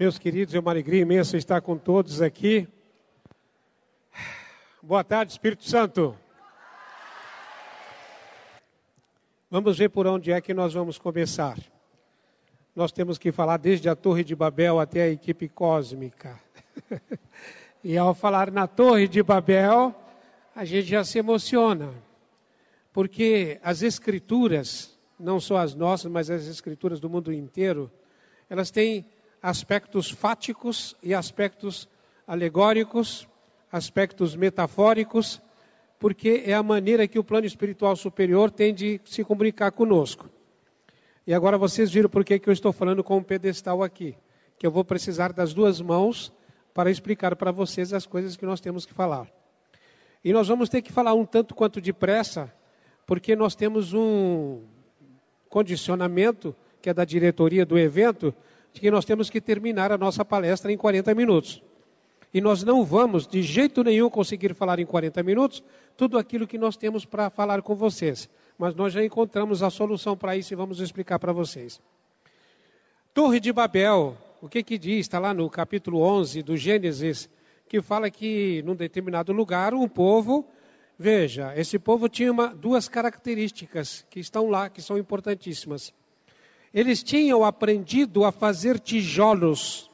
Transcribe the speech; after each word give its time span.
Meus 0.00 0.16
queridos, 0.16 0.54
é 0.54 0.60
uma 0.60 0.70
alegria 0.70 1.00
imensa 1.02 1.36
estar 1.36 1.60
com 1.60 1.76
todos 1.76 2.22
aqui. 2.22 2.68
Boa 4.80 5.02
tarde, 5.02 5.32
Espírito 5.32 5.64
Santo. 5.64 6.16
Vamos 9.50 9.76
ver 9.76 9.88
por 9.88 10.06
onde 10.06 10.30
é 10.30 10.40
que 10.40 10.54
nós 10.54 10.72
vamos 10.72 10.98
começar. 10.98 11.58
Nós 12.76 12.92
temos 12.92 13.18
que 13.18 13.32
falar 13.32 13.56
desde 13.56 13.88
a 13.88 13.96
Torre 13.96 14.22
de 14.22 14.36
Babel 14.36 14.78
até 14.78 15.02
a 15.02 15.08
equipe 15.08 15.48
cósmica. 15.48 16.40
e 17.82 17.98
ao 17.98 18.14
falar 18.14 18.52
na 18.52 18.68
Torre 18.68 19.08
de 19.08 19.20
Babel, 19.20 19.92
a 20.54 20.64
gente 20.64 20.86
já 20.86 21.02
se 21.02 21.18
emociona. 21.18 21.92
Porque 22.92 23.58
as 23.64 23.82
escrituras, 23.82 24.96
não 25.18 25.40
só 25.40 25.56
as 25.56 25.74
nossas, 25.74 26.08
mas 26.08 26.30
as 26.30 26.46
escrituras 26.46 27.00
do 27.00 27.10
mundo 27.10 27.32
inteiro, 27.32 27.90
elas 28.48 28.70
têm 28.70 29.04
aspectos 29.48 30.10
fáticos 30.10 30.94
e 31.02 31.14
aspectos 31.14 31.88
alegóricos, 32.26 33.26
aspectos 33.72 34.36
metafóricos, 34.36 35.40
porque 35.98 36.42
é 36.44 36.52
a 36.52 36.62
maneira 36.62 37.08
que 37.08 37.18
o 37.18 37.24
plano 37.24 37.46
espiritual 37.46 37.96
superior 37.96 38.50
tem 38.50 38.74
de 38.74 39.00
se 39.06 39.24
comunicar 39.24 39.72
conosco. 39.72 40.28
E 41.26 41.32
agora 41.32 41.56
vocês 41.56 41.90
viram 41.90 42.10
por 42.10 42.26
que 42.26 42.42
eu 42.44 42.52
estou 42.52 42.74
falando 42.74 43.02
com 43.02 43.16
um 43.16 43.22
pedestal 43.22 43.82
aqui, 43.82 44.14
que 44.58 44.66
eu 44.66 44.70
vou 44.70 44.84
precisar 44.84 45.32
das 45.32 45.54
duas 45.54 45.80
mãos 45.80 46.30
para 46.74 46.90
explicar 46.90 47.34
para 47.34 47.50
vocês 47.50 47.94
as 47.94 48.04
coisas 48.04 48.36
que 48.36 48.44
nós 48.44 48.60
temos 48.60 48.84
que 48.84 48.92
falar. 48.92 49.26
E 50.22 50.30
nós 50.30 50.48
vamos 50.48 50.68
ter 50.68 50.82
que 50.82 50.92
falar 50.92 51.14
um 51.14 51.24
tanto 51.24 51.54
quanto 51.54 51.80
depressa, 51.80 52.52
porque 53.06 53.34
nós 53.34 53.54
temos 53.54 53.94
um 53.94 54.60
condicionamento, 55.48 56.54
que 56.82 56.90
é 56.90 56.92
da 56.92 57.06
diretoria 57.06 57.64
do 57.64 57.78
evento, 57.78 58.34
de 58.78 58.80
que 58.80 58.90
nós 58.92 59.04
temos 59.04 59.28
que 59.28 59.40
terminar 59.40 59.90
a 59.90 59.98
nossa 59.98 60.24
palestra 60.24 60.72
em 60.72 60.76
40 60.76 61.12
minutos. 61.12 61.60
E 62.32 62.40
nós 62.40 62.62
não 62.62 62.84
vamos, 62.84 63.26
de 63.26 63.42
jeito 63.42 63.82
nenhum, 63.82 64.08
conseguir 64.08 64.54
falar 64.54 64.78
em 64.78 64.86
40 64.86 65.20
minutos 65.24 65.64
tudo 65.96 66.16
aquilo 66.16 66.46
que 66.46 66.56
nós 66.56 66.76
temos 66.76 67.04
para 67.04 67.28
falar 67.28 67.60
com 67.60 67.74
vocês. 67.74 68.28
Mas 68.56 68.76
nós 68.76 68.92
já 68.92 69.04
encontramos 69.04 69.64
a 69.64 69.70
solução 69.70 70.16
para 70.16 70.36
isso 70.36 70.52
e 70.52 70.56
vamos 70.56 70.78
explicar 70.78 71.18
para 71.18 71.32
vocês. 71.32 71.80
Torre 73.12 73.40
de 73.40 73.52
Babel, 73.52 74.16
o 74.40 74.48
que 74.48 74.62
que 74.62 74.78
diz? 74.78 75.00
Está 75.00 75.18
lá 75.18 75.34
no 75.34 75.50
capítulo 75.50 76.00
11 76.00 76.42
do 76.44 76.56
Gênesis, 76.56 77.28
que 77.68 77.82
fala 77.82 78.08
que 78.08 78.62
num 78.62 78.76
determinado 78.76 79.32
lugar 79.32 79.74
um 79.74 79.88
povo, 79.88 80.46
veja, 80.96 81.52
esse 81.56 81.80
povo 81.80 82.08
tinha 82.08 82.30
uma, 82.30 82.54
duas 82.54 82.88
características 82.88 84.06
que 84.08 84.20
estão 84.20 84.48
lá, 84.48 84.70
que 84.70 84.80
são 84.80 84.96
importantíssimas. 84.96 85.92
Eles 86.72 87.02
tinham 87.02 87.44
aprendido 87.44 88.24
a 88.24 88.32
fazer 88.32 88.78
tijolos, 88.78 89.90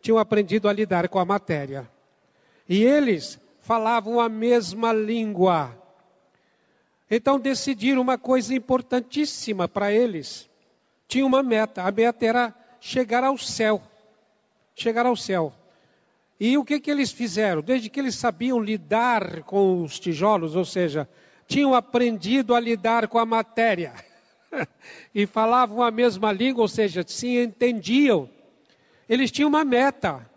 tinham 0.00 0.18
aprendido 0.18 0.68
a 0.68 0.72
lidar 0.72 1.08
com 1.08 1.18
a 1.18 1.24
matéria. 1.24 1.88
E 2.68 2.82
eles 2.82 3.38
falavam 3.60 4.20
a 4.20 4.28
mesma 4.28 4.92
língua. 4.92 5.76
Então 7.10 7.38
decidiram 7.38 8.02
uma 8.02 8.18
coisa 8.18 8.54
importantíssima 8.54 9.68
para 9.68 9.92
eles. 9.92 10.48
Tinha 11.06 11.24
uma 11.24 11.42
meta, 11.42 11.82
a 11.82 11.92
meta 11.92 12.26
era 12.26 12.54
chegar 12.80 13.22
ao 13.22 13.38
céu. 13.38 13.80
Chegar 14.74 15.06
ao 15.06 15.16
céu. 15.16 15.52
E 16.38 16.58
o 16.58 16.64
que, 16.64 16.78
que 16.80 16.90
eles 16.90 17.10
fizeram? 17.10 17.62
Desde 17.62 17.88
que 17.88 17.98
eles 17.98 18.14
sabiam 18.14 18.60
lidar 18.60 19.42
com 19.44 19.82
os 19.82 19.98
tijolos, 19.98 20.54
ou 20.54 20.64
seja, 20.64 21.08
tinham 21.46 21.74
aprendido 21.74 22.54
a 22.54 22.60
lidar 22.60 23.08
com 23.08 23.18
a 23.18 23.24
matéria 23.24 23.94
e 25.14 25.26
falavam 25.26 25.82
a 25.82 25.90
mesma 25.90 26.32
língua, 26.32 26.62
ou 26.62 26.68
seja, 26.68 27.04
se 27.06 27.38
entendiam. 27.38 28.28
Eles 29.08 29.30
tinham 29.30 29.48
uma 29.48 29.64
meta. 29.64 30.28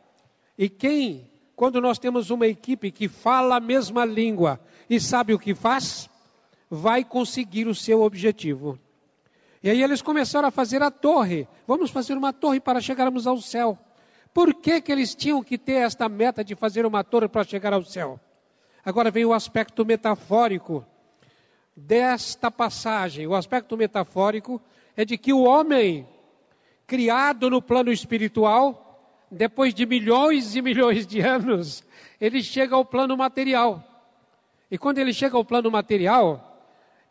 E 0.58 0.70
quem, 0.70 1.30
quando 1.56 1.82
nós 1.82 1.98
temos 1.98 2.30
uma 2.30 2.48
equipe 2.48 2.92
que 2.92 3.08
fala 3.08 3.58
a 3.58 3.60
mesma 3.60 4.06
língua 4.06 4.60
e 4.90 5.00
sabe 5.00 5.34
o 5.34 5.40
que 5.40 5.56
faz, 5.56 6.10
vai 6.70 7.04
conseguir 7.04 7.68
o 7.68 7.76
seu 7.76 8.02
objetivo. 8.02 8.78
E 9.62 9.70
aí 9.70 9.84
eles 9.84 10.02
começaram 10.02 10.48
a 10.48 10.52
fazer 10.52 10.82
a 10.82 10.92
torre. 10.92 11.48
Vamos 11.68 11.92
fazer 11.92 12.18
uma 12.18 12.32
torre 12.32 12.60
para 12.60 12.80
chegarmos 12.80 13.28
ao 13.28 13.42
céu. 13.42 13.78
Por 14.34 14.54
que, 14.54 14.80
que 14.80 14.92
eles 14.92 15.16
tinham 15.16 15.44
que 15.44 15.58
ter 15.58 15.74
esta 15.74 16.08
meta 16.08 16.44
de 16.44 16.56
fazer 16.56 16.86
uma 16.86 17.04
torre 17.04 17.28
para 17.28 17.44
chegar 17.44 17.74
ao 17.74 17.84
céu? 17.84 18.20
Agora 18.86 19.12
vem 19.12 19.26
o 19.26 19.34
aspecto 19.34 19.86
metafórico 19.86 20.86
desta 21.80 22.52
passagem, 22.52 23.26
o 23.26 23.36
aspecto 23.36 23.78
metafórico, 23.78 24.62
é 24.96 25.06
de 25.06 25.18
que 25.18 25.32
o 25.32 25.44
homem, 25.44 26.08
criado 26.86 27.50
no 27.50 27.62
plano 27.62 27.92
espiritual, 27.92 28.86
depois 29.32 29.74
de 29.74 29.86
milhões 29.86 30.56
e 30.56 30.62
milhões 30.62 31.08
de 31.08 31.22
anos, 31.22 31.84
ele 32.20 32.44
chega 32.44 32.76
ao 32.76 32.84
plano 32.84 33.16
material. 33.16 33.84
E 34.70 34.78
quando 34.78 34.98
ele 34.98 35.14
chega 35.14 35.38
ao 35.38 35.46
plano 35.46 35.72
material, 35.72 36.46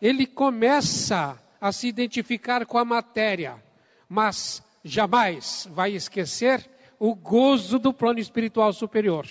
ele 0.01 0.27
começa 0.27 1.41
a 1.61 1.73
se 1.73 1.89
identificar 1.89 2.67
com 2.67 2.79
a 2.79 2.85
matéria, 2.85 3.63
mas 4.09 4.63
jamais 4.85 5.67
vai 5.71 5.93
esquecer 5.93 6.69
o 6.99 7.15
gozo 7.15 7.79
do 7.79 7.93
plano 7.93 8.19
espiritual 8.19 8.73
superior. 8.73 9.27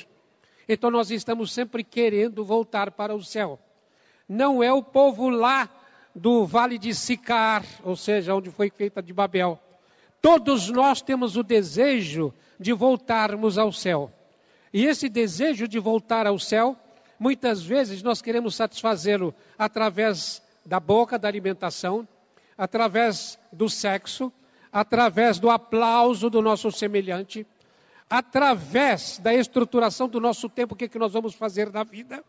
Então 0.68 0.90
nós 0.90 1.12
estamos 1.12 1.54
sempre 1.54 1.84
querendo 1.84 2.44
voltar 2.44 2.92
para 2.92 3.16
o 3.16 3.24
céu 3.24 3.60
não 4.28 4.62
é 4.62 4.74
o 4.74 4.84
povo 4.84 5.30
lá 5.30 5.70
do 6.14 6.46
vale 6.46 6.78
de 6.78 6.94
Sicar, 6.94 7.64
ou 7.84 7.96
seja, 7.96 8.36
onde 8.36 8.50
foi 8.50 8.70
feita 8.70 9.02
de 9.02 9.14
Babel. 9.14 9.60
Todos 10.22 10.70
nós 10.70 11.02
temos 11.02 11.38
o 11.38 11.44
desejo 11.44 12.34
de 12.60 12.74
voltarmos 12.74 13.58
ao 13.58 13.72
céu. 13.72 14.12
E 14.74 14.86
esse 14.86 15.08
desejo 15.08 15.68
de 15.68 15.80
voltar 15.80 16.26
ao 16.28 16.40
céu, 16.40 16.76
muitas 17.20 17.62
vezes 17.62 18.02
nós 18.02 18.22
queremos 18.22 18.56
satisfazê-lo 18.56 19.34
através 19.58 20.42
da 20.66 20.80
boca, 20.80 21.18
da 21.18 21.28
alimentação, 21.28 22.08
através 22.58 23.40
do 23.54 23.70
sexo, 23.70 24.34
através 24.74 25.40
do 25.40 25.50
aplauso 25.50 26.30
do 26.30 26.42
nosso 26.42 26.72
semelhante, 26.72 27.46
através 28.10 29.20
da 29.20 29.34
estruturação 29.34 30.10
do 30.10 30.20
nosso 30.20 30.50
tempo, 30.50 30.74
o 30.74 30.78
que, 30.78 30.86
é 30.86 30.88
que 30.88 31.00
nós 31.00 31.14
vamos 31.14 31.36
fazer 31.36 31.72
na 31.72 31.84
vida 31.84 32.24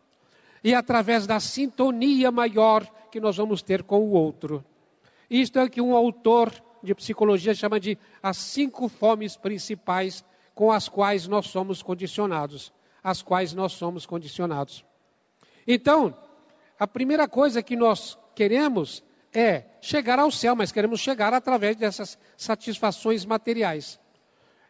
e 0.63 0.73
através 0.73 1.25
da 1.25 1.39
sintonia 1.39 2.31
maior 2.31 2.85
que 3.11 3.19
nós 3.19 3.37
vamos 3.37 3.61
ter 3.61 3.83
com 3.83 3.99
o 3.99 4.11
outro. 4.11 4.63
Isto 5.29 5.59
é 5.59 5.69
que 5.69 5.81
um 5.81 5.95
autor 5.95 6.51
de 6.81 6.95
psicologia 6.95 7.53
chama 7.53 7.79
de 7.79 7.97
as 8.21 8.37
cinco 8.37 8.87
fomes 8.87 9.35
principais 9.35 10.23
com 10.55 10.71
as 10.71 10.89
quais 10.89 11.27
nós 11.27 11.47
somos 11.47 11.81
condicionados, 11.81 12.73
as 13.03 13.21
quais 13.21 13.53
nós 13.53 13.73
somos 13.73 14.05
condicionados. 14.05 14.83
Então, 15.67 16.15
a 16.79 16.87
primeira 16.87 17.27
coisa 17.27 17.61
que 17.61 17.75
nós 17.75 18.17
queremos 18.33 19.03
é 19.33 19.65
chegar 19.81 20.17
ao 20.17 20.31
céu, 20.31 20.55
mas 20.55 20.71
queremos 20.71 20.99
chegar 20.99 21.33
através 21.33 21.75
dessas 21.75 22.17
satisfações 22.35 23.25
materiais. 23.25 23.99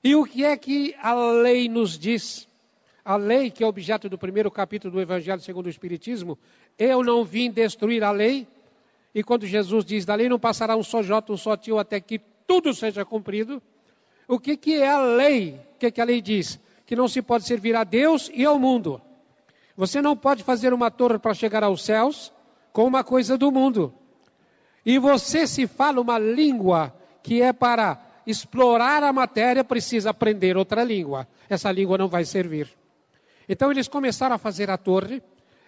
E 0.04 0.16
o 0.16 0.26
que 0.26 0.44
é 0.44 0.58
que 0.58 0.96
a 1.02 1.14
lei 1.14 1.70
nos 1.70 1.98
diz? 1.98 2.49
A 3.10 3.16
lei, 3.16 3.50
que 3.50 3.64
é 3.64 3.66
objeto 3.66 4.08
do 4.08 4.20
primeiro 4.20 4.52
capítulo 4.52 4.94
do 4.94 5.02
Evangelho 5.02 5.42
segundo 5.42 5.66
o 5.66 5.70
Espiritismo, 5.70 6.38
eu 6.78 7.02
não 7.02 7.26
vim 7.26 7.50
destruir 7.50 8.04
a 8.04 8.12
lei, 8.12 8.48
e 9.16 9.24
quando 9.24 9.48
Jesus 9.48 9.84
diz, 9.84 10.06
da 10.06 10.14
lei 10.14 10.30
não 10.30 10.38
passará 10.38 10.78
um 10.78 10.84
só 10.84 11.02
jota, 11.02 11.34
um 11.34 11.38
só 11.38 11.58
tio, 11.58 11.80
até 11.80 12.00
que 12.00 12.22
tudo 12.46 12.72
seja 12.72 13.04
cumprido, 13.04 13.60
o 14.28 14.40
que, 14.40 14.56
que 14.56 14.76
é 14.76 14.88
a 14.88 15.02
lei? 15.02 15.60
O 15.74 15.80
que, 15.80 15.90
que 15.90 16.00
a 16.00 16.04
lei 16.04 16.22
diz? 16.22 16.60
Que 16.86 16.96
não 16.96 17.08
se 17.08 17.20
pode 17.20 17.46
servir 17.46 17.76
a 17.76 17.84
Deus 17.84 18.30
e 18.32 18.46
ao 18.46 18.60
mundo. 18.60 19.02
Você 19.76 20.04
não 20.04 20.16
pode 20.16 20.44
fazer 20.44 20.72
uma 20.72 20.92
torre 20.92 21.18
para 21.18 21.34
chegar 21.34 21.64
aos 21.64 21.84
céus 21.84 22.32
com 22.72 22.86
uma 22.86 23.04
coisa 23.04 23.40
do 23.40 23.52
mundo. 23.52 23.92
E 24.86 25.00
você 25.00 25.48
se 25.48 25.66
fala 25.66 26.00
uma 26.00 26.20
língua 26.20 26.94
que 27.24 27.42
é 27.42 27.52
para 27.52 28.00
explorar 28.28 29.02
a 29.02 29.12
matéria, 29.12 29.64
precisa 29.64 30.12
aprender 30.12 30.56
outra 30.56 30.84
língua. 30.84 31.28
Essa 31.50 31.72
língua 31.72 31.98
não 31.98 32.08
vai 32.08 32.24
servir. 32.24 32.78
Então 33.50 33.72
eles 33.72 33.88
começaram 33.88 34.36
a 34.36 34.38
fazer 34.38 34.70
a 34.70 34.78
torre, 34.78 35.24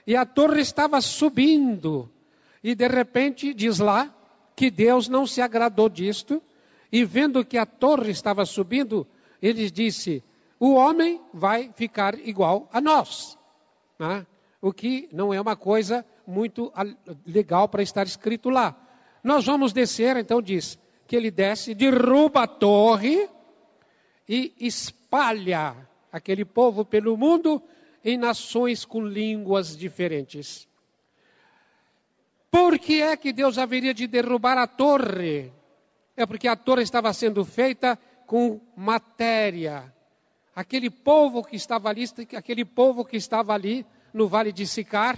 e 0.06 0.16
a 0.16 0.24
torre 0.24 0.62
estava 0.62 1.02
subindo. 1.02 2.08
E 2.64 2.76
de 2.76 2.88
repente 2.88 3.56
diz 3.56 3.80
lá 3.80 4.16
que 4.56 4.70
Deus 4.70 5.10
não 5.10 5.26
se 5.26 5.42
agradou 5.42 5.90
disto, 5.90 6.40
e 6.92 7.04
vendo 7.04 7.44
que 7.44 7.58
a 7.58 7.66
torre 7.66 8.12
estava 8.12 8.46
subindo, 8.46 9.08
ele 9.42 9.72
disse: 9.72 10.24
o 10.60 10.76
homem 10.76 11.20
vai 11.34 11.72
ficar 11.76 12.20
igual 12.20 12.70
a 12.72 12.80
nós. 12.80 13.36
Né? 13.98 14.28
O 14.62 14.72
que 14.72 15.10
não 15.12 15.34
é 15.34 15.42
uma 15.42 15.56
coisa 15.56 16.06
muito 16.28 16.72
legal 17.26 17.68
para 17.68 17.82
estar 17.82 18.06
escrito 18.06 18.48
lá. 18.52 18.76
Nós 19.24 19.46
vamos 19.46 19.74
descer, 19.74 20.18
então 20.18 20.40
diz 20.40 20.78
que 21.08 21.16
ele 21.16 21.32
desce, 21.32 21.74
derruba 21.74 22.44
a 22.44 22.48
torre 22.48 23.28
e 24.30 24.54
espalha 24.60 25.76
aquele 26.12 26.44
povo 26.44 26.84
pelo 26.84 27.16
mundo 27.16 27.62
em 28.04 28.18
nações 28.18 28.84
com 28.84 29.06
línguas 29.06 29.78
diferentes. 29.78 30.68
Por 32.50 32.78
que 32.78 33.02
é 33.02 33.16
que 33.16 33.32
Deus 33.32 33.58
haveria 33.58 33.94
de 33.94 34.08
derrubar 34.08 34.58
a 34.58 34.68
torre? 34.68 35.52
É 36.18 36.26
porque 36.26 36.48
a 36.48 36.56
torre 36.56 36.84
estava 36.84 37.14
sendo 37.14 37.46
feita 37.46 37.98
com 38.28 38.60
matéria. 38.76 39.94
Aquele 40.54 40.90
povo 40.90 41.44
que 41.44 41.56
estava 41.56 41.90
ali, 41.90 42.04
aquele 42.36 42.66
povo 42.66 43.06
que 43.06 43.16
estava 43.16 43.54
ali 43.54 43.86
no 44.14 44.28
Vale 44.28 44.52
de 44.52 44.68
Sicar. 44.68 45.18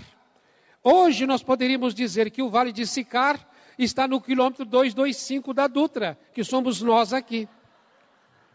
Hoje 0.83 1.25
nós 1.25 1.41
poderíamos 1.41 1.95
dizer 1.95 2.29
que 2.29 2.43
o 2.43 2.49
Vale 2.49 2.71
de 2.71 2.85
Sicar 2.85 3.39
está 3.79 4.07
no 4.07 4.21
quilômetro 4.21 4.63
225 4.65 5.53
da 5.53 5.65
Dutra, 5.65 6.17
que 6.33 6.43
somos 6.43 6.81
nós 6.81 7.13
aqui. 7.13 7.49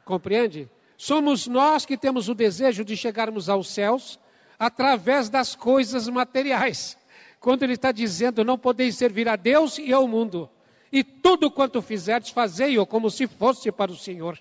Compreende? 0.04 0.70
Somos 1.00 1.46
nós 1.46 1.86
que 1.86 1.96
temos 1.96 2.28
o 2.28 2.34
desejo 2.34 2.84
de 2.84 2.96
chegarmos 2.96 3.48
aos 3.48 3.68
céus 3.68 4.18
através 4.58 5.28
das 5.28 5.54
coisas 5.54 6.08
materiais. 6.08 6.98
Quando 7.38 7.62
ele 7.62 7.74
está 7.74 7.92
dizendo, 7.92 8.44
não 8.44 8.58
podeis 8.58 8.96
servir 8.96 9.28
a 9.28 9.36
Deus 9.36 9.78
e 9.78 9.92
ao 9.92 10.08
mundo. 10.08 10.50
E 10.90 11.04
tudo 11.04 11.52
quanto 11.52 11.80
fizerdes, 11.80 12.30
fazei-o 12.30 12.84
como 12.84 13.08
se 13.10 13.28
fosse 13.28 13.70
para 13.70 13.92
o 13.92 13.96
Senhor. 13.96 14.40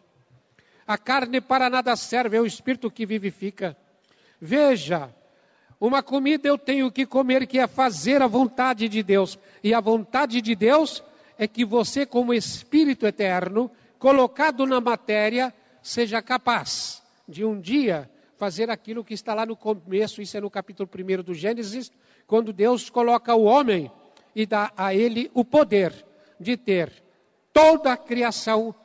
A 0.87 0.97
carne 0.97 1.39
para 1.39 1.69
nada 1.69 1.95
serve, 1.95 2.37
é 2.37 2.41
o 2.41 2.45
Espírito 2.45 2.89
que 2.89 3.05
vivifica. 3.05 3.77
Veja, 4.41 5.13
uma 5.79 6.01
comida 6.01 6.47
eu 6.47 6.57
tenho 6.57 6.91
que 6.91 7.05
comer, 7.05 7.45
que 7.45 7.59
é 7.59 7.67
fazer 7.67 8.19
a 8.19 8.27
vontade 8.27 8.89
de 8.89 9.03
Deus. 9.03 9.37
E 9.63 9.75
a 9.75 9.79
vontade 9.79 10.41
de 10.41 10.55
Deus 10.55 11.03
é 11.37 11.47
que 11.47 11.63
você, 11.63 12.03
como 12.03 12.33
Espírito 12.33 13.05
eterno, 13.05 13.69
colocado 13.99 14.65
na 14.65 14.81
matéria, 14.81 15.53
seja 15.87 16.21
capaz 16.21 17.01
de 17.25 17.45
um 17.45 17.57
dia 17.57 18.11
fazer 18.35 18.69
aquilo 18.69 19.05
que 19.05 19.13
está 19.13 19.33
lá 19.33 19.45
no 19.45 19.55
começo, 19.55 20.21
isso 20.21 20.35
é 20.35 20.41
no 20.41 20.49
capítulo 20.49 20.89
1 20.93 21.23
do 21.23 21.33
Gênesis, 21.33 21.89
quando 22.27 22.51
Deus 22.51 22.89
coloca 22.89 23.33
o 23.33 23.43
homem 23.45 23.89
e 24.35 24.45
dá 24.45 24.69
a 24.75 24.93
ele 24.93 25.31
o 25.33 25.45
poder 25.45 25.93
de 26.37 26.57
ter 26.57 26.91
toda 27.53 27.93
a 27.93 27.97
criação 27.97 28.75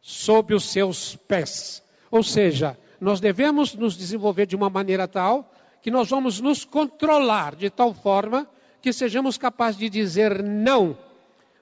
sob 0.00 0.54
os 0.54 0.70
seus 0.70 1.16
pés. 1.16 1.82
Ou 2.10 2.22
seja, 2.22 2.78
nós 2.98 3.20
devemos 3.20 3.74
nos 3.74 3.94
desenvolver 3.94 4.46
de 4.46 4.56
uma 4.56 4.70
maneira 4.70 5.06
tal 5.06 5.52
que 5.82 5.90
nós 5.90 6.08
vamos 6.08 6.40
nos 6.40 6.64
controlar 6.64 7.54
de 7.54 7.68
tal 7.68 7.92
forma 7.92 8.48
que 8.80 8.90
sejamos 8.90 9.36
capazes 9.36 9.78
de 9.78 9.90
dizer 9.90 10.42
não 10.42 10.96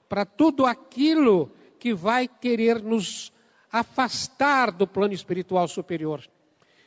para 0.07 0.23
tudo 0.25 0.65
aquilo 0.65 1.51
que 1.77 1.93
vai 1.93 2.25
querer 2.25 2.81
nos 2.81 3.33
afastar 3.71 4.71
do 4.71 4.85
plano 4.85 5.13
espiritual 5.13 5.67
superior. 5.67 6.27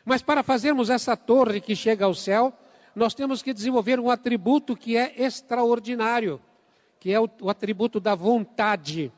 Mas 0.05 0.23
para 0.23 0.43
fazermos 0.43 0.91
essa 0.91 1.17
torre 1.17 1.61
que 1.61 1.75
chega 1.75 2.05
ao 2.05 2.15
céu, 2.15 2.53
nós 2.95 3.15
temos 3.15 3.43
que 3.43 3.55
desenvolver 3.55 3.99
um 3.99 4.11
atributo 4.11 4.77
que 4.77 4.97
é 4.97 5.15
extraordinário, 5.17 6.41
que 7.01 7.13
é 7.13 7.19
o, 7.19 7.29
o 7.41 7.51
atributo 7.51 7.99
da 7.99 8.15
vontade. 8.15 9.11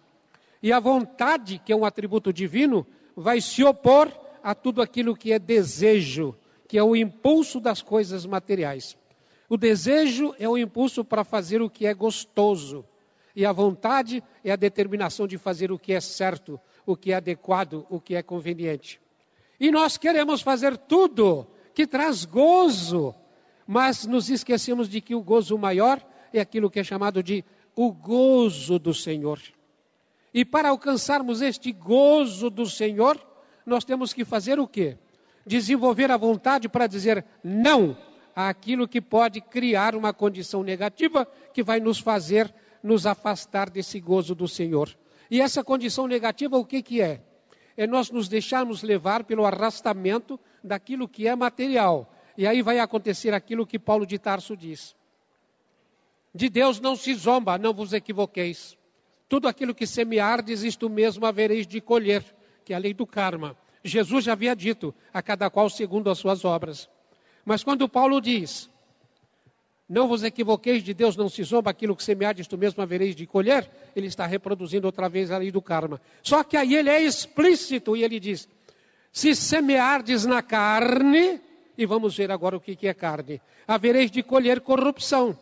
E 0.62 0.72
a 0.72 0.80
vontade, 0.80 1.60
que 1.64 1.72
é 1.72 1.76
um 1.76 1.84
atributo 1.84 2.32
divino, 2.32 2.86
vai 3.16 3.40
se 3.40 3.64
opor 3.64 4.10
a 4.42 4.54
tudo 4.54 4.80
aquilo 4.80 5.16
que 5.16 5.32
é 5.32 5.38
desejo, 5.38 6.34
que 6.68 6.78
é 6.78 6.82
o 6.82 6.94
impulso 6.94 7.60
das 7.60 7.82
coisas 7.82 8.24
materiais. 8.24 8.96
O 9.48 9.56
desejo 9.56 10.34
é 10.38 10.48
o 10.48 10.56
impulso 10.56 11.04
para 11.04 11.24
fazer 11.24 11.60
o 11.60 11.70
que 11.70 11.86
é 11.86 11.94
gostoso. 11.94 12.84
E 13.36 13.44
a 13.44 13.52
vontade 13.52 14.24
é 14.42 14.50
a 14.50 14.56
determinação 14.56 15.26
de 15.26 15.36
fazer 15.36 15.70
o 15.70 15.78
que 15.78 15.92
é 15.92 16.00
certo, 16.00 16.58
o 16.86 16.96
que 16.96 17.12
é 17.12 17.16
adequado, 17.16 17.86
o 17.90 18.00
que 18.00 18.14
é 18.14 18.22
conveniente. 18.22 18.98
E 19.60 19.70
nós 19.70 19.98
queremos 19.98 20.40
fazer 20.40 20.74
tudo 20.78 21.46
que 21.74 21.86
traz 21.86 22.24
gozo, 22.24 23.14
mas 23.66 24.06
nos 24.06 24.30
esquecemos 24.30 24.88
de 24.88 25.02
que 25.02 25.14
o 25.14 25.22
gozo 25.22 25.58
maior 25.58 26.00
é 26.32 26.40
aquilo 26.40 26.70
que 26.70 26.80
é 26.80 26.84
chamado 26.84 27.22
de 27.22 27.44
o 27.74 27.92
gozo 27.92 28.78
do 28.78 28.94
Senhor. 28.94 29.38
E 30.32 30.42
para 30.42 30.70
alcançarmos 30.70 31.42
este 31.42 31.72
gozo 31.72 32.48
do 32.48 32.64
Senhor, 32.64 33.20
nós 33.66 33.84
temos 33.84 34.14
que 34.14 34.24
fazer 34.24 34.58
o 34.58 34.66
quê? 34.66 34.96
Desenvolver 35.46 36.10
a 36.10 36.16
vontade 36.16 36.70
para 36.70 36.86
dizer 36.86 37.22
não 37.44 37.94
àquilo 38.34 38.88
que 38.88 39.00
pode 39.00 39.42
criar 39.42 39.94
uma 39.94 40.14
condição 40.14 40.62
negativa 40.62 41.26
que 41.52 41.62
vai 41.62 41.80
nos 41.80 41.98
fazer 41.98 42.54
nos 42.86 43.04
afastar 43.04 43.68
desse 43.68 43.98
gozo 43.98 44.32
do 44.32 44.46
Senhor. 44.46 44.96
E 45.28 45.40
essa 45.40 45.64
condição 45.64 46.06
negativa, 46.06 46.56
o 46.56 46.64
que, 46.64 46.80
que 46.80 47.02
é? 47.02 47.20
É 47.76 47.84
nós 47.84 48.10
nos 48.12 48.28
deixarmos 48.28 48.82
levar 48.82 49.24
pelo 49.24 49.44
arrastamento 49.44 50.38
daquilo 50.62 51.08
que 51.08 51.26
é 51.26 51.34
material. 51.34 52.08
E 52.38 52.46
aí 52.46 52.62
vai 52.62 52.78
acontecer 52.78 53.34
aquilo 53.34 53.66
que 53.66 53.76
Paulo 53.78 54.06
de 54.06 54.18
Tarso 54.18 54.56
diz. 54.56 54.94
De 56.32 56.48
Deus 56.48 56.80
não 56.80 56.94
se 56.94 57.12
zomba, 57.14 57.58
não 57.58 57.74
vos 57.74 57.92
equivoqueis. 57.92 58.78
Tudo 59.28 59.48
aquilo 59.48 59.74
que 59.74 59.86
semeardes, 59.86 60.62
isto 60.62 60.88
mesmo 60.88 61.26
havereis 61.26 61.66
de 61.66 61.80
colher, 61.80 62.24
que 62.64 62.72
é 62.72 62.76
a 62.76 62.78
lei 62.78 62.94
do 62.94 63.06
karma. 63.06 63.56
Jesus 63.82 64.24
já 64.24 64.32
havia 64.32 64.54
dito, 64.54 64.94
a 65.12 65.20
cada 65.20 65.50
qual 65.50 65.68
segundo 65.68 66.08
as 66.08 66.18
suas 66.18 66.44
obras. 66.44 66.88
Mas 67.44 67.64
quando 67.64 67.88
Paulo 67.88 68.20
diz, 68.20 68.70
não 69.88 70.08
vos 70.08 70.24
equivoqueis, 70.24 70.82
de 70.82 70.92
Deus 70.92 71.16
não 71.16 71.28
se 71.28 71.42
zomba, 71.44 71.70
aquilo 71.70 71.94
que 71.94 72.02
semeardes, 72.02 72.48
tu 72.48 72.58
mesmo 72.58 72.82
havereis 72.82 73.14
de 73.14 73.24
colher. 73.26 73.70
Ele 73.94 74.08
está 74.08 74.26
reproduzindo 74.26 74.86
outra 74.86 75.08
vez 75.08 75.30
a 75.30 75.38
lei 75.38 75.52
do 75.52 75.62
karma. 75.62 76.00
Só 76.22 76.42
que 76.42 76.56
aí 76.56 76.74
ele 76.74 76.90
é 76.90 77.00
explícito 77.02 77.96
e 77.96 78.02
ele 78.02 78.18
diz: 78.18 78.48
se 79.12 79.34
semeardes 79.34 80.26
na 80.26 80.42
carne, 80.42 81.40
e 81.78 81.86
vamos 81.86 82.16
ver 82.16 82.32
agora 82.32 82.56
o 82.56 82.60
que 82.60 82.88
é 82.88 82.94
carne, 82.94 83.40
havereis 83.66 84.10
de 84.10 84.22
colher 84.22 84.60
corrupção. 84.60 85.38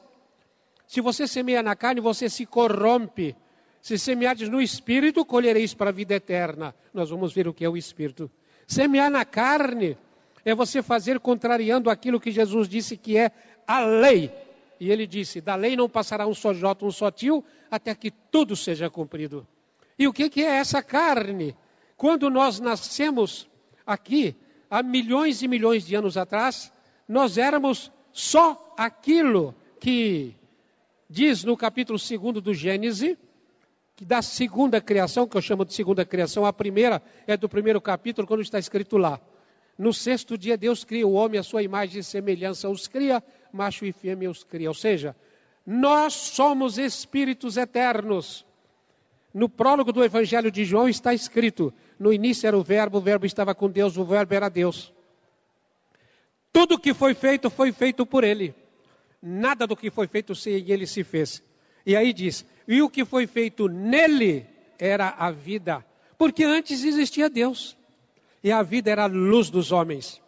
Se 0.86 1.00
você 1.00 1.26
semeia 1.26 1.62
na 1.62 1.74
carne, 1.74 2.00
você 2.00 2.28
se 2.28 2.44
corrompe. 2.44 3.34
Se 3.80 3.98
semeardes 3.98 4.48
no 4.48 4.62
espírito, 4.62 5.24
colhereis 5.24 5.74
para 5.74 5.90
a 5.90 5.92
vida 5.92 6.14
eterna. 6.14 6.74
Nós 6.92 7.10
vamos 7.10 7.32
ver 7.32 7.48
o 7.48 7.52
que 7.54 7.64
é 7.64 7.68
o 7.68 7.76
espírito. 7.76 8.30
Semear 8.66 9.10
na 9.10 9.24
carne 9.24 9.96
é 10.44 10.54
você 10.54 10.82
fazer 10.82 11.18
contrariando 11.18 11.90
aquilo 11.90 12.20
que 12.20 12.30
Jesus 12.30 12.68
disse 12.68 12.96
que 12.96 13.16
é 13.16 13.30
a 13.66 13.80
lei. 13.80 14.30
E 14.80 14.90
ele 14.90 15.06
disse: 15.06 15.40
da 15.40 15.54
lei 15.54 15.76
não 15.76 15.88
passará 15.88 16.26
um 16.26 16.34
só 16.34 16.52
jota, 16.52 16.84
um 16.84 16.90
só 16.90 17.10
tio, 17.10 17.44
até 17.70 17.94
que 17.94 18.10
tudo 18.10 18.54
seja 18.56 18.90
cumprido. 18.90 19.46
E 19.98 20.08
o 20.08 20.12
que, 20.12 20.28
que 20.28 20.42
é 20.42 20.56
essa 20.56 20.82
carne? 20.82 21.56
Quando 21.96 22.28
nós 22.28 22.58
nascemos 22.58 23.48
aqui, 23.86 24.34
há 24.68 24.82
milhões 24.82 25.42
e 25.42 25.48
milhões 25.48 25.86
de 25.86 25.94
anos 25.94 26.16
atrás, 26.16 26.72
nós 27.08 27.38
éramos 27.38 27.92
só 28.12 28.74
aquilo 28.76 29.54
que 29.80 30.34
diz 31.08 31.44
no 31.44 31.56
capítulo 31.56 31.98
2 31.98 32.42
do 32.42 32.52
Gênesis, 32.52 33.16
que 33.96 34.04
da 34.04 34.20
segunda 34.22 34.80
criação, 34.80 35.28
que 35.28 35.36
eu 35.36 35.42
chamo 35.42 35.64
de 35.64 35.72
segunda 35.72 36.04
criação, 36.04 36.44
a 36.44 36.52
primeira 36.52 37.00
é 37.26 37.36
do 37.36 37.48
primeiro 37.48 37.80
capítulo, 37.80 38.26
quando 38.26 38.42
está 38.42 38.58
escrito 38.58 38.96
lá. 38.96 39.20
No 39.78 39.92
sexto 39.92 40.38
dia, 40.38 40.56
Deus 40.56 40.84
cria 40.84 41.06
o 41.06 41.12
homem 41.12 41.38
à 41.38 41.42
sua 41.42 41.62
imagem 41.62 42.00
e 42.00 42.04
semelhança, 42.04 42.68
os 42.68 42.88
cria, 42.88 43.22
macho 43.54 43.86
e 43.86 43.92
fêmea 43.92 44.30
os 44.30 44.42
cria. 44.42 44.68
Ou 44.68 44.74
seja, 44.74 45.14
nós 45.66 46.12
somos 46.12 46.76
espíritos 46.78 47.56
eternos. 47.56 48.44
No 49.32 49.48
prólogo 49.48 49.92
do 49.92 50.04
Evangelho 50.04 50.50
de 50.50 50.64
João 50.64 50.88
está 50.88 51.14
escrito: 51.14 51.72
no 51.98 52.12
início 52.12 52.46
era 52.46 52.56
o 52.56 52.62
Verbo, 52.62 52.98
o 52.98 53.00
Verbo 53.00 53.26
estava 53.26 53.54
com 53.54 53.70
Deus, 53.70 53.96
o 53.96 54.04
Verbo 54.04 54.34
era 54.34 54.48
Deus. 54.48 54.92
Tudo 56.52 56.78
que 56.78 56.92
foi 56.92 57.14
feito 57.14 57.50
foi 57.50 57.72
feito 57.72 58.04
por 58.04 58.24
Ele. 58.24 58.54
Nada 59.22 59.66
do 59.66 59.76
que 59.76 59.90
foi 59.90 60.06
feito 60.06 60.34
sem 60.34 60.70
Ele 60.70 60.86
se 60.86 61.02
fez. 61.02 61.42
E 61.86 61.96
aí 61.96 62.12
diz: 62.12 62.44
e 62.66 62.82
o 62.82 62.90
que 62.90 63.04
foi 63.04 63.26
feito 63.26 63.68
nele 63.68 64.46
era 64.78 65.08
a 65.08 65.30
vida, 65.30 65.84
porque 66.18 66.44
antes 66.44 66.84
existia 66.84 67.28
Deus 67.28 67.76
e 68.42 68.52
a 68.52 68.62
vida 68.62 68.90
era 68.90 69.04
a 69.04 69.06
luz 69.06 69.48
dos 69.50 69.72
homens. 69.72 70.20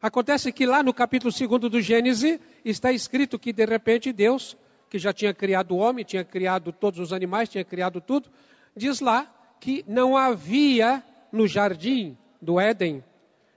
Acontece 0.00 0.52
que 0.52 0.64
lá 0.64 0.82
no 0.82 0.94
capítulo 0.94 1.32
2 1.32 1.70
do 1.70 1.80
Gênesis 1.80 2.38
está 2.64 2.92
escrito 2.92 3.38
que 3.38 3.52
de 3.52 3.64
repente 3.64 4.12
Deus, 4.12 4.56
que 4.88 4.98
já 4.98 5.12
tinha 5.12 5.34
criado 5.34 5.72
o 5.72 5.78
homem, 5.78 6.04
tinha 6.04 6.24
criado 6.24 6.72
todos 6.72 7.00
os 7.00 7.12
animais, 7.12 7.48
tinha 7.48 7.64
criado 7.64 8.00
tudo, 8.00 8.30
diz 8.76 9.00
lá 9.00 9.26
que 9.60 9.84
não 9.88 10.16
havia 10.16 11.02
no 11.32 11.48
jardim 11.48 12.16
do 12.40 12.60
Éden, 12.60 13.02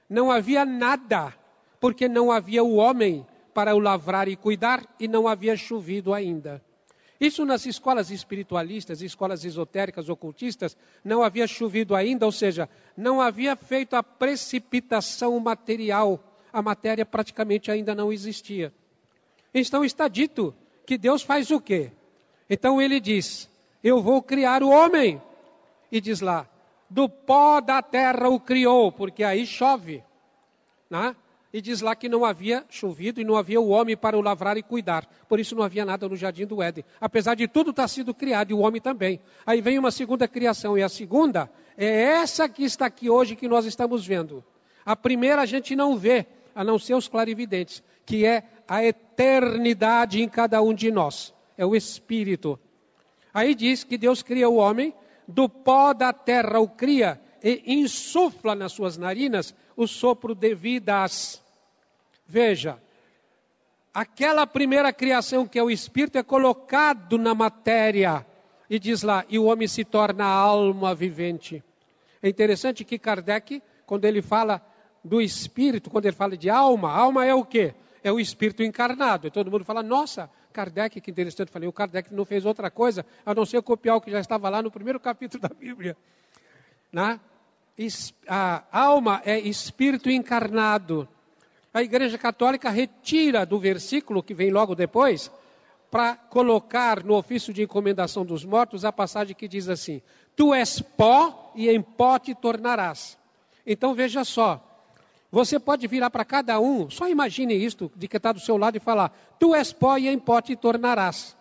não 0.10 0.32
havia 0.32 0.66
nada, 0.66 1.34
porque 1.80 2.10
não 2.10 2.32
havia 2.32 2.64
o 2.64 2.76
homem 2.76 3.26
para 3.54 3.76
o 3.76 3.80
lavrar 3.80 4.28
e 4.28 4.36
cuidar 4.36 4.84
e 5.00 5.08
não 5.08 5.28
havia 5.28 5.56
chovido 5.56 6.12
ainda. 6.12 6.62
Isso 7.20 7.46
nas 7.46 7.68
escolas 7.68 8.10
espiritualistas, 8.10 9.00
escolas 9.04 9.46
esotéricas, 9.46 10.10
ocultistas, 10.10 10.76
não 11.04 11.22
havia 11.22 11.46
chovido 11.46 11.94
ainda, 11.94 12.26
ou 12.26 12.32
seja, 12.32 12.68
não 12.98 13.22
havia 13.22 13.56
feito 13.56 13.96
a 13.96 14.02
precipitação 14.02 15.40
material. 15.40 16.20
A 16.52 16.62
matéria 16.62 17.06
praticamente 17.06 17.72
ainda 17.72 17.96
não 17.96 18.12
existia. 18.12 18.74
Então 19.54 19.84
está 19.84 20.08
dito 20.08 20.54
que 20.86 20.98
Deus 20.98 21.22
faz 21.22 21.52
o 21.52 21.60
quê? 21.60 21.92
Então 22.50 22.82
ele 22.82 23.00
diz: 23.00 23.50
Eu 23.84 24.02
vou 24.02 24.22
criar 24.22 24.64
o 24.64 24.70
homem. 24.70 25.22
E 25.92 26.00
diz 26.02 26.22
lá: 26.22 26.48
Do 26.90 27.08
pó 27.08 27.62
da 27.62 27.82
terra 27.82 28.30
o 28.30 28.40
criou, 28.40 28.92
porque 28.92 29.24
aí 29.24 29.46
chove. 29.46 30.04
Né? 30.90 31.16
E 31.54 31.62
diz 31.62 31.82
lá 31.82 31.96
que 31.96 32.08
não 32.08 32.24
havia 32.24 32.66
chovido 32.70 33.20
e 33.20 33.26
não 33.26 33.36
havia 33.36 33.60
o 33.60 33.70
homem 33.70 33.98
para 33.98 34.18
o 34.18 34.22
lavrar 34.22 34.58
e 34.58 34.64
cuidar. 34.64 35.06
Por 35.28 35.38
isso 35.38 35.54
não 35.54 35.64
havia 35.64 35.84
nada 35.84 36.08
no 36.08 36.16
jardim 36.16 36.46
do 36.46 36.62
Éden. 36.62 36.86
Apesar 37.00 37.36
de 37.36 37.46
tudo 37.46 37.72
estar 37.72 37.88
sido 37.90 38.14
criado 38.14 38.52
e 38.52 38.54
o 38.54 38.60
homem 38.60 38.80
também. 38.80 39.20
Aí 39.46 39.60
vem 39.60 39.78
uma 39.78 39.92
segunda 39.92 40.30
criação. 40.30 40.78
E 40.78 40.84
a 40.84 40.88
segunda 40.88 41.52
é 41.78 42.04
essa 42.04 42.48
que 42.48 42.64
está 42.64 42.86
aqui 42.86 43.10
hoje 43.10 43.36
que 43.36 43.50
nós 43.50 43.66
estamos 43.66 44.06
vendo. 44.06 44.42
A 44.86 44.96
primeira 44.96 45.42
a 45.42 45.46
gente 45.46 45.76
não 45.76 45.98
vê, 45.98 46.26
a 46.54 46.64
não 46.64 46.78
ser 46.78 46.94
os 46.94 47.08
clarividentes, 47.08 47.84
que 48.06 48.26
é 48.26 48.44
a 48.68 48.84
eternidade 48.84 50.22
em 50.22 50.30
cada 50.30 50.62
um 50.62 50.74
de 50.74 50.92
nós. 50.92 51.34
É 51.58 51.66
o 51.66 51.76
Espírito. 51.76 52.60
Aí 53.34 53.56
diz 53.56 53.84
que 53.84 53.98
Deus 53.98 54.22
cria 54.24 54.50
o 54.50 54.56
homem, 54.56 54.94
do 55.28 55.48
pó 55.48 55.94
da 55.94 56.12
terra 56.12 56.60
o 56.60 56.68
cria 56.68 57.20
e 57.44 57.64
insufla 57.66 58.54
nas 58.54 58.74
suas 58.74 58.98
narinas 58.98 59.56
o 59.76 59.88
sopro 59.88 60.36
de 60.36 60.54
vidas. 60.54 61.42
Veja, 62.28 62.78
aquela 63.94 64.46
primeira 64.46 64.92
criação 64.94 65.48
que 65.48 65.58
é 65.58 65.64
o 65.64 65.72
espírito 65.72 66.18
é 66.18 66.24
colocado 66.24 67.18
na 67.18 67.34
matéria 67.34 68.26
e 68.70 68.80
diz 68.80 69.02
lá, 69.02 69.26
e 69.30 69.38
o 69.38 69.46
homem 69.46 69.68
se 69.68 69.84
torna 69.84 70.26
alma 70.26 70.96
vivente. 70.96 71.62
É 72.24 72.30
interessante 72.30 72.86
que 72.86 72.98
Kardec, 72.98 73.62
quando 73.86 74.06
ele 74.06 74.22
fala 74.22 74.66
do 75.04 75.22
espírito, 75.22 75.90
quando 75.90 76.06
ele 76.06 76.16
fala 76.16 76.38
de 76.38 76.50
alma, 76.50 76.92
alma 76.92 77.26
é 77.26 77.34
o 77.34 77.44
quê? 77.44 77.74
É 78.04 78.12
o 78.12 78.20
espírito 78.20 78.64
encarnado. 78.64 79.28
E 79.28 79.32
todo 79.32 79.50
mundo 79.50 79.66
fala, 79.66 79.82
nossa, 79.82 80.30
Kardec, 80.52 81.00
que 81.02 81.12
interessante, 81.12 81.52
falei, 81.52 81.68
o 81.68 81.74
Kardec 81.74 82.14
não 82.14 82.26
fez 82.26 82.46
outra 82.46 82.70
coisa 82.70 83.06
a 83.26 83.34
não 83.34 83.46
ser 83.46 83.62
copiar 83.62 83.98
o 83.98 84.02
que 84.02 84.12
já 84.12 84.20
estava 84.20 84.50
lá 84.50 84.62
no 84.62 84.72
primeiro 84.72 85.00
capítulo 85.00 85.42
da 85.48 85.50
Bíblia. 85.50 85.98
Né? 86.92 87.20
a 88.28 88.64
alma 88.72 89.22
é 89.26 89.40
espírito 89.40 90.10
encarnado. 90.10 91.08
A 91.74 91.82
Igreja 91.82 92.18
Católica 92.18 92.70
retira 92.70 93.46
do 93.46 93.58
versículo 93.58 94.22
que 94.22 94.34
vem 94.34 94.52
logo 94.52 94.76
depois, 94.76 95.32
para 95.90 96.16
colocar 96.16 97.04
no 97.04 97.16
ofício 97.16 97.54
de 97.54 97.64
encomendação 97.64 98.26
dos 98.26 98.46
mortos 98.46 98.86
a 98.86 98.92
passagem 98.92 99.36
que 99.36 99.48
diz 99.48 99.68
assim: 99.68 100.02
Tu 100.36 100.54
és 100.54 100.82
pó 100.82 101.52
e 101.56 101.70
em 101.70 101.82
pó 101.82 102.20
te 102.20 102.36
tornarás. 102.36 103.18
Então 103.66 103.94
veja 103.94 104.24
só, 104.24 104.71
você 105.32 105.58
pode 105.58 105.88
virar 105.88 106.10
para 106.10 106.26
cada 106.26 106.60
um, 106.60 106.90
só 106.90 107.08
imagine 107.08 107.54
isto, 107.56 107.90
de 107.96 108.08
que 108.08 108.18
está 108.18 108.34
do 108.34 108.40
seu 108.40 108.58
lado 108.58 108.76
e 108.76 108.82
falar: 108.82 109.16
Tu 109.40 109.56
és 109.56 109.72
pó 109.72 109.98
e 109.98 110.10
em 110.10 110.20
pó 110.20 110.42
te 110.42 110.56
tornarás. 110.56 111.38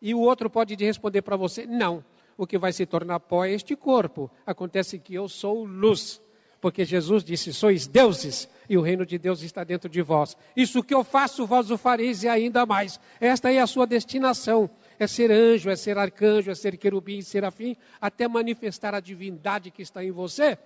E 0.00 0.14
o 0.14 0.20
outro 0.20 0.48
pode 0.48 0.74
responder 0.76 1.20
para 1.20 1.36
você: 1.36 1.66
Não, 1.66 2.02
o 2.38 2.46
que 2.46 2.56
vai 2.56 2.72
se 2.72 2.86
tornar 2.86 3.20
pó 3.20 3.44
é 3.44 3.52
este 3.52 3.76
corpo. 3.76 4.30
Acontece 4.46 4.98
que 4.98 5.14
eu 5.14 5.28
sou 5.28 5.64
luz, 5.64 6.18
porque 6.60 6.84
Jesus 6.84 7.22
disse: 7.22 7.52
sois 7.52 7.86
deuses 7.86 8.48
e 8.68 8.78
o 8.78 8.80
reino 8.80 9.04
de 9.04 9.18
Deus 9.18 9.42
está 9.42 9.64
dentro 9.64 9.90
de 9.90 10.00
vós. 10.00 10.34
Isso 10.56 10.82
que 10.82 10.94
eu 10.94 11.04
faço, 11.04 11.46
vós 11.46 11.70
o 11.70 11.76
fareis 11.76 12.22
e 12.22 12.28
ainda 12.28 12.64
mais. 12.64 12.98
Esta 13.20 13.52
é 13.52 13.58
a 13.58 13.66
sua 13.66 13.86
destinação. 13.86 14.70
É 14.98 15.06
ser 15.06 15.30
anjo, 15.30 15.68
é 15.68 15.76
ser 15.76 15.98
arcanjo, 15.98 16.50
é 16.50 16.54
ser 16.54 16.76
querubim, 16.76 17.20
serafim, 17.22 17.76
até 18.00 18.28
manifestar 18.28 18.94
a 18.94 19.00
divindade 19.00 19.70
que 19.70 19.82
está 19.82 20.04
em 20.04 20.10
você, 20.10 20.58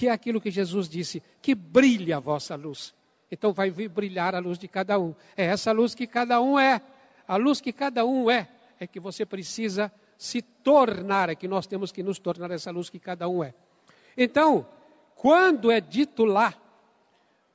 que 0.00 0.08
é 0.08 0.10
aquilo 0.10 0.40
que 0.40 0.50
Jesus 0.50 0.88
disse, 0.88 1.22
que 1.42 1.54
brilha 1.54 2.16
a 2.16 2.20
vossa 2.20 2.56
luz. 2.56 2.94
Então 3.30 3.52
vai 3.52 3.70
brilhar 3.70 4.34
a 4.34 4.38
luz 4.38 4.58
de 4.58 4.66
cada 4.66 4.98
um. 4.98 5.14
É 5.36 5.44
essa 5.44 5.72
luz 5.72 5.94
que 5.94 6.06
cada 6.06 6.40
um 6.40 6.58
é. 6.58 6.80
A 7.28 7.36
luz 7.36 7.60
que 7.60 7.70
cada 7.70 8.02
um 8.06 8.30
é, 8.30 8.48
é 8.80 8.86
que 8.86 8.98
você 8.98 9.26
precisa 9.26 9.92
se 10.16 10.40
tornar, 10.40 11.28
é 11.28 11.34
que 11.34 11.46
nós 11.46 11.66
temos 11.66 11.92
que 11.92 12.02
nos 12.02 12.18
tornar 12.18 12.50
essa 12.50 12.70
luz 12.70 12.88
que 12.88 12.98
cada 12.98 13.28
um 13.28 13.44
é. 13.44 13.52
Então, 14.16 14.66
quando 15.14 15.70
é 15.70 15.82
dito 15.82 16.24
lá, 16.24 16.54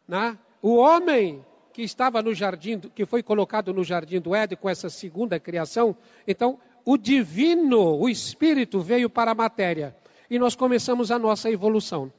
né, 0.07 0.37
o 0.61 0.75
homem 0.75 1.43
que 1.73 1.81
estava 1.81 2.21
no 2.21 2.31
jardim, 2.31 2.79
que 2.79 3.07
foi 3.07 3.23
colocado 3.23 3.73
no 3.73 3.83
jardim 3.83 4.21
do 4.21 4.35
Éden 4.35 4.55
com 4.55 4.69
essa 4.69 4.87
segunda 4.87 5.39
criação, 5.39 5.97
então 6.27 6.59
o 6.85 6.95
divino, 6.95 7.97
o 7.97 8.07
espírito 8.07 8.81
veio 8.81 9.09
para 9.09 9.31
a 9.31 9.35
matéria 9.35 9.95
e 10.29 10.37
nós 10.37 10.55
começamos 10.55 11.09
a 11.09 11.17
nossa 11.17 11.49
evolução. 11.49 12.13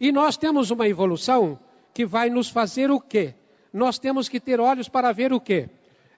E 0.00 0.12
nós 0.12 0.36
temos 0.36 0.70
uma 0.70 0.88
evolução 0.88 1.58
que 1.94 2.04
vai 2.04 2.28
nos 2.28 2.48
fazer 2.48 2.90
o 2.90 3.00
quê? 3.00 3.34
Nós 3.72 3.98
temos 3.98 4.28
que 4.28 4.38
ter 4.40 4.60
olhos 4.60 4.88
para 4.88 5.12
ver 5.12 5.32
o 5.32 5.40
quê? 5.40 5.68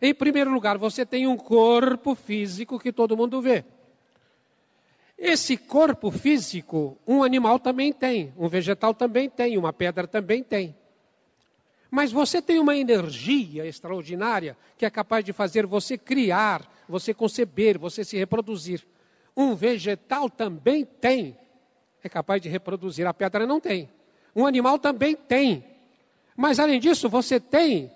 Em 0.00 0.14
primeiro 0.14 0.50
lugar, 0.52 0.78
você 0.78 1.04
tem 1.04 1.26
um 1.26 1.36
corpo 1.36 2.14
físico 2.14 2.78
que 2.78 2.92
todo 2.92 3.16
mundo 3.16 3.40
vê. 3.40 3.64
Esse 5.18 5.56
corpo 5.56 6.12
físico, 6.12 6.96
um 7.04 7.24
animal 7.24 7.58
também 7.58 7.92
tem, 7.92 8.32
um 8.36 8.48
vegetal 8.48 8.94
também 8.94 9.28
tem, 9.28 9.58
uma 9.58 9.72
pedra 9.72 10.06
também 10.06 10.44
tem. 10.44 10.76
Mas 11.90 12.12
você 12.12 12.40
tem 12.40 12.60
uma 12.60 12.76
energia 12.76 13.66
extraordinária 13.66 14.56
que 14.76 14.86
é 14.86 14.90
capaz 14.90 15.24
de 15.24 15.32
fazer 15.32 15.66
você 15.66 15.98
criar, 15.98 16.62
você 16.88 17.12
conceber, 17.12 17.78
você 17.78 18.04
se 18.04 18.16
reproduzir. 18.16 18.86
Um 19.36 19.54
vegetal 19.54 20.30
também 20.30 20.84
tem, 20.84 21.36
é 22.02 22.08
capaz 22.08 22.40
de 22.40 22.48
reproduzir, 22.48 23.06
a 23.06 23.14
pedra 23.14 23.46
não 23.46 23.60
tem. 23.60 23.88
Um 24.34 24.46
animal 24.46 24.78
também 24.78 25.16
tem. 25.16 25.64
Mas 26.36 26.58
além 26.58 26.78
disso, 26.78 27.08
você 27.08 27.40
tem 27.40 27.90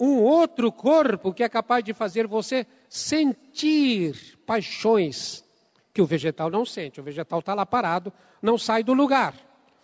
um 0.00 0.20
outro 0.20 0.70
corpo 0.70 1.32
que 1.32 1.42
é 1.42 1.48
capaz 1.48 1.84
de 1.84 1.92
fazer 1.92 2.26
você 2.26 2.66
sentir 2.88 4.38
paixões 4.46 5.44
que 5.92 6.02
o 6.02 6.06
vegetal 6.06 6.50
não 6.50 6.64
sente. 6.64 7.00
O 7.00 7.04
vegetal 7.04 7.40
está 7.40 7.54
lá 7.54 7.66
parado, 7.66 8.12
não 8.40 8.56
sai 8.56 8.82
do 8.82 8.94
lugar. 8.94 9.34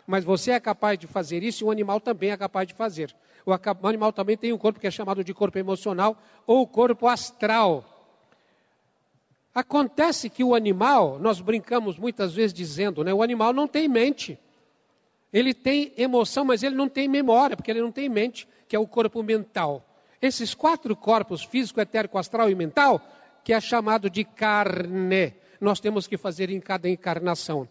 Mas 0.06 0.24
você 0.24 0.52
é 0.52 0.60
capaz 0.60 0.98
de 0.98 1.06
fazer 1.06 1.42
isso 1.42 1.64
e 1.64 1.66
o 1.66 1.70
animal 1.70 2.00
também 2.00 2.30
é 2.30 2.36
capaz 2.36 2.68
de 2.68 2.74
fazer. 2.74 3.14
O 3.46 3.86
animal 3.86 4.12
também 4.12 4.36
tem 4.36 4.52
um 4.52 4.58
corpo 4.58 4.80
que 4.80 4.86
é 4.86 4.90
chamado 4.90 5.22
de 5.22 5.34
corpo 5.34 5.58
emocional 5.58 6.16
ou 6.46 6.66
corpo 6.66 7.06
astral. 7.06 7.84
Acontece 9.54 10.28
que 10.28 10.42
o 10.42 10.54
animal, 10.54 11.18
nós 11.20 11.40
brincamos 11.40 11.96
muitas 11.96 12.34
vezes 12.34 12.52
dizendo, 12.52 13.04
né, 13.04 13.14
o 13.14 13.22
animal 13.22 13.52
não 13.52 13.68
tem 13.68 13.88
mente. 13.88 14.36
Ele 15.32 15.54
tem 15.54 15.92
emoção, 15.96 16.44
mas 16.44 16.62
ele 16.62 16.74
não 16.74 16.88
tem 16.88 17.08
memória, 17.08 17.56
porque 17.56 17.70
ele 17.70 17.80
não 17.80 17.92
tem 17.92 18.08
mente, 18.08 18.48
que 18.68 18.74
é 18.74 18.78
o 18.78 18.86
corpo 18.86 19.22
mental. 19.22 19.84
Esses 20.20 20.54
quatro 20.54 20.96
corpos, 20.96 21.44
físico, 21.44 21.80
etérico, 21.80 22.18
astral 22.18 22.50
e 22.50 22.54
mental, 22.54 23.00
que 23.44 23.52
é 23.52 23.60
chamado 23.60 24.10
de 24.10 24.24
carne, 24.24 25.34
nós 25.60 25.78
temos 25.78 26.06
que 26.06 26.16
fazer 26.16 26.50
em 26.50 26.60
cada 26.60 26.88
encarnação. 26.88 27.68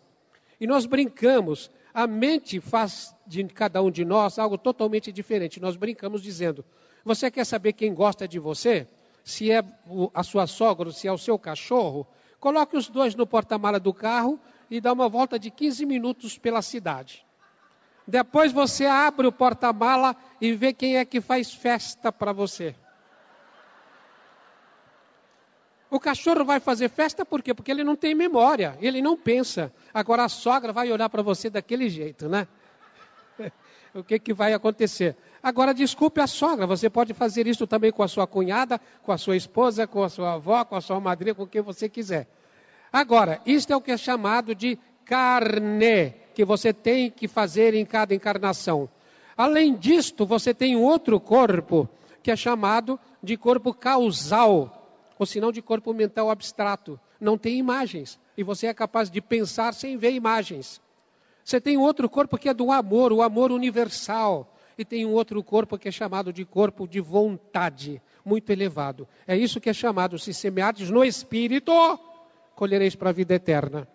E 0.60 0.68
nós 0.68 0.86
brincamos, 0.86 1.70
a 1.94 2.08
mente 2.08 2.62
faz 2.62 3.14
de 3.28 3.44
cada 3.46 3.82
um 3.82 3.92
de 3.92 4.06
nós 4.06 4.40
algo 4.40 4.58
totalmente 4.58 5.12
diferente. 5.12 5.60
Nós 5.60 5.76
brincamos 5.76 6.22
dizendo: 6.22 6.64
você 7.04 7.30
quer 7.30 7.46
saber 7.46 7.74
quem 7.74 7.94
gosta 7.94 8.28
de 8.28 8.40
você? 8.40 8.88
Se 9.24 9.52
é 9.52 9.64
a 10.14 10.24
sua 10.24 10.48
sogra, 10.48 10.92
se 10.92 11.08
é 11.08 11.12
o 11.12 11.18
seu 11.18 11.40
cachorro, 11.40 12.06
coloque 12.40 12.76
os 12.76 12.90
dois 12.90 13.16
no 13.16 13.26
porta-mala 13.26 13.80
do 13.80 13.94
carro 13.94 14.40
e 14.70 14.82
dá 14.82 14.92
uma 14.92 15.08
volta 15.08 15.40
de 15.40 15.50
15 15.50 15.86
minutos 15.86 16.38
pela 16.38 16.62
cidade. 16.62 17.26
Depois 18.06 18.52
você 18.52 18.86
abre 18.86 19.26
o 19.26 19.32
porta-mala 19.32 20.16
e 20.42 20.52
vê 20.54 20.74
quem 20.74 20.98
é 20.98 21.06
que 21.06 21.22
faz 21.22 21.54
festa 21.54 22.12
para 22.12 22.34
você. 22.34 22.76
O 25.90 26.00
cachorro 26.00 26.44
vai 26.44 26.60
fazer 26.60 26.90
festa 26.90 27.24
por 27.24 27.42
quê? 27.42 27.54
Porque 27.54 27.72
ele 27.72 27.84
não 27.84 27.96
tem 27.96 28.16
memória, 28.16 28.76
ele 28.82 29.02
não 29.02 29.16
pensa. 29.16 29.72
Agora 29.94 30.26
a 30.26 30.30
sogra 30.30 30.74
vai 30.74 30.92
olhar 30.92 31.08
para 31.08 31.22
você 31.22 31.52
daquele 31.52 31.88
jeito, 31.88 32.28
né? 32.28 32.48
O 33.94 34.04
que, 34.04 34.18
que 34.18 34.34
vai 34.34 34.54
acontecer? 34.54 35.16
Agora, 35.42 35.74
desculpe 35.74 36.20
a 36.20 36.28
sogra, 36.28 36.66
você 36.66 36.90
pode 36.90 37.14
fazer 37.14 37.48
isso 37.48 37.68
também 37.68 37.92
com 37.92 38.02
a 38.02 38.08
sua 38.08 38.26
cunhada, 38.26 38.80
com 39.04 39.12
a 39.12 39.18
sua 39.18 39.36
esposa, 39.36 39.86
com 39.86 40.04
a 40.04 40.10
sua 40.10 40.34
avó, 40.34 40.64
com 40.66 40.76
a 40.76 40.82
sua 40.82 41.00
madrinha, 41.00 41.36
com 41.36 41.46
quem 41.46 41.62
você 41.62 41.88
quiser. 41.88 42.28
Agora, 42.92 43.42
isto 43.46 43.72
é 43.72 43.76
o 43.76 43.82
que 43.82 43.92
é 43.92 43.98
chamado 43.98 44.56
de 44.56 44.78
carne 45.06 46.14
que 46.34 46.44
você 46.44 46.74
tem 46.74 47.12
que 47.12 47.28
fazer 47.28 47.74
em 47.74 47.86
cada 47.86 48.16
encarnação. 48.16 48.90
Além 49.38 49.76
disto, 49.76 50.26
você 50.26 50.54
tem 50.54 50.76
outro 50.76 51.20
corpo 51.20 51.90
que 52.22 52.32
é 52.32 52.36
chamado 52.36 53.00
de 53.22 53.36
corpo 53.36 53.74
causal, 53.74 54.90
ou 55.20 55.26
senão 55.26 55.52
de 55.52 55.62
corpo 55.62 55.94
mental 55.94 56.30
abstrato. 56.30 57.00
Não 57.20 57.38
tem 57.38 57.58
imagens. 57.58 58.20
E 58.38 58.44
você 58.44 58.68
é 58.68 58.74
capaz 58.74 59.10
de 59.10 59.22
pensar 59.22 59.74
sem 59.74 59.98
ver 59.98 60.12
imagens. 60.12 60.82
Você 61.44 61.60
tem 61.60 61.78
outro 61.78 62.10
corpo 62.10 62.38
que 62.38 62.48
é 62.48 62.54
do 62.54 62.72
amor, 62.72 63.12
o 63.12 63.22
amor 63.22 63.52
universal. 63.52 64.50
E 64.78 64.84
tem 64.84 65.06
um 65.06 65.12
outro 65.12 65.44
corpo 65.44 65.78
que 65.78 65.88
é 65.88 65.92
chamado 65.92 66.34
de 66.34 66.44
corpo 66.46 66.88
de 66.88 67.00
vontade, 67.00 68.02
muito 68.26 68.50
elevado. 68.50 69.08
É 69.28 69.38
isso 69.38 69.62
que 69.62 69.70
é 69.70 69.74
chamado, 69.74 70.18
se 70.18 70.34
semeardes 70.34 70.90
no 70.90 71.04
espírito, 71.04 71.72
colhereis 72.56 72.96
para 72.96 73.10
a 73.10 73.14
vida 73.14 73.36
eterna. 73.36 73.88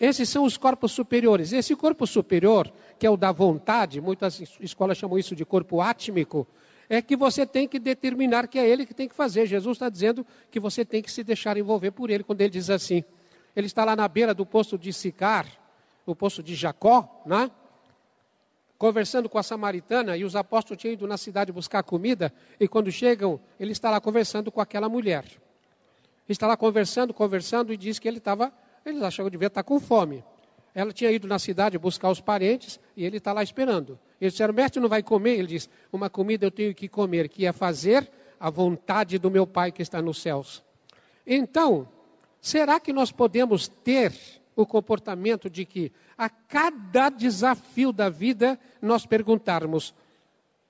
Esses 0.00 0.28
são 0.28 0.44
os 0.44 0.56
corpos 0.56 0.92
superiores. 0.92 1.52
Esse 1.52 1.74
corpo 1.74 2.06
superior, 2.06 2.72
que 2.98 3.06
é 3.06 3.10
o 3.10 3.16
da 3.16 3.32
vontade, 3.32 4.00
muitas 4.00 4.40
escolas 4.60 4.96
chamam 4.96 5.18
isso 5.18 5.34
de 5.34 5.44
corpo 5.44 5.80
átmico, 5.80 6.46
é 6.88 7.02
que 7.02 7.16
você 7.16 7.44
tem 7.44 7.68
que 7.68 7.78
determinar 7.78 8.46
que 8.46 8.58
é 8.58 8.66
ele 8.66 8.86
que 8.86 8.94
tem 8.94 9.08
que 9.08 9.14
fazer. 9.14 9.46
Jesus 9.46 9.76
está 9.76 9.90
dizendo 9.90 10.24
que 10.50 10.58
você 10.58 10.84
tem 10.84 11.02
que 11.02 11.10
se 11.10 11.22
deixar 11.22 11.56
envolver 11.56 11.90
por 11.90 12.08
ele, 12.08 12.22
quando 12.22 12.40
ele 12.40 12.50
diz 12.50 12.70
assim. 12.70 13.04
Ele 13.54 13.66
está 13.66 13.84
lá 13.84 13.94
na 13.94 14.06
beira 14.08 14.32
do 14.32 14.46
poço 14.46 14.78
de 14.78 14.92
Sicar, 14.92 15.46
o 16.12 16.16
poço 16.16 16.42
de 16.42 16.54
Jacó, 16.54 17.22
né? 17.26 17.50
conversando 18.78 19.28
com 19.28 19.38
a 19.38 19.42
samaritana 19.42 20.16
e 20.16 20.24
os 20.24 20.36
apóstolos 20.36 20.80
tinham 20.80 20.92
ido 20.92 21.06
na 21.06 21.16
cidade 21.16 21.50
buscar 21.50 21.82
comida 21.82 22.32
e 22.60 22.68
quando 22.68 22.92
chegam, 22.92 23.40
ele 23.58 23.72
está 23.72 23.90
lá 23.90 24.00
conversando 24.00 24.52
com 24.52 24.60
aquela 24.60 24.88
mulher. 24.88 25.24
Está 26.28 26.46
lá 26.46 26.56
conversando, 26.56 27.12
conversando 27.12 27.72
e 27.72 27.76
diz 27.76 27.98
que 27.98 28.06
ele 28.06 28.18
estava, 28.18 28.52
eles 28.86 29.02
achavam 29.02 29.28
que 29.28 29.32
devia 29.32 29.48
estar 29.48 29.64
com 29.64 29.80
fome. 29.80 30.22
Ela 30.74 30.92
tinha 30.92 31.10
ido 31.10 31.26
na 31.26 31.38
cidade 31.38 31.76
buscar 31.76 32.10
os 32.10 32.20
parentes 32.20 32.78
e 32.96 33.04
ele 33.04 33.16
está 33.16 33.32
lá 33.32 33.42
esperando. 33.42 33.98
Eles 34.20 34.34
disseram, 34.34 34.54
mestre, 34.54 34.80
não 34.80 34.88
vai 34.88 35.02
comer? 35.02 35.38
Ele 35.38 35.48
diz, 35.48 35.68
uma 35.92 36.08
comida 36.08 36.46
eu 36.46 36.50
tenho 36.50 36.74
que 36.74 36.86
comer, 36.86 37.28
que 37.28 37.46
é 37.46 37.52
fazer 37.52 38.08
a 38.38 38.48
vontade 38.48 39.18
do 39.18 39.30
meu 39.30 39.46
Pai 39.46 39.72
que 39.72 39.82
está 39.82 40.00
nos 40.00 40.20
céus. 40.20 40.62
Então, 41.26 41.88
será 42.40 42.78
que 42.78 42.92
nós 42.92 43.10
podemos 43.10 43.66
ter 43.66 44.12
o 44.62 44.66
comportamento 44.66 45.48
de 45.48 45.64
que 45.64 45.92
a 46.16 46.28
cada 46.28 47.08
desafio 47.10 47.92
da 47.92 48.08
vida 48.08 48.58
nós 48.82 49.06
perguntarmos: 49.06 49.94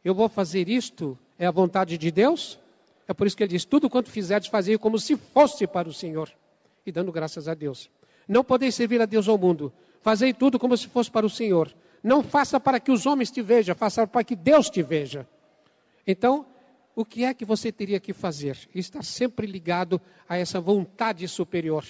eu 0.05 0.15
vou 0.15 0.29
fazer 0.29 0.69
isto? 0.69 1.19
É 1.39 1.47
a 1.47 1.51
vontade 1.51 1.97
de 1.97 2.11
Deus? 2.11 2.59
É 3.07 3.15
por 3.15 3.27
isso 3.27 3.35
que 3.35 3.43
ele 3.43 3.51
diz: 3.51 3.65
tudo 3.65 3.89
quanto 3.89 4.11
fizerdes, 4.11 4.51
fazei 4.51 4.77
como 4.77 4.99
se 4.99 5.17
fosse 5.17 5.67
para 5.67 5.89
o 5.89 5.93
Senhor. 5.93 6.31
E 6.85 6.93
dando 6.93 7.11
graças 7.11 7.49
a 7.49 7.55
Deus. 7.55 7.91
Não 8.29 8.45
podeis 8.45 8.75
servir 8.75 9.01
a 9.01 9.07
Deus 9.07 9.27
ao 9.27 9.39
mundo. 9.39 9.73
Fazei 10.03 10.35
tudo 10.35 10.59
como 10.59 10.77
se 10.77 10.87
fosse 10.87 11.11
para 11.11 11.25
o 11.25 11.31
Senhor. 11.31 11.75
Não 12.03 12.23
faça 12.23 12.61
para 12.61 12.79
que 12.79 12.93
os 12.93 13.07
homens 13.07 13.31
te 13.31 13.41
vejam, 13.41 13.75
faça 13.75 14.07
para 14.07 14.23
que 14.23 14.37
Deus 14.37 14.69
te 14.69 14.83
veja. 14.83 15.27
Então, 16.07 16.45
o 16.95 17.07
que 17.07 17.25
é 17.25 17.33
que 17.33 17.45
você 17.45 17.73
teria 17.73 17.99
que 17.99 18.13
fazer? 18.13 18.59
Estar 18.75 19.03
sempre 19.03 19.47
ligado 19.47 19.99
a 20.29 20.37
essa 20.37 20.61
vontade 20.61 21.27
superior 21.27 21.85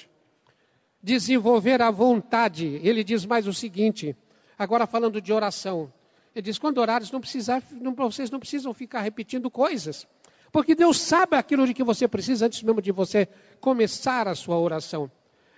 desenvolver 1.02 1.80
a 1.80 1.90
vontade. 1.90 2.80
Ele 2.82 3.04
diz 3.04 3.24
mais 3.24 3.46
o 3.46 3.52
seguinte, 3.52 4.16
agora 4.58 4.86
falando 4.86 5.20
de 5.20 5.32
oração. 5.32 5.92
Ele 6.34 6.42
diz: 6.42 6.58
quando 6.58 6.78
orares, 6.78 7.10
não 7.10 7.20
precisar, 7.20 7.62
não, 7.72 7.94
vocês 7.94 8.30
não 8.30 8.38
precisam 8.38 8.72
ficar 8.74 9.00
repetindo 9.00 9.50
coisas. 9.50 10.06
Porque 10.50 10.74
Deus 10.74 10.98
sabe 11.00 11.36
aquilo 11.36 11.66
de 11.66 11.74
que 11.74 11.84
você 11.84 12.08
precisa 12.08 12.46
antes 12.46 12.62
mesmo 12.62 12.80
de 12.80 12.90
você 12.90 13.28
começar 13.60 14.26
a 14.28 14.34
sua 14.34 14.58
oração. 14.58 15.10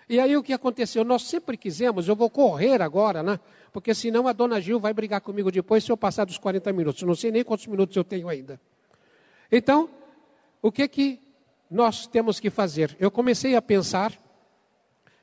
E 0.08 0.18
aí 0.18 0.36
o 0.36 0.42
que 0.42 0.52
aconteceu? 0.52 1.04
Nós 1.04 1.22
sempre 1.22 1.56
quisemos, 1.56 2.08
eu 2.08 2.16
vou 2.16 2.28
correr 2.28 2.82
agora, 2.82 3.22
né? 3.22 3.38
Porque 3.72 3.94
senão 3.94 4.26
a 4.26 4.32
dona 4.32 4.60
Gil 4.60 4.80
vai 4.80 4.92
brigar 4.92 5.20
comigo 5.20 5.52
depois 5.52 5.84
se 5.84 5.92
eu 5.92 5.96
passar 5.96 6.24
dos 6.24 6.36
40 6.36 6.72
minutos. 6.72 7.02
Não 7.02 7.14
sei 7.14 7.30
nem 7.30 7.44
quantos 7.44 7.68
minutos 7.68 7.96
eu 7.96 8.02
tenho 8.02 8.28
ainda. 8.28 8.60
Então, 9.52 9.88
o 10.60 10.72
que 10.72 10.88
que 10.88 11.20
nós 11.70 12.08
temos 12.08 12.40
que 12.40 12.50
fazer? 12.50 12.96
Eu 12.98 13.08
comecei 13.08 13.54
a 13.54 13.62
pensar 13.62 14.12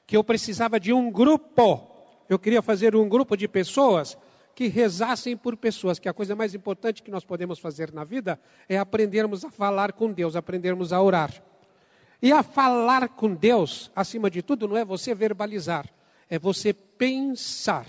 que 0.08 0.16
eu 0.16 0.24
precisava 0.24 0.80
de 0.80 0.94
um 0.94 1.12
grupo. 1.12 1.86
Eu 2.30 2.40
queria 2.40 2.62
fazer 2.62 2.96
um 2.96 3.08
grupo 3.08 3.36
de 3.36 3.48
pessoas 3.48 4.18
que 4.56 4.68
rezassem 4.68 5.38
por 5.38 5.56
pessoas, 5.56 6.00
que 6.00 6.10
a 6.10 6.14
coisa 6.14 6.36
mais 6.36 6.56
importante 6.56 7.04
que 7.04 7.12
nós 7.12 7.24
podemos 7.24 7.60
fazer 7.60 7.94
na 7.94 8.04
vida 8.04 8.40
é 8.68 8.78
aprendermos 8.78 9.46
a 9.46 9.52
falar 9.52 9.92
com 9.92 10.12
Deus, 10.12 10.36
aprendermos 10.36 10.92
a 10.92 11.02
orar. 11.02 11.32
E 12.22 12.32
a 12.32 12.42
falar 12.42 13.10
com 13.10 13.36
Deus, 13.36 13.92
acima 13.96 14.32
de 14.32 14.42
tudo, 14.42 14.68
não 14.68 14.78
é 14.78 14.84
você 14.84 15.14
verbalizar, 15.14 15.88
é 16.28 16.40
você 16.40 16.74
pensar. 16.74 17.86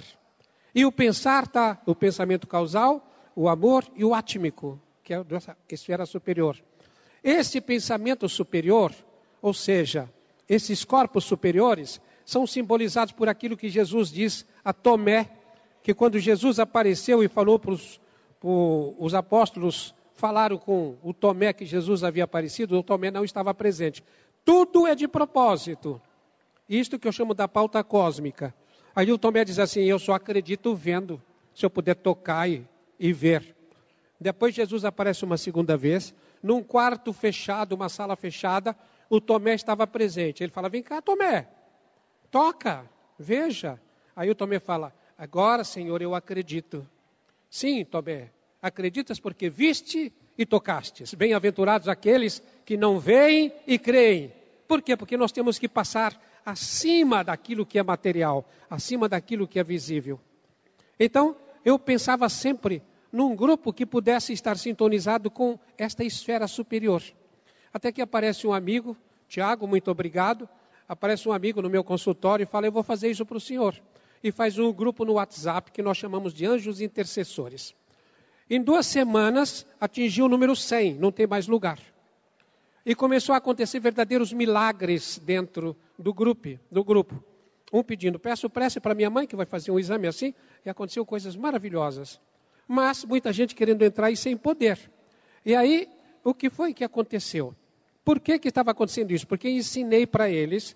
E 0.75 0.85
o 0.85 0.93
pensar 0.93 1.45
está 1.45 1.81
o 1.87 1.95
pensamento 1.95 2.47
causal, 2.47 3.11
o 3.35 3.49
amor 3.49 3.85
e 3.95 4.05
o 4.05 4.13
átmico, 4.13 4.79
que 5.03 5.15
é 5.15 5.17
a 5.17 5.25
esfera 5.71 6.05
superior. 6.05 6.59
Esse 7.25 7.61
pensamento 7.61 8.29
superior, 8.29 8.93
ou 9.41 9.55
seja, 9.55 10.11
esses 10.49 10.85
corpos 10.85 11.25
superiores, 11.25 12.01
são 12.29 12.47
simbolizados 12.47 13.15
por 13.15 13.27
aquilo 13.27 13.57
que 13.57 13.71
Jesus 13.71 14.11
diz 14.11 14.45
a 14.63 14.71
Tomé, 14.71 15.31
que 15.83 15.95
quando 15.95 16.19
Jesus 16.19 16.59
apareceu 16.59 17.25
e 17.25 17.29
falou 17.29 17.59
para 17.59 17.71
os, 17.71 17.99
os 18.43 19.15
apóstolos, 19.15 19.95
falaram 20.13 20.59
com 20.59 20.99
o 21.03 21.15
Tomé 21.15 21.55
que 21.55 21.65
Jesus 21.65 22.05
havia 22.05 22.25
aparecido, 22.25 22.79
o 22.79 22.83
Tomé 22.83 23.11
não 23.11 23.25
estava 23.25 23.55
presente. 23.55 24.05
Tudo 24.45 24.87
é 24.87 24.95
de 24.95 25.09
propósito. 25.09 25.99
Isto 26.69 26.99
que 26.99 27.09
eu 27.09 27.13
chamo 27.13 27.33
da 27.33 27.49
pauta 27.49 27.83
cósmica. 27.83 28.55
Aí 28.95 29.11
o 29.11 29.17
Tomé 29.17 29.43
diz 29.43 29.59
assim: 29.59 29.85
Eu 29.85 29.99
só 29.99 30.13
acredito 30.13 30.75
vendo, 30.75 31.23
se 31.55 31.65
eu 31.65 31.71
puder 31.71 31.95
tocar 31.95 32.47
e, 32.47 32.63
e 33.01 33.11
ver. 33.11 33.57
Depois 34.21 34.55
Jesus 34.55 34.85
aparece 34.85 35.25
uma 35.25 35.39
segunda 35.39 35.79
vez, 35.79 36.15
num 36.43 36.63
quarto 36.63 37.11
fechado, 37.11 37.75
uma 37.75 37.89
sala 37.89 38.15
fechada, 38.17 38.77
o 39.09 39.19
Tomé 39.19 39.55
estava 39.55 39.87
presente. 39.87 40.45
Ele 40.45 40.53
fala: 40.53 40.69
Vem 40.69 40.83
cá, 40.83 41.01
Tomé, 41.01 41.49
Toca, 42.31 42.89
veja. 43.19 43.81
Aí 44.15 44.31
o 44.31 44.35
Tomé 44.35 44.59
fala: 44.59 44.95
Agora, 45.17 45.65
Senhor, 45.65 46.01
eu 46.03 46.15
acredito. 46.15 46.87
Sim, 47.51 47.85
Tomé, 47.85 48.31
acreditas 48.61 49.19
porque 49.19 49.49
viste 49.49 50.13
e 50.37 50.47
tocastes. 50.47 51.15
Bem-aventurados 51.15 51.89
aqueles 51.89 52.43
que 52.65 52.77
não 52.77 52.99
veem 52.99 53.53
e 53.67 53.79
creem. 53.79 54.33
Por 54.67 54.83
quê? 54.83 54.97
Porque 54.97 55.17
nós 55.17 55.33
temos 55.33 55.59
que 55.59 55.69
passar 55.69 56.21
acima 56.45 57.25
daquilo 57.25 57.67
que 57.67 57.79
é 57.79 57.83
material, 57.83 58.49
acima 58.71 59.09
daquilo 59.09 59.49
que 59.49 59.59
é 59.59 59.65
visível. 59.65 60.21
Então, 61.01 61.37
eu 61.65 61.79
pensava 61.79 62.29
sempre 62.29 62.83
num 63.13 63.35
grupo 63.35 63.73
que 63.73 63.87
pudesse 63.87 64.33
estar 64.33 64.57
sintonizado 64.57 65.31
com 65.31 65.59
esta 65.77 66.05
esfera 66.05 66.47
superior. 66.47 67.03
Até 67.73 67.91
que 67.91 68.03
aparece 68.03 68.47
um 68.47 68.53
amigo, 68.53 68.97
Tiago, 69.29 69.67
muito 69.67 69.91
obrigado, 69.91 70.49
aparece 70.89 71.29
um 71.29 71.33
amigo 71.33 71.61
no 71.61 71.69
meu 71.69 71.85
consultório 71.85 72.43
e 72.43 72.47
fala: 72.47 72.67
Eu 72.67 72.73
vou 72.73 72.83
fazer 72.83 73.11
isso 73.11 73.27
para 73.27 73.37
o 73.37 73.41
senhor. 73.41 73.79
E 74.25 74.33
faz 74.33 74.59
um 74.59 74.73
grupo 74.73 75.05
no 75.05 75.15
WhatsApp 75.15 75.71
que 75.71 75.83
nós 75.83 75.97
chamamos 75.97 76.33
de 76.33 76.47
Anjos 76.47 76.81
Intercessores. 76.81 77.75
Em 78.51 78.61
duas 78.61 78.87
semanas 78.87 79.67
atingiu 79.79 80.25
o 80.25 80.29
número 80.29 80.57
100, 80.57 80.95
não 80.95 81.13
tem 81.13 81.27
mais 81.27 81.47
lugar. 81.47 81.79
E 82.85 82.95
começou 82.95 83.35
a 83.35 83.39
acontecer 83.39 83.79
verdadeiros 83.79 84.33
milagres 84.33 85.21
dentro 85.23 85.77
do 85.99 86.13
grupo, 86.15 86.59
do 86.71 86.83
grupo. 86.83 87.23
Um 87.71 87.83
pedindo, 87.83 88.19
peço 88.19 88.49
prece 88.49 88.81
para 88.81 88.95
minha 88.95 89.11
mãe 89.11 89.27
que 89.27 89.37
vai 89.37 89.45
fazer 89.45 89.71
um 89.71 89.79
exame 89.79 90.07
assim, 90.07 90.35
e 90.65 90.71
aconteceu 90.71 91.05
coisas 91.05 91.37
maravilhosas. 91.37 92.19
Mas 92.67 93.05
muita 93.05 93.31
gente 93.33 93.55
querendo 93.55 93.83
entrar 93.83 94.11
e 94.11 94.17
sem 94.17 94.37
poder. 94.37 94.79
E 95.45 95.55
aí, 95.55 95.87
o 96.25 96.33
que 96.33 96.49
foi 96.49 96.73
que 96.73 96.83
aconteceu? 96.83 97.55
Por 98.09 98.21
que, 98.21 98.39
que 98.39 98.49
estava 98.49 98.71
acontecendo 98.71 99.11
isso? 99.11 99.27
Porque 99.27 99.51
ensinei 99.51 100.07
para 100.07 100.31
eles, 100.31 100.75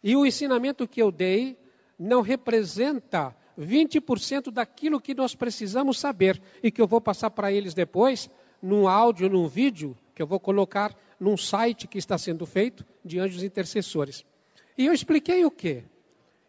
e 0.00 0.14
o 0.14 0.24
ensinamento 0.24 0.86
que 0.86 1.02
eu 1.02 1.10
dei 1.10 1.58
não 1.98 2.22
representa 2.22 3.34
20% 3.58 4.52
daquilo 4.52 5.00
que 5.00 5.12
nós 5.12 5.34
precisamos 5.34 5.98
saber 5.98 6.40
e 6.62 6.70
que 6.70 6.80
eu 6.80 6.86
vou 6.86 7.00
passar 7.00 7.30
para 7.30 7.50
eles 7.50 7.74
depois, 7.74 8.30
num 8.62 8.86
áudio, 8.86 9.28
num 9.28 9.48
vídeo, 9.48 9.98
que 10.14 10.22
eu 10.22 10.26
vou 10.28 10.38
colocar 10.38 10.96
num 11.18 11.36
site 11.36 11.88
que 11.88 11.98
está 11.98 12.16
sendo 12.16 12.46
feito 12.46 12.86
de 13.04 13.18
anjos 13.18 13.42
intercessores. 13.42 14.24
E 14.76 14.86
eu 14.86 14.92
expliquei 14.92 15.44
o 15.44 15.50
quê? 15.50 15.82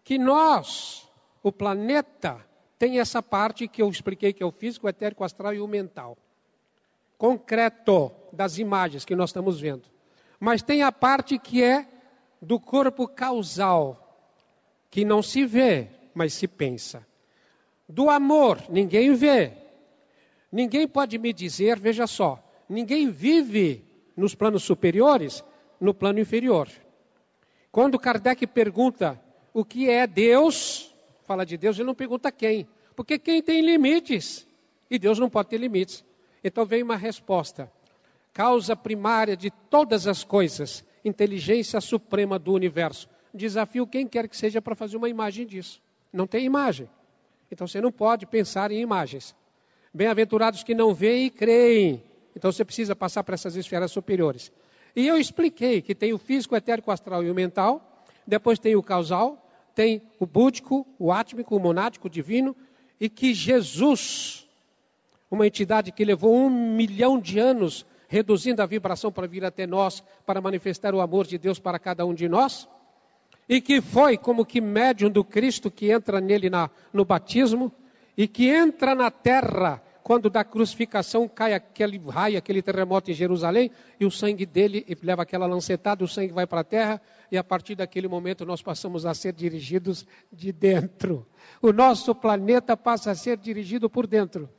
Que 0.04 0.20
nós, 0.20 1.10
o 1.42 1.52
planeta, 1.52 2.38
tem 2.78 3.00
essa 3.00 3.24
parte 3.24 3.68
que 3.68 3.82
eu 3.82 3.90
expliquei 3.90 4.32
que 4.32 4.44
é 4.44 4.46
o 4.46 4.52
físico, 4.52 4.86
o 4.86 4.90
etérico, 4.92 5.24
o 5.24 5.26
astral 5.26 5.56
e 5.56 5.60
o 5.60 5.68
mental. 5.68 6.16
Concreto 7.18 8.12
das 8.32 8.60
imagens 8.60 9.04
que 9.04 9.16
nós 9.16 9.32
estamos 9.32 9.60
vendo. 9.60 9.90
Mas 10.40 10.62
tem 10.62 10.82
a 10.84 10.92
parte 10.92 11.38
que 11.38 11.64
é 11.64 11.88
do 12.42 12.60
corpo 12.60 13.08
causal, 13.08 14.26
que 14.90 15.04
não 15.04 15.22
se 15.22 15.46
vê, 15.46 15.90
mas 16.14 16.34
se 16.34 16.48
pensa. 16.48 17.06
Do 17.88 18.10
amor, 18.10 18.64
ninguém 18.70 19.14
vê. 19.14 19.52
Ninguém 20.52 20.88
pode 20.88 21.18
me 21.18 21.34
dizer, 21.34 21.80
veja 21.80 22.08
só, 22.08 22.42
ninguém 22.68 23.10
vive 23.10 23.84
nos 24.16 24.34
planos 24.34 24.64
superiores, 24.64 25.44
no 25.80 25.94
plano 25.94 26.20
inferior. 26.20 26.70
Quando 27.72 28.00
Kardec 28.00 28.48
pergunta 28.48 29.20
o 29.54 29.64
que 29.64 29.90
é 29.90 30.08
Deus, 30.08 30.94
fala 31.26 31.46
de 31.46 31.58
Deus, 31.58 31.78
ele 31.78 31.88
não 31.88 31.96
pergunta 31.96 32.32
quem, 32.32 32.68
porque 32.96 33.20
quem 33.20 33.42
tem 33.42 33.62
limites 33.62 34.48
e 34.90 34.98
Deus 34.98 35.20
não 35.20 35.30
pode 35.30 35.50
ter 35.50 35.58
limites. 35.58 36.04
Então 36.44 36.66
vem 36.66 36.82
uma 36.82 36.96
resposta 36.96 37.72
causa 38.40 38.74
primária 38.74 39.36
de 39.36 39.52
todas 39.52 40.08
as 40.08 40.24
coisas, 40.24 40.82
inteligência 41.04 41.82
suprema 41.82 42.40
do 42.40 42.54
universo. 42.54 43.10
Desafio 43.34 43.86
quem 43.86 44.08
quer 44.08 44.30
que 44.30 44.38
seja 44.38 44.62
para 44.62 44.76
fazer 44.76 44.96
uma 44.96 45.10
imagem 45.10 45.46
disso. 45.46 45.82
Não 46.14 46.26
tem 46.26 46.46
imagem. 46.46 46.88
Então 47.52 47.68
você 47.68 47.82
não 47.82 47.92
pode 47.92 48.26
pensar 48.26 48.72
em 48.72 48.80
imagens. 48.80 49.36
Bem-aventurados 49.94 50.64
que 50.64 50.74
não 50.74 50.94
veem 50.94 51.26
e 51.26 51.30
creem. 51.30 52.02
Então 52.34 52.50
você 52.50 52.64
precisa 52.64 52.96
passar 52.96 53.26
para 53.26 53.34
essas 53.34 53.58
esferas 53.58 53.92
superiores. 53.92 54.54
E 54.96 55.06
eu 55.06 55.18
expliquei 55.18 55.82
que 55.82 55.94
tem 55.94 56.14
o 56.14 56.18
físico, 56.18 56.56
etérico, 56.56 56.92
astral 56.92 57.22
e 57.22 57.30
o 57.30 57.36
mental. 57.36 58.06
Depois 58.26 58.58
tem 58.58 58.74
o 58.74 58.82
causal, 58.82 59.52
tem 59.76 60.02
o 60.18 60.26
búdico, 60.26 60.88
o 60.98 61.12
átmico, 61.12 61.58
o 61.58 61.60
monádico, 61.60 62.08
o 62.08 62.10
divino. 62.10 62.56
E 63.02 63.10
que 63.10 63.34
Jesus, 63.34 64.48
uma 65.30 65.46
entidade 65.46 65.92
que 65.92 66.06
levou 66.06 66.34
um 66.34 66.50
milhão 66.50 67.20
de 67.20 67.38
anos 67.38 67.86
reduzindo 68.10 68.62
a 68.62 68.66
vibração 68.66 69.12
para 69.12 69.28
vir 69.28 69.46
até 69.46 69.68
nós, 69.68 70.04
para 70.26 70.42
manifestar 70.42 70.96
o 70.96 71.00
amor 71.00 71.28
de 71.28 71.38
Deus 71.38 71.60
para 71.60 71.78
cada 71.78 72.06
um 72.06 72.14
de 72.14 72.28
nós, 72.28 72.68
e 73.48 73.62
que 73.62 73.80
foi 73.80 74.18
como 74.18 74.46
que 74.46 74.60
médium 74.60 75.12
do 75.12 75.24
Cristo 75.24 75.70
que 75.70 75.92
entra 75.92 76.20
nele 76.20 76.50
na, 76.50 76.72
no 76.92 77.06
batismo, 77.06 77.72
e 78.18 78.28
que 78.28 78.50
entra 78.50 78.94
na 78.96 79.12
terra 79.12 79.82
quando 80.02 80.28
da 80.28 80.44
crucificação 80.44 81.28
cai 81.28 81.54
aquele 81.54 82.00
raio, 82.00 82.36
aquele 82.36 82.64
terremoto 82.64 83.12
em 83.12 83.14
Jerusalém, 83.14 83.70
e 84.00 84.06
o 84.08 84.12
sangue 84.12 84.44
dele 84.44 84.84
leva 85.04 85.22
aquela 85.22 85.46
lancetada, 85.46 86.04
o 86.04 86.08
sangue 86.08 86.34
vai 86.34 86.48
para 86.48 86.62
a 86.62 86.64
terra, 86.64 87.00
e 87.32 87.38
a 87.38 87.44
partir 87.44 87.76
daquele 87.76 88.08
momento 88.08 88.44
nós 88.44 88.60
passamos 88.60 89.06
a 89.06 89.14
ser 89.14 89.34
dirigidos 89.34 90.04
de 90.34 90.52
dentro. 90.52 91.28
O 91.62 91.72
nosso 91.72 92.16
planeta 92.16 92.76
passa 92.76 93.12
a 93.12 93.16
ser 93.16 93.38
dirigido 93.38 93.88
por 93.88 94.08
dentro. 94.08 94.50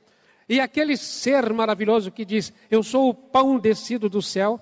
E 0.51 0.59
aquele 0.59 0.97
ser 0.97 1.53
maravilhoso 1.53 2.11
que 2.11 2.25
diz: 2.25 2.53
Eu 2.69 2.83
sou 2.83 3.09
o 3.09 3.15
pão 3.15 3.57
descido 3.57 4.09
do 4.09 4.21
céu, 4.21 4.61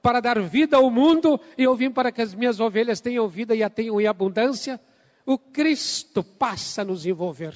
para 0.00 0.20
dar 0.20 0.40
vida 0.40 0.76
ao 0.76 0.88
mundo, 0.88 1.40
e 1.58 1.64
eu 1.64 1.74
vim 1.74 1.90
para 1.90 2.12
que 2.12 2.22
as 2.22 2.32
minhas 2.32 2.60
ovelhas 2.60 3.00
tenham 3.00 3.26
vida 3.26 3.52
e 3.52 3.60
a 3.60 3.68
tenham 3.68 4.00
em 4.00 4.06
abundância. 4.06 4.80
O 5.26 5.36
Cristo 5.36 6.22
passa 6.22 6.82
a 6.82 6.84
nos 6.84 7.04
envolver. 7.04 7.52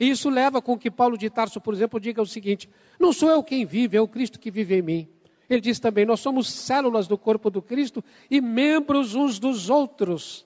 E 0.00 0.10
isso 0.10 0.28
leva 0.28 0.60
com 0.60 0.76
que 0.76 0.90
Paulo 0.90 1.16
de 1.16 1.30
Tarso, 1.30 1.60
por 1.60 1.72
exemplo, 1.72 2.00
diga 2.00 2.20
o 2.20 2.26
seguinte: 2.26 2.68
Não 2.98 3.12
sou 3.12 3.30
eu 3.30 3.40
quem 3.44 3.64
vive, 3.64 3.96
é 3.96 4.00
o 4.00 4.08
Cristo 4.08 4.40
que 4.40 4.50
vive 4.50 4.74
em 4.74 4.82
mim. 4.82 5.08
Ele 5.48 5.60
diz 5.60 5.78
também: 5.78 6.04
Nós 6.04 6.18
somos 6.18 6.50
células 6.50 7.06
do 7.06 7.16
corpo 7.16 7.50
do 7.50 7.62
Cristo 7.62 8.02
e 8.28 8.40
membros 8.40 9.14
uns 9.14 9.38
dos 9.38 9.70
outros. 9.70 10.44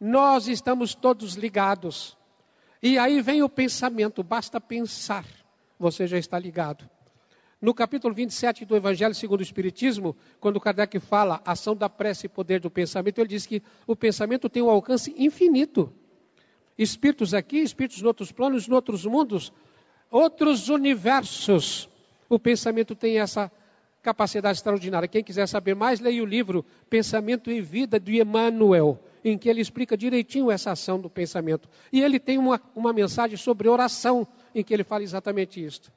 Nós 0.00 0.48
estamos 0.48 0.94
todos 0.94 1.34
ligados. 1.34 2.16
E 2.82 2.96
aí 2.96 3.20
vem 3.20 3.42
o 3.42 3.48
pensamento, 3.48 4.22
basta 4.22 4.58
pensar, 4.58 5.24
você 5.82 6.06
já 6.06 6.16
está 6.16 6.38
ligado. 6.38 6.88
No 7.60 7.74
capítulo 7.74 8.14
27 8.14 8.64
do 8.64 8.74
Evangelho 8.74 9.14
segundo 9.14 9.40
o 9.40 9.42
Espiritismo, 9.42 10.16
quando 10.40 10.60
Kardec 10.60 10.98
fala 10.98 11.42
ação 11.44 11.76
da 11.76 11.88
prece 11.88 12.26
e 12.26 12.28
poder 12.28 12.60
do 12.60 12.70
pensamento, 12.70 13.18
ele 13.18 13.28
diz 13.28 13.44
que 13.44 13.62
o 13.86 13.94
pensamento 13.94 14.48
tem 14.48 14.62
um 14.62 14.70
alcance 14.70 15.14
infinito 15.16 15.92
espíritos 16.78 17.34
aqui, 17.34 17.58
espíritos 17.58 18.02
em 18.02 18.06
outros 18.06 18.32
planos, 18.32 18.68
em 18.68 18.72
outros 18.72 19.04
mundos, 19.04 19.52
outros 20.10 20.68
universos. 20.68 21.88
O 22.28 22.38
pensamento 22.38 22.94
tem 22.94 23.18
essa 23.18 23.50
capacidade 24.02 24.58
extraordinária. 24.58 25.08
Quem 25.08 25.22
quiser 25.22 25.46
saber 25.46 25.74
mais, 25.74 26.00
leia 26.00 26.22
o 26.22 26.26
livro 26.26 26.64
Pensamento 26.88 27.50
e 27.50 27.60
Vida 27.60 28.00
de 28.00 28.20
Emmanuel, 28.20 28.98
em 29.24 29.38
que 29.38 29.48
ele 29.48 29.60
explica 29.60 29.96
direitinho 29.96 30.50
essa 30.50 30.72
ação 30.72 30.98
do 30.98 31.08
pensamento. 31.08 31.68
E 31.92 32.02
ele 32.02 32.18
tem 32.18 32.38
uma, 32.38 32.60
uma 32.74 32.92
mensagem 32.92 33.36
sobre 33.36 33.68
oração, 33.68 34.26
em 34.54 34.62
que 34.62 34.72
ele 34.72 34.84
fala 34.84 35.02
exatamente 35.02 35.64
isso. 35.64 35.92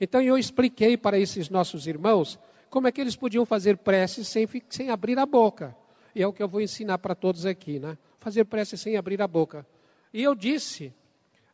Então 0.00 0.20
eu 0.20 0.36
expliquei 0.36 0.96
para 0.96 1.18
esses 1.18 1.48
nossos 1.48 1.86
irmãos 1.86 2.38
como 2.68 2.86
é 2.86 2.92
que 2.92 3.00
eles 3.00 3.16
podiam 3.16 3.44
fazer 3.46 3.78
preces 3.78 4.28
sem, 4.28 4.46
sem 4.68 4.90
abrir 4.90 5.18
a 5.18 5.26
boca. 5.26 5.74
E 6.14 6.22
é 6.22 6.26
o 6.26 6.32
que 6.32 6.42
eu 6.42 6.48
vou 6.48 6.60
ensinar 6.60 6.98
para 6.98 7.14
todos 7.14 7.46
aqui, 7.46 7.78
né? 7.78 7.96
Fazer 8.20 8.44
prece 8.44 8.76
sem 8.76 8.96
abrir 8.96 9.20
a 9.20 9.28
boca. 9.28 9.66
E 10.12 10.22
eu 10.22 10.34
disse: 10.34 10.92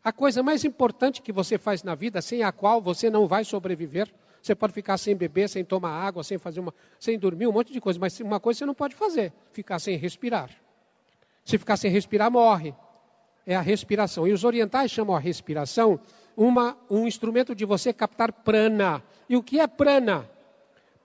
a 0.05 0.13
coisa 0.13 0.43
mais 0.43 0.65
importante 0.65 1.23
que 1.23 1.33
você 1.33 1.59
faz 1.59 1.83
na 1.83 1.95
vida, 1.95 2.23
sem 2.23 2.43
a 2.43 2.53
qual 2.53 2.81
você 2.81 3.11
não 3.11 3.27
vai 3.27 3.45
sobreviver, 3.45 4.13
você 4.41 4.55
pode 4.55 4.73
ficar 4.73 4.99
sem 4.99 5.15
beber, 5.15 5.49
sem 5.49 5.65
tomar 5.65 5.91
água, 5.91 6.25
sem 6.25 6.39
fazer 6.39 6.61
uma, 6.61 6.75
sem 6.99 7.19
dormir, 7.19 7.47
um 7.47 7.53
monte 7.53 7.73
de 7.73 7.81
coisa, 7.81 7.99
mas 7.99 8.19
uma 8.21 8.41
coisa 8.41 8.59
você 8.59 8.67
não 8.67 8.75
pode 8.75 8.95
fazer: 8.95 9.33
ficar 9.53 9.79
sem 9.79 9.97
respirar. 9.97 10.51
Se 11.45 11.59
ficar 11.59 11.77
sem 11.77 11.91
respirar, 11.91 12.31
morre. 12.31 12.75
É 13.45 13.57
a 13.57 13.61
respiração. 13.61 14.27
E 14.27 14.33
os 14.33 14.45
orientais 14.45 14.91
chamam 14.91 15.17
a 15.17 15.19
respiração 15.19 15.99
uma, 16.37 16.77
um 16.91 17.07
instrumento 17.07 17.55
de 17.55 17.65
você 17.65 17.93
captar 17.93 18.33
prana. 18.33 19.03
E 19.29 19.37
o 19.37 19.43
que 19.43 19.61
é 19.61 19.67
prana? 19.67 20.29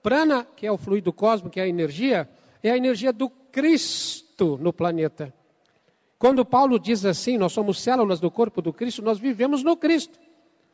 Prana, 0.02 0.46
que 0.56 0.66
é 0.66 0.72
o 0.72 0.78
fluido 0.78 1.12
cósmico, 1.12 1.50
que 1.50 1.60
é 1.60 1.64
a 1.64 1.68
energia, 1.68 2.28
é 2.62 2.70
a 2.70 2.76
energia 2.76 3.12
do 3.12 3.28
Cristo 3.28 4.58
no 4.60 4.72
planeta. 4.72 5.32
Quando 6.18 6.44
Paulo 6.44 6.78
diz 6.78 7.04
assim, 7.04 7.36
nós 7.36 7.52
somos 7.52 7.80
células 7.80 8.18
do 8.18 8.30
corpo 8.30 8.60
do 8.60 8.72
Cristo, 8.72 9.02
nós 9.02 9.18
vivemos 9.18 9.62
no 9.62 9.76
Cristo. 9.76 10.18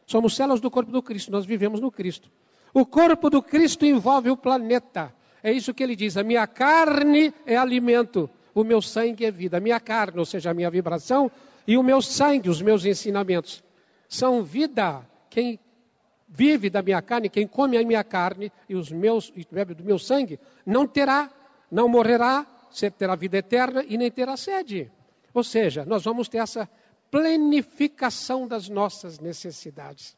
Somos 0.06 0.36
células 0.36 0.60
do 0.60 0.70
corpo 0.70 0.92
do 0.92 1.02
Cristo, 1.02 1.32
nós 1.32 1.46
vivemos 1.46 1.80
no 1.80 1.90
Cristo. 1.90 2.30
O 2.72 2.84
corpo 2.84 3.30
do 3.30 3.42
Cristo 3.42 3.86
envolve 3.86 4.30
o 4.30 4.36
planeta. 4.36 5.14
É 5.42 5.52
isso 5.52 5.72
que 5.72 5.82
ele 5.82 5.96
diz: 5.96 6.16
a 6.16 6.22
minha 6.22 6.46
carne 6.46 7.32
é 7.46 7.56
alimento, 7.56 8.28
o 8.54 8.64
meu 8.64 8.82
sangue 8.82 9.24
é 9.24 9.30
vida. 9.30 9.56
A 9.56 9.60
minha 9.60 9.80
carne, 9.80 10.18
ou 10.18 10.24
seja, 10.24 10.50
a 10.50 10.54
minha 10.54 10.70
vibração, 10.70 11.30
e 11.66 11.76
o 11.78 11.82
meu 11.82 12.02
sangue, 12.02 12.50
os 12.50 12.60
meus 12.60 12.84
ensinamentos, 12.84 13.63
são 14.08 14.42
vida. 14.42 15.04
Quem 15.30 15.58
vive 16.28 16.70
da 16.70 16.82
minha 16.82 17.00
carne, 17.02 17.28
quem 17.28 17.46
come 17.46 17.76
a 17.76 17.84
minha 17.84 18.04
carne 18.04 18.50
e 18.68 18.74
os 18.74 18.90
meus 18.90 19.32
e 19.36 19.46
bebe 19.50 19.74
do 19.74 19.84
meu 19.84 19.98
sangue, 19.98 20.38
não 20.64 20.86
terá, 20.86 21.30
não 21.70 21.88
morrerá, 21.88 22.46
terá 22.96 23.14
vida 23.14 23.38
eterna 23.38 23.84
e 23.86 23.96
nem 23.96 24.10
terá 24.10 24.36
sede. 24.36 24.90
Ou 25.32 25.42
seja, 25.42 25.84
nós 25.84 26.04
vamos 26.04 26.28
ter 26.28 26.38
essa 26.38 26.68
planificação 27.10 28.46
das 28.46 28.68
nossas 28.68 29.18
necessidades. 29.18 30.16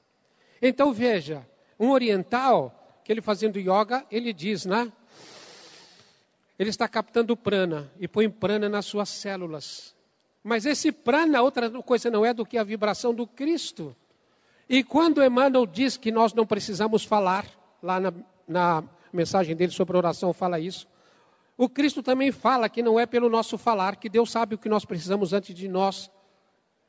Então 0.61 0.93
veja, 0.93 1.47
um 1.79 1.91
oriental, 1.91 3.01
que 3.05 3.13
ele 3.13 3.21
fazendo 3.21 3.59
yoga, 3.59 4.07
ele 4.11 4.33
diz, 4.33 4.65
né? 4.65 4.91
Ele 6.59 6.71
está 6.71 6.89
captando 6.89 7.37
prana 7.37 7.91
e 8.01 8.09
põe 8.09 8.31
prana 8.31 8.69
nas 8.69 8.87
suas 8.87 9.09
células. 9.09 9.96
Mas 10.47 10.65
esse 10.65 10.93
prana, 10.93 11.43
outra 11.43 11.69
coisa 11.83 12.09
não 12.09 12.25
é 12.25 12.33
do 12.33 12.47
que 12.47 12.57
a 12.57 12.63
vibração 12.63 13.13
do 13.13 13.27
Cristo. 13.27 13.97
E 14.69 14.85
quando 14.85 15.21
Emmanuel 15.21 15.67
diz 15.67 15.97
que 15.97 16.13
nós 16.13 16.33
não 16.33 16.47
precisamos 16.47 17.05
falar, 17.05 17.45
lá 17.83 17.99
na, 17.99 18.13
na 18.47 18.85
mensagem 19.13 19.57
dele 19.57 19.73
sobre 19.73 19.97
oração 19.97 20.33
fala 20.33 20.61
isso, 20.61 20.87
o 21.59 21.69
Cristo 21.69 22.01
também 22.01 22.31
fala 22.31 22.69
que 22.69 22.81
não 22.81 22.97
é 22.99 23.07
pelo 23.07 23.29
nosso 23.29 23.59
falar, 23.59 23.97
que 23.97 24.09
Deus 24.09 24.31
sabe 24.31 24.55
o 24.55 24.59
que 24.59 24.69
nós 24.69 24.85
precisamos 24.85 25.33
antes 25.33 25.53
de 25.53 25.67
nós 25.67 26.09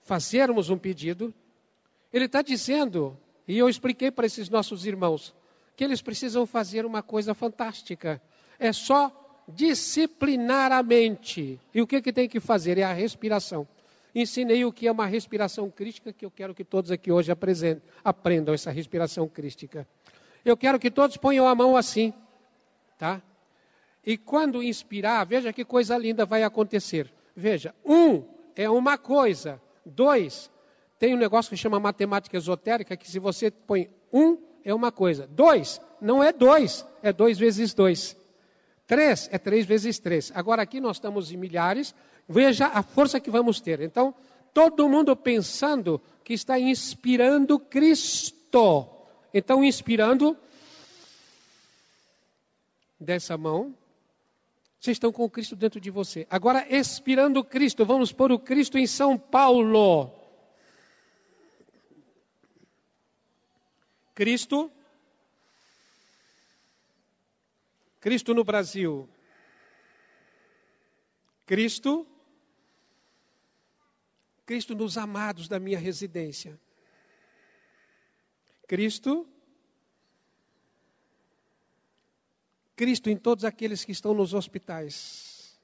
fazermos 0.03 0.69
um 0.69 0.77
pedido. 0.77 1.33
Ele 2.13 2.25
está 2.25 2.43
dizendo, 2.43 3.17
e 3.47 3.57
eu 3.57 3.67
expliquei 3.67 4.11
para 4.11 4.27
esses 4.27 4.51
nossos 4.51 4.85
irmãos, 4.85 5.33
que 5.75 5.83
eles 5.83 5.99
precisam 5.99 6.45
fazer 6.45 6.85
uma 6.85 7.01
coisa 7.01 7.33
fantástica. 7.33 8.21
É 8.59 8.71
só 8.71 9.26
disciplinar 9.47 10.71
a 10.71 10.83
mente. 10.83 11.59
E 11.73 11.81
o 11.81 11.87
que, 11.87 12.01
que 12.01 12.11
tem 12.11 12.27
que 12.27 12.39
fazer? 12.39 12.77
É 12.77 12.83
a 12.83 12.93
respiração. 12.93 13.67
Ensinei 14.13 14.65
o 14.65 14.71
que 14.71 14.87
é 14.87 14.91
uma 14.91 15.05
respiração 15.05 15.69
crística, 15.69 16.11
que 16.11 16.25
eu 16.25 16.31
quero 16.31 16.53
que 16.53 16.63
todos 16.63 16.91
aqui 16.91 17.11
hoje 17.11 17.31
aprendam 18.03 18.53
essa 18.53 18.71
respiração 18.71 19.27
crística. 19.27 19.87
Eu 20.43 20.57
quero 20.57 20.79
que 20.79 20.89
todos 20.89 21.17
ponham 21.17 21.47
a 21.47 21.53
mão 21.53 21.75
assim, 21.75 22.13
tá? 22.97 23.21
E 24.05 24.17
quando 24.17 24.63
inspirar, 24.63 25.23
veja 25.25 25.53
que 25.53 25.65
coisa 25.65 25.97
linda 25.97 26.25
vai 26.25 26.43
acontecer. 26.43 27.11
Veja, 27.35 27.75
um 27.85 28.23
é 28.55 28.69
uma 28.69 28.97
coisa, 28.97 29.61
dois, 29.85 30.49
tem 30.97 31.13
um 31.13 31.17
negócio 31.17 31.49
que 31.49 31.57
chama 31.57 31.79
matemática 31.79 32.37
esotérica, 32.37 32.97
que 32.97 33.09
se 33.09 33.19
você 33.19 33.51
põe 33.51 33.89
um, 34.11 34.37
é 34.63 34.73
uma 34.73 34.91
coisa. 34.91 35.27
Dois, 35.27 35.79
não 36.01 36.23
é 36.23 36.33
dois, 36.33 36.85
é 37.03 37.13
dois 37.13 37.37
vezes 37.37 37.73
dois. 37.73 38.17
Três 38.87 39.27
é 39.33 39.37
três 39.37 39.65
vezes 39.65 39.99
três. 39.99 40.31
Agora 40.33 40.61
aqui 40.61 40.79
nós 40.79 40.95
estamos 40.95 41.31
em 41.31 41.37
milhares, 41.37 41.93
veja 42.27 42.67
a 42.67 42.81
força 42.81 43.19
que 43.19 43.29
vamos 43.29 43.59
ter. 43.59 43.81
Então, 43.81 44.15
todo 44.53 44.87
mundo 44.87 45.15
pensando 45.15 46.01
que 46.23 46.33
está 46.33 46.57
inspirando 46.57 47.59
Cristo. 47.59 48.87
Então, 49.33 49.61
inspirando 49.61 50.37
dessa 52.97 53.37
mão, 53.37 53.75
vocês 54.79 54.95
estão 54.95 55.11
com 55.11 55.29
Cristo 55.29 55.55
dentro 55.55 55.81
de 55.81 55.91
você. 55.91 56.25
Agora, 56.29 56.65
expirando 56.69 57.43
Cristo, 57.43 57.85
vamos 57.85 58.13
pôr 58.13 58.31
o 58.31 58.39
Cristo 58.39 58.77
em 58.77 58.87
São 58.87 59.17
Paulo. 59.17 60.11
Cristo. 64.15 64.71
Cristo 67.99 68.33
no 68.33 68.43
Brasil. 68.43 69.09
Cristo. 71.45 72.07
Cristo 74.45 74.75
nos 74.75 74.97
amados 74.97 75.47
da 75.47 75.59
minha 75.59 75.77
residência. 75.77 76.59
Cristo 78.67 79.27
Cristo 82.77 83.09
em 83.09 83.17
todos 83.17 83.43
aqueles 83.43 83.83
que 83.83 83.91
estão 83.91 84.13
nos 84.13 84.35
hospitais. 84.35 85.59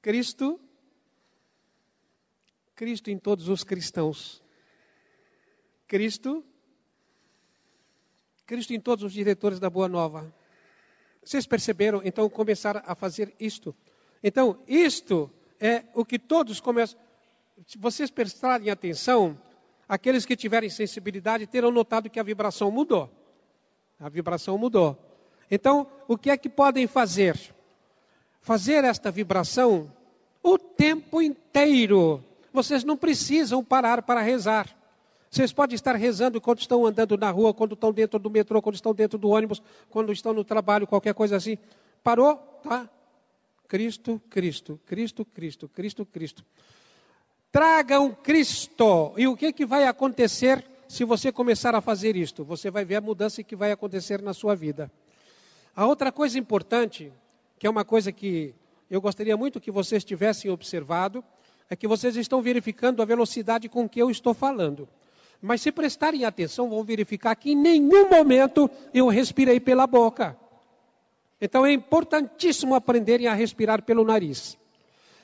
Cristo, 0.00 0.60
Cristo 2.76 3.10
em 3.10 3.18
todos 3.18 3.48
os 3.48 3.64
cristãos. 3.64 4.40
Cristo, 5.88 6.44
Cristo 8.46 8.72
em 8.72 8.80
todos 8.80 9.02
os 9.04 9.12
diretores 9.12 9.58
da 9.58 9.68
Boa 9.68 9.88
Nova. 9.88 10.32
Vocês 11.22 11.46
perceberam? 11.46 12.00
Então 12.04 12.28
começaram 12.28 12.82
a 12.86 12.94
fazer 12.94 13.34
isto. 13.38 13.74
Então, 14.22 14.58
isto 14.66 15.30
é 15.60 15.84
o 15.94 16.04
que 16.04 16.18
todos 16.18 16.60
começam. 16.60 16.98
Se 17.66 17.78
vocês 17.78 18.10
prestarem 18.10 18.70
atenção, 18.70 19.38
aqueles 19.88 20.24
que 20.24 20.36
tiverem 20.36 20.70
sensibilidade 20.70 21.46
terão 21.46 21.70
notado 21.70 22.10
que 22.10 22.20
a 22.20 22.22
vibração 22.22 22.70
mudou. 22.70 23.10
A 23.98 24.08
vibração 24.08 24.56
mudou. 24.56 24.96
Então, 25.50 25.86
o 26.06 26.16
que 26.16 26.30
é 26.30 26.36
que 26.36 26.48
podem 26.48 26.86
fazer? 26.86 27.38
Fazer 28.40 28.84
esta 28.84 29.10
vibração 29.10 29.92
o 30.42 30.58
tempo 30.58 31.20
inteiro. 31.20 32.24
Vocês 32.52 32.84
não 32.84 32.96
precisam 32.96 33.64
parar 33.64 34.02
para 34.02 34.20
rezar. 34.20 34.77
Vocês 35.30 35.52
podem 35.52 35.74
estar 35.74 35.94
rezando 35.94 36.40
quando 36.40 36.60
estão 36.60 36.86
andando 36.86 37.16
na 37.16 37.30
rua, 37.30 37.52
quando 37.52 37.74
estão 37.74 37.92
dentro 37.92 38.18
do 38.18 38.30
metrô, 38.30 38.62
quando 38.62 38.76
estão 38.76 38.94
dentro 38.94 39.18
do 39.18 39.28
ônibus, 39.28 39.62
quando 39.90 40.12
estão 40.12 40.32
no 40.32 40.42
trabalho, 40.42 40.86
qualquer 40.86 41.14
coisa 41.14 41.36
assim. 41.36 41.58
Parou? 42.02 42.36
Tá? 42.62 42.88
Cristo, 43.68 44.20
Cristo, 44.30 44.80
Cristo, 44.86 45.24
Cristo, 45.26 45.68
Cristo, 45.68 46.06
Cristo. 46.06 46.44
Tragam 47.52 48.10
Cristo. 48.14 49.12
E 49.16 49.26
o 49.26 49.36
que, 49.36 49.52
que 49.52 49.66
vai 49.66 49.86
acontecer 49.86 50.64
se 50.88 51.04
você 51.04 51.30
começar 51.30 51.74
a 51.74 51.80
fazer 51.82 52.16
isto? 52.16 52.44
Você 52.44 52.70
vai 52.70 52.84
ver 52.84 52.96
a 52.96 53.00
mudança 53.00 53.42
que 53.42 53.54
vai 53.54 53.70
acontecer 53.70 54.22
na 54.22 54.32
sua 54.32 54.54
vida. 54.54 54.90
A 55.76 55.86
outra 55.86 56.10
coisa 56.10 56.38
importante, 56.38 57.12
que 57.58 57.66
é 57.66 57.70
uma 57.70 57.84
coisa 57.84 58.10
que 58.10 58.54
eu 58.90 59.00
gostaria 59.00 59.36
muito 59.36 59.60
que 59.60 59.70
vocês 59.70 60.02
tivessem 60.02 60.50
observado, 60.50 61.22
é 61.68 61.76
que 61.76 61.86
vocês 61.86 62.16
estão 62.16 62.40
verificando 62.40 63.02
a 63.02 63.04
velocidade 63.04 63.68
com 63.68 63.86
que 63.86 64.00
eu 64.00 64.10
estou 64.10 64.32
falando. 64.32 64.88
Mas 65.40 65.62
se 65.62 65.70
prestarem 65.70 66.24
atenção, 66.24 66.68
vão 66.68 66.82
verificar 66.82 67.34
que 67.36 67.52
em 67.52 67.56
nenhum 67.56 68.08
momento 68.08 68.68
eu 68.92 69.08
respirei 69.08 69.60
pela 69.60 69.86
boca. 69.86 70.36
Então 71.40 71.64
é 71.64 71.72
importantíssimo 71.72 72.74
aprenderem 72.74 73.28
a 73.28 73.34
respirar 73.34 73.82
pelo 73.82 74.04
nariz. 74.04 74.58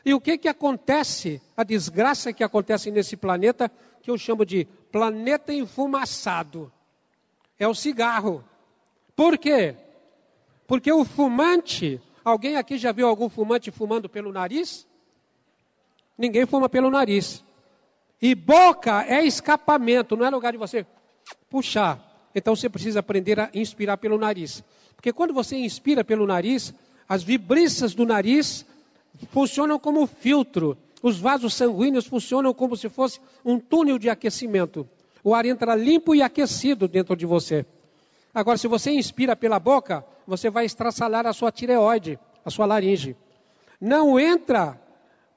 E 0.04 0.14
o 0.14 0.20
que, 0.20 0.38
que 0.38 0.48
acontece, 0.48 1.40
a 1.56 1.64
desgraça 1.64 2.32
que 2.32 2.44
acontece 2.44 2.90
nesse 2.90 3.16
planeta, 3.16 3.70
que 4.02 4.10
eu 4.10 4.18
chamo 4.18 4.44
de 4.44 4.66
planeta 4.92 5.52
enfumaçado, 5.52 6.70
é 7.58 7.66
o 7.66 7.74
cigarro. 7.74 8.44
Por 9.16 9.38
quê? 9.38 9.74
Porque 10.66 10.92
o 10.92 11.04
fumante, 11.04 12.00
alguém 12.24 12.56
aqui 12.56 12.78
já 12.78 12.92
viu 12.92 13.08
algum 13.08 13.28
fumante 13.28 13.70
fumando 13.70 14.08
pelo 14.08 14.32
nariz? 14.32 14.86
Ninguém 16.16 16.46
fuma 16.46 16.68
pelo 16.68 16.90
nariz. 16.90 17.43
E 18.24 18.34
boca 18.34 19.04
é 19.06 19.22
escapamento, 19.22 20.16
não 20.16 20.24
é 20.24 20.30
lugar 20.30 20.50
de 20.50 20.56
você 20.56 20.86
puxar. 21.50 22.00
Então 22.34 22.56
você 22.56 22.70
precisa 22.70 23.00
aprender 23.00 23.38
a 23.38 23.50
inspirar 23.52 23.98
pelo 23.98 24.16
nariz. 24.16 24.64
Porque 24.96 25.12
quando 25.12 25.34
você 25.34 25.58
inspira 25.58 26.02
pelo 26.02 26.26
nariz, 26.26 26.72
as 27.06 27.22
vibriças 27.22 27.94
do 27.94 28.06
nariz 28.06 28.64
funcionam 29.28 29.78
como 29.78 30.06
filtro. 30.06 30.74
Os 31.02 31.20
vasos 31.20 31.52
sanguíneos 31.52 32.06
funcionam 32.06 32.54
como 32.54 32.78
se 32.78 32.88
fosse 32.88 33.20
um 33.44 33.60
túnel 33.60 33.98
de 33.98 34.08
aquecimento. 34.08 34.88
O 35.22 35.34
ar 35.34 35.44
entra 35.44 35.74
limpo 35.74 36.14
e 36.14 36.22
aquecido 36.22 36.88
dentro 36.88 37.14
de 37.14 37.26
você. 37.26 37.66
Agora, 38.32 38.56
se 38.56 38.66
você 38.66 38.90
inspira 38.90 39.36
pela 39.36 39.58
boca, 39.58 40.02
você 40.26 40.48
vai 40.48 40.64
estraçalhar 40.64 41.26
a 41.26 41.34
sua 41.34 41.52
tireoide, 41.52 42.18
a 42.42 42.48
sua 42.48 42.64
laringe. 42.64 43.14
Não 43.78 44.18
entra 44.18 44.80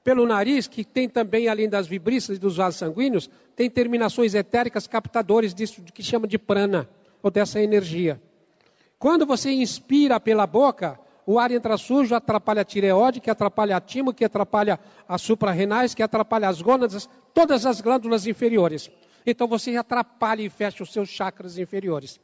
pelo 0.08 0.26
nariz, 0.26 0.68
que 0.68 0.86
tem 0.86 1.10
também, 1.10 1.50
além 1.50 1.68
das 1.68 1.86
vibriças 1.86 2.38
e 2.38 2.40
dos 2.40 2.56
vasos 2.56 2.80
sanguíneos, 2.80 3.30
tem 3.58 3.70
terminações 3.70 4.34
etéricas 4.34 4.88
captadores 4.88 5.54
disso 5.54 5.82
que 5.82 6.02
chama 6.02 6.26
de 6.26 6.38
prana, 6.38 6.88
ou 7.22 7.30
dessa 7.30 7.60
energia. 7.62 8.18
Quando 8.98 9.26
você 9.26 9.52
inspira 9.52 10.18
pela 10.18 10.48
boca, 10.48 10.98
o 11.26 11.38
ar 11.38 11.52
entra 11.52 11.76
sujo, 11.76 12.16
atrapalha 12.16 12.62
a 12.62 12.64
tireoide, 12.64 13.20
que 13.20 13.30
atrapalha 13.30 13.76
a 13.76 13.82
timo, 13.82 14.14
que 14.14 14.24
atrapalha 14.24 14.80
as 15.10 15.22
suprarrenais, 15.22 15.94
que 15.94 16.02
atrapalha 16.02 16.48
as 16.48 16.62
gônadas, 16.62 17.10
todas 17.34 17.66
as 17.66 17.82
glândulas 17.82 18.26
inferiores. 18.26 18.90
Então 19.26 19.46
você 19.46 19.76
atrapalha 19.76 20.42
e 20.42 20.50
fecha 20.50 20.84
os 20.84 20.94
seus 20.94 21.10
chakras 21.10 21.58
inferiores. 21.58 22.18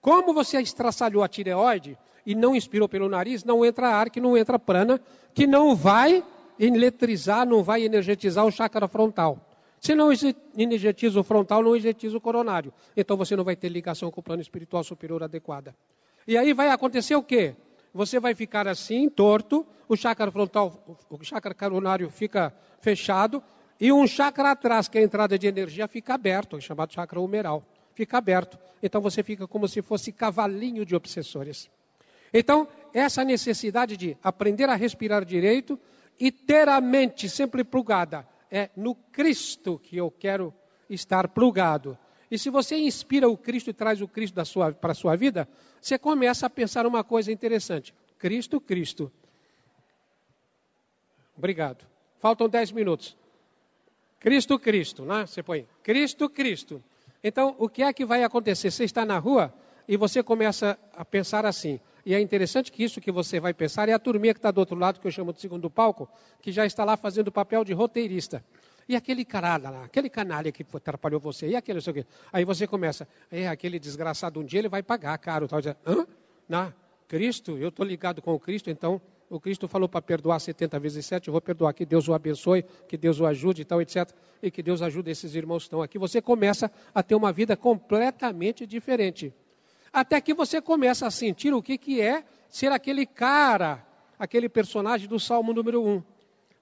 Como 0.00 0.34
você 0.34 0.60
estraçalhou 0.60 1.22
a 1.22 1.28
tireoide 1.28 1.96
e 2.26 2.34
não 2.34 2.56
inspirou 2.56 2.88
pelo 2.88 3.08
nariz, 3.08 3.44
não 3.44 3.64
entra 3.64 3.90
ar, 3.90 4.10
que 4.10 4.20
não 4.20 4.36
entra 4.36 4.58
prana, 4.58 5.00
que 5.32 5.46
não 5.46 5.76
vai 5.76 6.24
eletrizar, 6.66 7.46
não 7.46 7.62
vai 7.62 7.84
energetizar 7.84 8.46
o 8.46 8.50
chakra 8.50 8.86
frontal. 8.86 9.38
Se 9.80 9.94
não 9.94 10.10
energetiza 10.56 11.18
o 11.18 11.24
frontal, 11.24 11.62
não 11.62 11.70
energetiza 11.70 12.16
o 12.16 12.20
coronário. 12.20 12.72
Então 12.96 13.16
você 13.16 13.34
não 13.34 13.42
vai 13.42 13.56
ter 13.56 13.68
ligação 13.68 14.10
com 14.10 14.20
o 14.20 14.22
plano 14.22 14.40
espiritual 14.40 14.84
superior 14.84 15.22
adequada. 15.22 15.74
E 16.26 16.38
aí 16.38 16.52
vai 16.52 16.68
acontecer 16.68 17.16
o 17.16 17.22
quê? 17.22 17.56
Você 17.92 18.20
vai 18.20 18.34
ficar 18.34 18.68
assim, 18.68 19.08
torto, 19.08 19.66
o 19.88 19.96
chakra 19.96 20.30
frontal, 20.30 20.98
o 21.10 21.24
chakra 21.24 21.52
coronário 21.52 22.08
fica 22.08 22.54
fechado, 22.80 23.42
e 23.80 23.92
um 23.92 24.06
chakra 24.06 24.52
atrás, 24.52 24.86
que 24.86 24.96
é 24.96 25.00
a 25.00 25.04
entrada 25.04 25.36
de 25.36 25.48
energia, 25.48 25.88
fica 25.88 26.14
aberto, 26.14 26.60
chamado 26.60 26.92
chakra 26.92 27.20
humeral. 27.20 27.64
Fica 27.94 28.16
aberto. 28.16 28.56
Então 28.80 29.00
você 29.00 29.22
fica 29.24 29.48
como 29.48 29.66
se 29.66 29.82
fosse 29.82 30.12
cavalinho 30.12 30.86
de 30.86 30.94
obsessores. 30.94 31.68
Então, 32.32 32.66
essa 32.94 33.24
necessidade 33.24 33.96
de 33.96 34.16
aprender 34.22 34.68
a 34.68 34.74
respirar 34.74 35.24
direito, 35.24 35.78
e 36.22 36.30
ter 36.30 36.68
a 36.68 36.80
mente 36.80 37.28
sempre 37.28 37.64
plugada. 37.64 38.24
É 38.48 38.70
no 38.76 38.94
Cristo 38.94 39.76
que 39.76 39.96
eu 39.96 40.08
quero 40.08 40.54
estar 40.88 41.26
plugado. 41.26 41.98
E 42.30 42.38
se 42.38 42.48
você 42.48 42.76
inspira 42.76 43.28
o 43.28 43.36
Cristo 43.36 43.70
e 43.70 43.72
traz 43.72 44.00
o 44.00 44.06
Cristo 44.06 44.40
para 44.80 44.92
a 44.92 44.94
sua 44.94 45.16
vida, 45.16 45.48
você 45.80 45.98
começa 45.98 46.46
a 46.46 46.50
pensar 46.50 46.86
uma 46.86 47.02
coisa 47.02 47.32
interessante. 47.32 47.92
Cristo, 48.20 48.60
Cristo. 48.60 49.10
Obrigado. 51.36 51.84
Faltam 52.20 52.48
dez 52.48 52.70
minutos. 52.70 53.16
Cristo, 54.20 54.60
Cristo, 54.60 55.04
né? 55.04 55.26
Você 55.26 55.42
põe 55.42 55.66
Cristo, 55.82 56.30
Cristo. 56.30 56.80
Então, 57.24 57.56
o 57.58 57.68
que 57.68 57.82
é 57.82 57.92
que 57.92 58.04
vai 58.04 58.22
acontecer? 58.22 58.70
Você 58.70 58.84
está 58.84 59.04
na 59.04 59.18
rua 59.18 59.52
e 59.88 59.96
você 59.96 60.22
começa 60.22 60.78
a 60.96 61.04
pensar 61.04 61.44
assim: 61.44 61.80
e 62.04 62.14
é 62.14 62.20
interessante 62.20 62.72
que 62.72 62.82
isso 62.82 63.00
que 63.00 63.12
você 63.12 63.38
vai 63.38 63.54
pensar 63.54 63.88
é 63.88 63.92
a 63.92 63.98
turminha 63.98 64.34
que 64.34 64.38
está 64.38 64.50
do 64.50 64.58
outro 64.58 64.76
lado, 64.76 65.00
que 65.00 65.06
eu 65.06 65.10
chamo 65.10 65.32
de 65.32 65.40
segundo 65.40 65.70
palco, 65.70 66.08
que 66.40 66.50
já 66.50 66.66
está 66.66 66.84
lá 66.84 66.96
fazendo 66.96 67.28
o 67.28 67.32
papel 67.32 67.64
de 67.64 67.72
roteirista. 67.72 68.44
E 68.88 68.96
aquele 68.96 69.24
caralho 69.24 69.64
lá, 69.64 69.84
aquele 69.84 70.10
canalha 70.10 70.50
que 70.50 70.66
atrapalhou 70.74 71.20
você, 71.20 71.48
e 71.48 71.56
aquele 71.56 71.76
não 71.76 71.82
sei 71.82 71.90
o 71.92 71.94
quê. 71.94 72.06
Aí 72.32 72.44
você 72.44 72.66
começa, 72.66 73.06
é, 73.30 73.46
aquele 73.46 73.78
desgraçado 73.78 74.40
um 74.40 74.44
dia 74.44 74.58
ele 74.58 74.68
vai 74.68 74.82
pagar 74.82 75.16
caro. 75.18 75.46
Tal, 75.46 75.60
dizer, 75.60 75.76
Hã? 75.86 76.04
Na, 76.48 76.72
Cristo, 77.06 77.56
eu 77.56 77.68
estou 77.68 77.86
ligado 77.86 78.20
com 78.20 78.34
o 78.34 78.40
Cristo, 78.40 78.68
então 78.68 79.00
o 79.30 79.38
Cristo 79.38 79.68
falou 79.68 79.88
para 79.88 80.02
perdoar 80.02 80.40
70 80.40 80.78
vezes 80.80 81.06
7, 81.06 81.28
eu 81.28 81.32
vou 81.32 81.40
perdoar, 81.40 81.72
que 81.72 81.86
Deus 81.86 82.08
o 82.08 82.14
abençoe, 82.14 82.64
que 82.88 82.96
Deus 82.96 83.20
o 83.20 83.26
ajude 83.26 83.62
e 83.62 83.64
tal, 83.64 83.80
etc. 83.80 84.10
E 84.42 84.50
que 84.50 84.62
Deus 84.62 84.82
ajude 84.82 85.10
esses 85.10 85.36
irmãos 85.36 85.62
que 85.62 85.66
estão 85.68 85.80
aqui. 85.80 85.98
Você 85.98 86.20
começa 86.20 86.70
a 86.92 87.02
ter 87.02 87.14
uma 87.14 87.32
vida 87.32 87.56
completamente 87.56 88.66
diferente 88.66 89.32
até 89.92 90.20
que 90.20 90.32
você 90.32 90.60
começa 90.60 91.06
a 91.06 91.10
sentir 91.10 91.52
o 91.52 91.62
que, 91.62 91.76
que 91.76 92.00
é 92.00 92.24
ser 92.48 92.72
aquele 92.72 93.04
cara, 93.04 93.84
aquele 94.18 94.48
personagem 94.48 95.06
do 95.06 95.20
Salmo 95.20 95.52
número 95.52 95.84
1. 95.84 96.02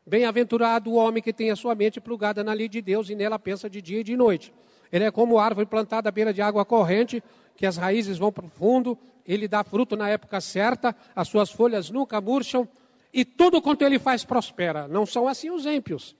Bem-aventurado 0.05 0.91
o 0.91 0.95
homem 0.95 1.23
que 1.23 1.33
tem 1.33 1.51
a 1.51 1.57
sua 1.57 1.75
mente 1.75 2.01
plugada 2.01 2.43
na 2.43 2.53
lei 2.53 2.69
de 2.69 2.83
Deus 2.83 3.09
e 3.09 3.15
nela 3.15 3.39
pensa 3.39 3.71
de 3.71 3.81
dia 3.81 4.01
e 4.01 4.05
de 4.05 4.17
noite. 4.17 4.53
Ele 4.91 5.05
é 5.05 5.11
como 5.11 5.39
árvore 5.39 5.67
plantada 5.67 6.09
à 6.09 6.13
beira 6.13 6.33
de 6.33 6.43
água 6.43 6.65
corrente, 6.65 7.23
que 7.55 7.65
as 7.65 7.77
raízes 7.77 8.19
vão 8.19 8.33
para 8.33 8.47
o 8.47 8.51
fundo, 8.51 8.99
ele 9.25 9.47
dá 9.47 9.63
fruto 9.63 9.97
na 9.97 10.09
época 10.09 10.41
certa, 10.41 10.97
as 11.15 11.29
suas 11.29 11.51
folhas 11.51 11.91
nunca 11.91 12.21
murcham, 12.21 12.67
e 13.13 13.25
tudo 13.25 13.63
quanto 13.63 13.83
ele 13.83 14.01
faz 14.01 14.25
prospera. 14.25 14.89
Não 14.89 15.07
são 15.07 15.29
assim 15.29 15.51
os 15.51 15.67
ímpios, 15.67 16.17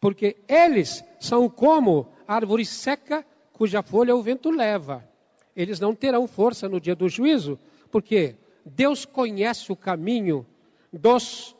porque 0.00 0.36
eles 0.46 1.02
são 1.18 1.48
como 1.48 2.08
árvore 2.28 2.66
seca 2.66 3.24
cuja 3.52 3.82
folha 3.82 4.14
o 4.14 4.22
vento 4.22 4.50
leva 4.50 5.13
eles 5.56 5.80
não 5.80 5.94
terão 5.94 6.26
força 6.26 6.68
no 6.68 6.80
dia 6.80 6.94
do 6.94 7.08
juízo, 7.08 7.58
porque 7.90 8.36
Deus 8.64 9.04
conhece 9.04 9.70
o 9.70 9.76
caminho 9.76 10.46
dos 10.92 11.54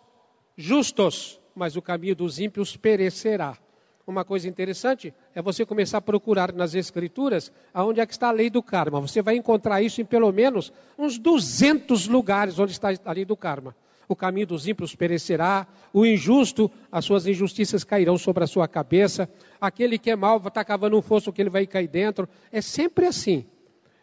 justos, 0.57 1.41
mas 1.55 1.77
o 1.77 1.83
caminho 1.83 2.15
dos 2.15 2.39
ímpios 2.39 2.77
perecerá. 2.77 3.59
Uma 4.07 4.25
coisa 4.25 4.47
interessante 4.47 5.15
é 5.35 5.41
você 5.41 5.65
começar 5.65 5.99
a 5.99 6.03
procurar 6.03 6.53
nas 6.53 6.75
escrituras 6.75 7.51
aonde 7.73 8.01
é 8.01 8.07
que 8.07 8.13
está 8.13 8.29
a 8.29 8.33
lei 8.33 8.51
do 8.51 8.63
karma. 8.63 9.01
Você 9.01 9.23
vai 9.23 9.35
encontrar 9.37 9.81
isso 9.81 10.01
em 10.01 10.05
pelo 10.05 10.31
menos 10.31 10.71
uns 10.99 11.19
200 11.19 12.07
lugares 12.07 12.59
onde 12.59 12.73
está 12.73 12.91
a 13.03 13.13
lei 13.13 13.25
do 13.25 13.37
karma. 13.37 13.75
O 14.07 14.15
caminho 14.15 14.47
dos 14.47 14.69
ímpios 14.69 14.95
perecerá, 14.95 15.67
o 15.91 16.05
injusto, 16.05 16.71
as 16.93 17.07
suas 17.07 17.27
injustiças 17.27 17.83
cairão 17.83 18.19
sobre 18.19 18.45
a 18.45 18.47
sua 18.47 18.69
cabeça, 18.69 19.27
aquele 19.59 19.99
que 19.99 20.11
é 20.11 20.17
mau 20.17 20.37
está 20.37 20.63
cavando 20.63 20.99
um 20.99 21.03
fosso 21.03 21.33
que 21.33 21.41
ele 21.41 21.49
vai 21.49 21.67
cair 21.67 21.89
dentro. 21.89 22.29
É 22.53 22.61
sempre 22.61 23.07
assim. 23.07 23.47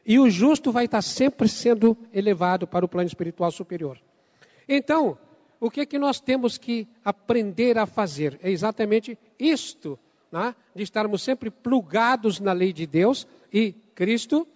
E 0.06 0.20
o 0.20 0.30
justo 0.30 0.72
vai 0.72 0.86
estar 0.86 1.02
sempre 1.02 1.48
sendo 1.48 1.98
elevado 2.14 2.66
para 2.66 2.86
o 2.86 2.88
plano 2.88 3.08
espiritual 3.08 3.52
superior. 3.52 4.00
Então, 4.68 5.18
o 5.60 5.70
que 5.70 5.82
é 5.82 5.86
que 5.86 6.00
nós 6.00 6.20
temos 6.20 6.58
que 6.58 6.88
aprender 7.06 7.78
a 7.78 7.86
fazer? 7.86 8.40
É 8.42 8.50
exatamente 8.50 9.18
isto, 9.38 9.98
né? 10.32 10.56
de 10.76 10.84
estarmos 10.84 11.22
sempre 11.22 11.52
plugados 11.52 12.40
na 12.40 12.52
lei 12.52 12.74
de 12.74 12.88
Deus 12.88 13.28
e 13.54 13.74
Cristo. 13.94 14.48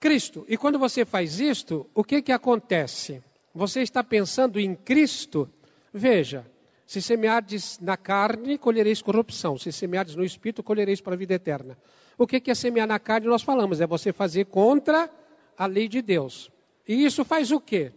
Cristo. 0.00 0.44
E 0.48 0.56
quando 0.56 0.78
você 0.78 1.04
faz 1.04 1.38
isto, 1.38 1.88
o 1.94 2.02
que 2.02 2.22
que 2.22 2.32
acontece? 2.32 3.22
Você 3.54 3.82
está 3.82 4.02
pensando 4.02 4.58
em 4.58 4.74
Cristo? 4.74 5.48
Veja, 5.92 6.46
se 6.86 7.02
semeardes 7.02 7.78
na 7.80 7.96
carne, 7.96 8.56
colhereis 8.56 9.02
corrupção. 9.02 9.58
Se 9.58 9.70
semeardes 9.70 10.16
no 10.16 10.24
espírito, 10.24 10.62
colhereis 10.62 11.00
para 11.00 11.14
a 11.14 11.18
vida 11.18 11.34
eterna. 11.34 11.76
O 12.18 12.26
que 12.26 12.50
é 12.50 12.54
semear 12.54 12.88
na 12.88 12.98
carne? 12.98 13.28
Nós 13.28 13.42
falamos, 13.42 13.80
é 13.80 13.86
você 13.86 14.12
fazer 14.12 14.46
contra 14.46 15.08
a 15.56 15.66
lei 15.66 15.86
de 15.86 16.02
Deus. 16.02 16.50
E 16.86 17.04
isso 17.04 17.24
faz 17.24 17.52
o 17.52 17.60
quê? 17.60 17.92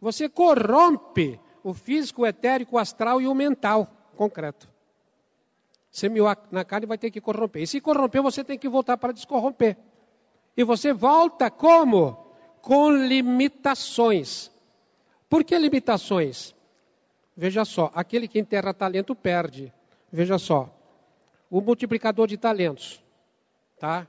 Você 0.00 0.28
corrompe 0.28 1.38
o 1.62 1.74
físico, 1.74 2.22
o 2.22 2.26
etérico, 2.26 2.76
o 2.76 2.78
astral 2.78 3.20
e 3.20 3.28
o 3.28 3.34
mental 3.34 3.86
concreto. 4.16 4.68
Semeou 5.90 6.28
na 6.50 6.64
carne 6.64 6.86
vai 6.86 6.96
ter 6.96 7.10
que 7.10 7.20
corromper. 7.20 7.62
E 7.62 7.66
se 7.66 7.80
corrompeu, 7.80 8.22
você 8.22 8.42
tem 8.42 8.58
que 8.58 8.68
voltar 8.68 8.96
para 8.96 9.12
descorromper. 9.12 9.76
E 10.56 10.64
você 10.64 10.92
volta 10.92 11.50
como? 11.50 12.26
Com 12.62 12.90
limitações. 12.90 14.50
Por 15.28 15.44
que 15.44 15.58
limitações? 15.58 16.54
Veja 17.36 17.64
só, 17.64 17.90
aquele 17.94 18.26
que 18.26 18.38
enterra 18.38 18.72
talento 18.72 19.14
perde. 19.14 19.72
Veja 20.10 20.38
só, 20.38 20.74
o 21.50 21.60
multiplicador 21.60 22.26
de 22.26 22.36
talentos, 22.36 23.02
tá? 23.78 24.06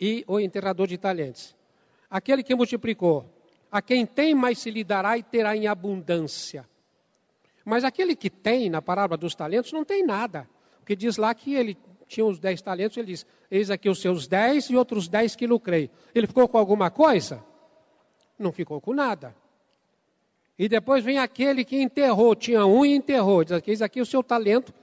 E 0.00 0.24
o 0.26 0.40
enterrador 0.40 0.86
de 0.86 0.98
talentos. 0.98 1.54
Aquele 2.10 2.42
que 2.42 2.54
multiplicou, 2.54 3.24
a 3.70 3.80
quem 3.80 4.04
tem 4.04 4.34
mais 4.34 4.58
se 4.58 4.70
lhe 4.70 4.84
dará 4.84 5.16
e 5.16 5.22
terá 5.22 5.56
em 5.56 5.66
abundância. 5.66 6.68
Mas 7.64 7.84
aquele 7.84 8.16
que 8.16 8.28
tem, 8.28 8.68
na 8.68 8.82
parábola 8.82 9.16
dos 9.16 9.34
talentos, 9.34 9.72
não 9.72 9.84
tem 9.84 10.04
nada. 10.04 10.48
Porque 10.78 10.96
diz 10.96 11.16
lá 11.16 11.32
que 11.34 11.54
ele 11.54 11.78
tinha 12.06 12.26
os 12.26 12.38
dez 12.38 12.60
talentos, 12.60 12.96
ele 12.96 13.06
diz, 13.06 13.24
eis 13.50 13.70
aqui 13.70 13.88
os 13.88 14.00
seus 14.00 14.26
dez 14.26 14.68
e 14.68 14.76
outros 14.76 15.08
dez 15.08 15.34
que 15.36 15.46
lucrei. 15.46 15.88
Ele 16.14 16.26
ficou 16.26 16.48
com 16.48 16.58
alguma 16.58 16.90
coisa? 16.90 17.42
Não 18.38 18.52
ficou 18.52 18.80
com 18.80 18.92
nada. 18.92 19.34
E 20.58 20.68
depois 20.68 21.02
vem 21.02 21.18
aquele 21.18 21.64
que 21.64 21.80
enterrou, 21.80 22.34
tinha 22.34 22.66
um 22.66 22.84
e 22.84 22.94
enterrou. 22.94 23.42
Diz 23.42 23.52
aqui, 23.52 23.70
eis 23.70 23.80
aqui 23.80 24.00
o 24.00 24.06
seu 24.06 24.22
talento, 24.22 24.74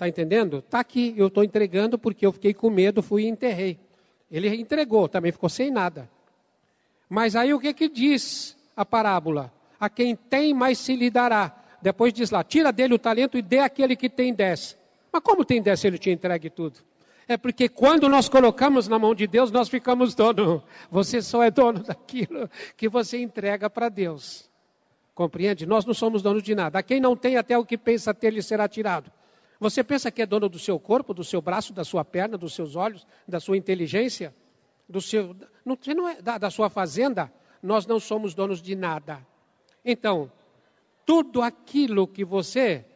está 0.00 0.08
entendendo? 0.08 0.60
Está 0.60 0.80
aqui, 0.80 1.12
eu 1.14 1.26
estou 1.26 1.44
entregando 1.44 1.98
porque 1.98 2.24
eu 2.24 2.32
fiquei 2.32 2.54
com 2.54 2.70
medo, 2.70 3.02
fui 3.02 3.24
e 3.24 3.28
enterrei. 3.28 3.78
Ele 4.30 4.48
entregou, 4.56 5.06
também 5.08 5.30
ficou 5.30 5.50
sem 5.50 5.70
nada. 5.70 6.08
Mas 7.06 7.36
aí 7.36 7.52
o 7.52 7.60
que 7.60 7.74
que 7.74 7.88
diz 7.88 8.56
a 8.74 8.84
parábola? 8.84 9.52
A 9.78 9.90
quem 9.90 10.16
tem, 10.16 10.54
mais 10.54 10.78
se 10.78 10.96
lhe 10.96 11.10
dará. 11.10 11.54
Depois 11.82 12.14
diz 12.14 12.30
lá, 12.30 12.42
tira 12.42 12.72
dele 12.72 12.94
o 12.94 12.98
talento 12.98 13.36
e 13.36 13.42
dê 13.42 13.58
àquele 13.58 13.94
que 13.94 14.08
tem 14.08 14.32
dez. 14.32 14.76
Mas 15.12 15.22
como 15.22 15.44
tem 15.44 15.60
dez 15.60 15.80
se 15.80 15.86
ele 15.86 15.98
te 15.98 16.10
entregue 16.10 16.48
tudo? 16.48 16.78
É 17.28 17.36
porque 17.36 17.68
quando 17.68 18.08
nós 18.08 18.28
colocamos 18.28 18.88
na 18.88 18.98
mão 18.98 19.14
de 19.14 19.26
Deus, 19.26 19.50
nós 19.50 19.68
ficamos 19.68 20.14
dono. 20.14 20.62
Você 20.90 21.20
só 21.20 21.42
é 21.42 21.50
dono 21.50 21.80
daquilo 21.84 22.48
que 22.76 22.88
você 22.88 23.20
entrega 23.20 23.68
para 23.68 23.90
Deus. 23.90 24.48
Compreende? 25.14 25.66
Nós 25.66 25.84
não 25.84 25.92
somos 25.92 26.22
donos 26.22 26.42
de 26.42 26.54
nada. 26.54 26.78
A 26.78 26.82
quem 26.82 27.00
não 27.00 27.14
tem, 27.14 27.36
até 27.36 27.58
o 27.58 27.66
que 27.66 27.76
pensa 27.76 28.14
ter 28.14 28.32
lhe 28.32 28.42
será 28.42 28.66
tirado. 28.66 29.12
Você 29.60 29.84
pensa 29.84 30.10
que 30.10 30.22
é 30.22 30.26
dono 30.26 30.48
do 30.48 30.58
seu 30.58 30.80
corpo, 30.80 31.12
do 31.12 31.22
seu 31.22 31.42
braço, 31.42 31.74
da 31.74 31.84
sua 31.84 32.02
perna, 32.02 32.38
dos 32.38 32.54
seus 32.54 32.76
olhos, 32.76 33.06
da 33.28 33.38
sua 33.38 33.58
inteligência, 33.58 34.34
do 34.88 35.02
seu, 35.02 35.36
não, 35.62 35.78
não 35.94 36.08
é, 36.08 36.22
da, 36.22 36.38
da 36.38 36.50
sua 36.50 36.70
fazenda? 36.70 37.30
Nós 37.62 37.86
não 37.86 38.00
somos 38.00 38.34
donos 38.34 38.62
de 38.62 38.74
nada. 38.74 39.24
Então, 39.84 40.32
tudo 41.04 41.42
aquilo 41.42 42.08
que 42.08 42.24
você 42.24 42.86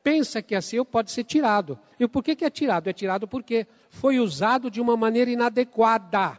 pensa 0.00 0.40
que 0.40 0.54
é 0.54 0.60
seu 0.60 0.84
pode 0.84 1.10
ser 1.10 1.24
tirado. 1.24 1.76
E 1.98 2.06
por 2.06 2.22
que, 2.22 2.36
que 2.36 2.44
é 2.44 2.50
tirado? 2.50 2.88
É 2.88 2.92
tirado 2.92 3.26
porque 3.26 3.66
foi 3.90 4.20
usado 4.20 4.70
de 4.70 4.80
uma 4.80 4.96
maneira 4.96 5.28
inadequada. 5.28 6.38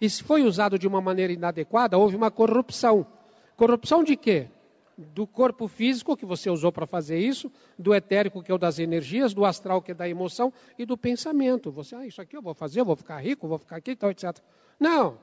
E 0.00 0.10
se 0.10 0.24
foi 0.24 0.42
usado 0.42 0.76
de 0.76 0.88
uma 0.88 1.00
maneira 1.00 1.32
inadequada, 1.32 1.96
houve 1.96 2.16
uma 2.16 2.32
corrupção. 2.32 3.06
Corrupção 3.56 4.02
de 4.02 4.16
quê? 4.16 4.48
Do 5.14 5.26
corpo 5.26 5.66
físico, 5.66 6.16
que 6.16 6.26
você 6.26 6.50
usou 6.50 6.70
para 6.70 6.86
fazer 6.86 7.18
isso, 7.18 7.50
do 7.78 7.94
etérico, 7.94 8.42
que 8.42 8.52
é 8.52 8.54
o 8.54 8.58
das 8.58 8.78
energias, 8.78 9.32
do 9.32 9.44
astral, 9.44 9.80
que 9.80 9.92
é 9.92 9.94
da 9.94 10.08
emoção, 10.08 10.52
e 10.78 10.84
do 10.84 10.96
pensamento. 10.96 11.70
Você, 11.70 11.94
ah, 11.94 12.06
isso 12.06 12.20
aqui 12.20 12.36
eu 12.36 12.42
vou 12.42 12.54
fazer, 12.54 12.80
eu 12.80 12.84
vou 12.84 12.96
ficar 12.96 13.18
rico, 13.18 13.48
vou 13.48 13.58
ficar 13.58 13.76
aqui, 13.76 13.96
tal, 13.96 14.10
etc. 14.10 14.36
Não, 14.78 15.18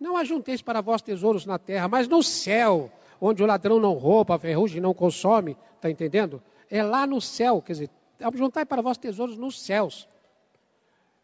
não 0.00 0.16
ajunteis 0.16 0.62
para 0.62 0.80
vós 0.80 1.02
tesouros 1.02 1.44
na 1.44 1.58
terra, 1.58 1.88
mas 1.88 2.08
no 2.08 2.22
céu, 2.22 2.90
onde 3.20 3.42
o 3.42 3.46
ladrão 3.46 3.78
não 3.78 3.92
rouba, 3.94 4.34
a 4.34 4.38
ferrugem 4.38 4.80
não 4.80 4.94
consome, 4.94 5.56
está 5.76 5.90
entendendo? 5.90 6.42
É 6.70 6.82
lá 6.82 7.06
no 7.06 7.20
céu, 7.20 7.60
quer 7.60 7.72
dizer, 7.72 7.90
juntai 8.34 8.64
para 8.64 8.82
vós 8.82 8.98
tesouros 8.98 9.36
nos 9.36 9.60
céus. 9.60 10.08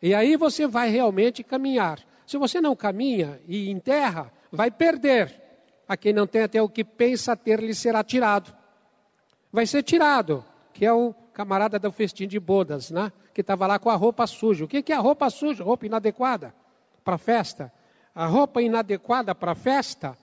E 0.02 0.14
aí 0.14 0.36
você 0.36 0.66
vai 0.66 0.90
realmente 0.90 1.42
caminhar. 1.42 1.98
Se 2.26 2.36
você 2.36 2.60
não 2.60 2.74
caminha 2.74 3.40
e 3.46 3.70
enterra, 3.70 4.32
vai 4.50 4.70
perder. 4.70 5.43
A 5.88 5.96
quem 5.96 6.12
não 6.12 6.26
tem 6.26 6.42
até 6.42 6.62
o 6.62 6.68
que 6.68 6.82
pensa 6.82 7.36
ter 7.36 7.60
lhe 7.60 7.74
será 7.74 8.02
tirado. 8.02 8.54
Vai 9.52 9.66
ser 9.66 9.82
tirado, 9.82 10.44
que 10.72 10.84
é 10.84 10.92
o 10.92 11.14
camarada 11.32 11.78
do 11.78 11.92
festim 11.92 12.26
de 12.26 12.40
bodas, 12.40 12.90
né? 12.90 13.12
que 13.34 13.40
estava 13.40 13.66
lá 13.66 13.78
com 13.78 13.90
a 13.90 13.96
roupa 13.96 14.26
suja. 14.26 14.64
O 14.64 14.68
que 14.68 14.92
é 14.92 14.96
a 14.96 15.00
roupa 15.00 15.28
suja? 15.28 15.64
Roupa 15.64 15.84
inadequada 15.84 16.54
para 17.04 17.18
festa. 17.18 17.72
A 18.14 18.26
roupa 18.26 18.62
inadequada 18.62 19.34
para 19.34 19.54
festa 19.54 20.16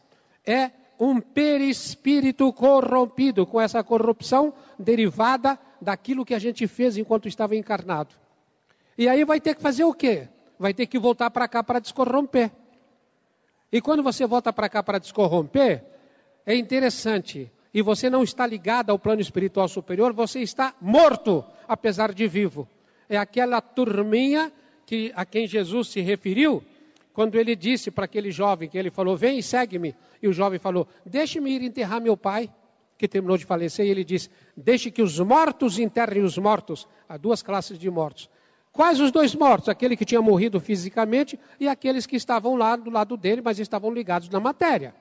é 0.46 0.72
um 0.98 1.20
perispírito 1.20 2.52
corrompido, 2.54 3.46
com 3.46 3.60
essa 3.60 3.84
corrupção 3.84 4.54
derivada 4.80 5.60
daquilo 5.82 6.24
que 6.24 6.34
a 6.34 6.40
gente 6.40 6.68
fez 6.68 6.96
enquanto 6.96 7.28
estava 7.28 7.56
encarnado. 7.56 8.16
E 8.98 9.10
aí 9.10 9.26
vai 9.26 9.42
ter 9.42 9.56
que 9.56 9.62
fazer 9.62 9.84
o 9.84 9.94
quê? 9.94 10.30
Vai 10.60 10.74
ter 10.74 10.86
que 10.86 11.00
voltar 11.00 11.30
para 11.32 11.48
cá 11.48 11.64
para 11.64 11.80
descorromper. 11.80 12.52
E 13.72 13.80
quando 13.82 14.04
você 14.04 14.26
volta 14.26 14.52
para 14.52 14.68
cá 14.68 14.84
para 14.84 15.00
descorromper, 15.00 15.84
é 16.46 16.56
interessante. 16.56 17.52
E 17.74 17.82
você 17.82 18.10
não 18.10 18.24
está 18.24 18.46
ligado 18.46 18.90
ao 18.90 19.00
plano 19.00 19.22
espiritual 19.22 19.68
superior, 19.68 20.12
você 20.12 20.42
está 20.42 20.76
morto, 20.82 21.44
apesar 21.68 22.14
de 22.14 22.28
vivo. 22.28 22.68
É 23.08 23.18
aquela 23.18 23.62
turminha 23.62 24.52
que, 24.86 25.12
a 25.16 25.24
quem 25.24 25.48
Jesus 25.48 25.88
se 25.88 26.02
referiu, 26.02 26.62
quando 27.14 27.36
ele 27.38 27.56
disse 27.56 27.90
para 27.90 28.06
aquele 28.06 28.32
jovem, 28.32 28.70
que 28.70 28.78
ele 28.78 28.90
falou, 28.90 29.16
vem 29.16 29.40
e 29.40 29.44
segue-me. 29.44 29.96
E 30.22 30.28
o 30.28 30.34
jovem 30.34 30.60
falou, 30.60 30.88
deixe-me 31.06 31.52
ir 31.52 31.62
enterrar 31.62 32.02
meu 32.02 32.18
pai, 32.18 32.50
que 32.98 33.08
terminou 33.08 33.38
de 33.38 33.46
falecer. 33.46 33.86
E 33.86 33.90
ele 33.90 34.04
disse, 34.04 34.30
deixe 34.56 34.92
que 34.92 35.02
os 35.02 35.20
mortos 35.20 35.80
enterrem 35.80 36.24
os 36.24 36.38
mortos. 36.38 36.88
Há 37.08 37.18
duas 37.18 37.42
classes 37.42 37.80
de 37.80 37.90
mortos. 37.90 38.30
Quais 38.72 39.00
os 39.00 39.12
dois 39.12 39.36
mortos? 39.36 39.68
Aquele 39.68 39.98
que 39.98 40.06
tinha 40.06 40.22
morrido 40.22 40.60
fisicamente 40.60 41.40
e 41.60 41.68
aqueles 41.68 42.06
que 42.06 42.16
estavam 42.16 42.56
lá 42.56 42.76
do 42.76 42.90
lado 42.90 43.18
dele, 43.18 43.42
mas 43.44 43.60
estavam 43.60 43.92
ligados 43.92 44.30
na 44.30 44.40
matéria. 44.40 44.96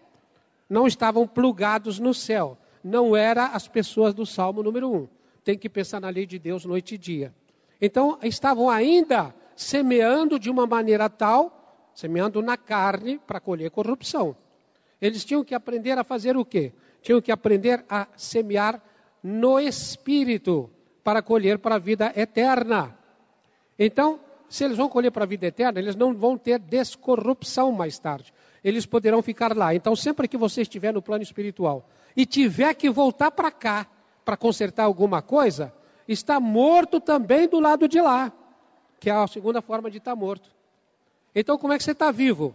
Não 0.68 0.86
estavam 0.86 1.26
plugados 1.26 1.98
no 1.98 2.12
céu. 2.12 2.58
Não 2.82 3.16
era 3.16 3.46
as 3.46 3.68
pessoas 3.68 4.12
do 4.12 4.26
Salmo 4.26 4.62
número 4.62 4.92
1. 4.92 5.08
Tem 5.44 5.56
que 5.56 5.68
pensar 5.68 6.00
na 6.00 6.08
lei 6.08 6.26
de 6.26 6.38
Deus 6.38 6.64
noite 6.64 6.96
e 6.96 6.98
dia. 6.98 7.34
Então, 7.80 8.18
estavam 8.22 8.68
ainda 8.68 9.34
semeando 9.54 10.38
de 10.38 10.50
uma 10.50 10.66
maneira 10.66 11.08
tal, 11.08 11.90
semeando 11.94 12.42
na 12.42 12.56
carne 12.56 13.18
para 13.18 13.40
colher 13.40 13.70
corrupção. 13.70 14.36
Eles 15.00 15.24
tinham 15.24 15.44
que 15.44 15.54
aprender 15.54 15.96
a 15.98 16.04
fazer 16.04 16.36
o 16.36 16.44
quê? 16.44 16.72
Tinham 17.02 17.20
que 17.20 17.32
aprender 17.32 17.84
a 17.88 18.06
semear 18.16 18.82
no 19.22 19.58
espírito 19.58 20.70
para 21.02 21.22
colher 21.22 21.58
para 21.58 21.76
a 21.76 21.78
vida 21.78 22.12
eterna. 22.16 22.99
Então, 23.82 24.20
se 24.46 24.62
eles 24.62 24.76
vão 24.76 24.90
colher 24.90 25.10
para 25.10 25.24
a 25.24 25.26
vida 25.26 25.46
eterna, 25.46 25.80
eles 25.80 25.96
não 25.96 26.12
vão 26.12 26.36
ter 26.36 26.58
descorrupção 26.58 27.72
mais 27.72 27.98
tarde. 27.98 28.30
Eles 28.62 28.84
poderão 28.84 29.22
ficar 29.22 29.56
lá. 29.56 29.74
Então, 29.74 29.96
sempre 29.96 30.28
que 30.28 30.36
você 30.36 30.60
estiver 30.60 30.92
no 30.92 31.00
plano 31.00 31.22
espiritual 31.22 31.88
e 32.14 32.26
tiver 32.26 32.74
que 32.74 32.90
voltar 32.90 33.30
para 33.30 33.50
cá 33.50 33.86
para 34.22 34.36
consertar 34.36 34.84
alguma 34.84 35.22
coisa, 35.22 35.72
está 36.06 36.38
morto 36.38 37.00
também 37.00 37.48
do 37.48 37.58
lado 37.58 37.88
de 37.88 38.02
lá, 38.02 38.30
que 39.00 39.08
é 39.08 39.14
a 39.14 39.26
segunda 39.26 39.62
forma 39.62 39.90
de 39.90 39.96
estar 39.96 40.14
morto. 40.14 40.50
Então, 41.34 41.56
como 41.56 41.72
é 41.72 41.78
que 41.78 41.84
você 41.84 41.92
está 41.92 42.10
vivo? 42.10 42.54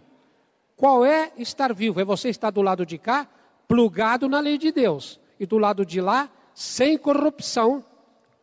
Qual 0.76 1.04
é 1.04 1.32
estar 1.36 1.74
vivo? 1.74 2.00
É 2.00 2.04
você 2.04 2.28
estar 2.28 2.50
do 2.50 2.62
lado 2.62 2.86
de 2.86 2.98
cá, 2.98 3.26
plugado 3.66 4.28
na 4.28 4.38
lei 4.38 4.58
de 4.58 4.70
Deus, 4.70 5.18
e 5.40 5.46
do 5.46 5.58
lado 5.58 5.84
de 5.84 6.00
lá, 6.00 6.30
sem 6.54 6.96
corrupção 6.96 7.82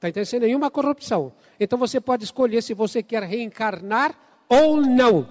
Está 0.04 0.10
entendendo? 0.10 0.26
Sem 0.26 0.40
nenhuma 0.42 0.70
corrupção. 0.70 1.32
Então 1.58 1.80
você 1.80 2.02
pode 2.02 2.26
escolher 2.26 2.62
se 2.62 2.74
você 2.74 3.02
quer 3.02 3.24
reencarnar 3.24 4.14
ou 4.50 4.82
não. 4.82 5.26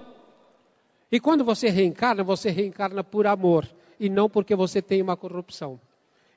E 1.10 1.20
quando 1.20 1.44
você 1.44 1.68
reencarna, 1.68 2.24
você 2.24 2.48
reencarna 2.48 3.04
por 3.04 3.26
amor 3.26 3.68
e 4.00 4.08
não 4.08 4.30
porque 4.30 4.56
você 4.56 4.80
tem 4.80 5.02
uma 5.02 5.14
corrupção. 5.14 5.78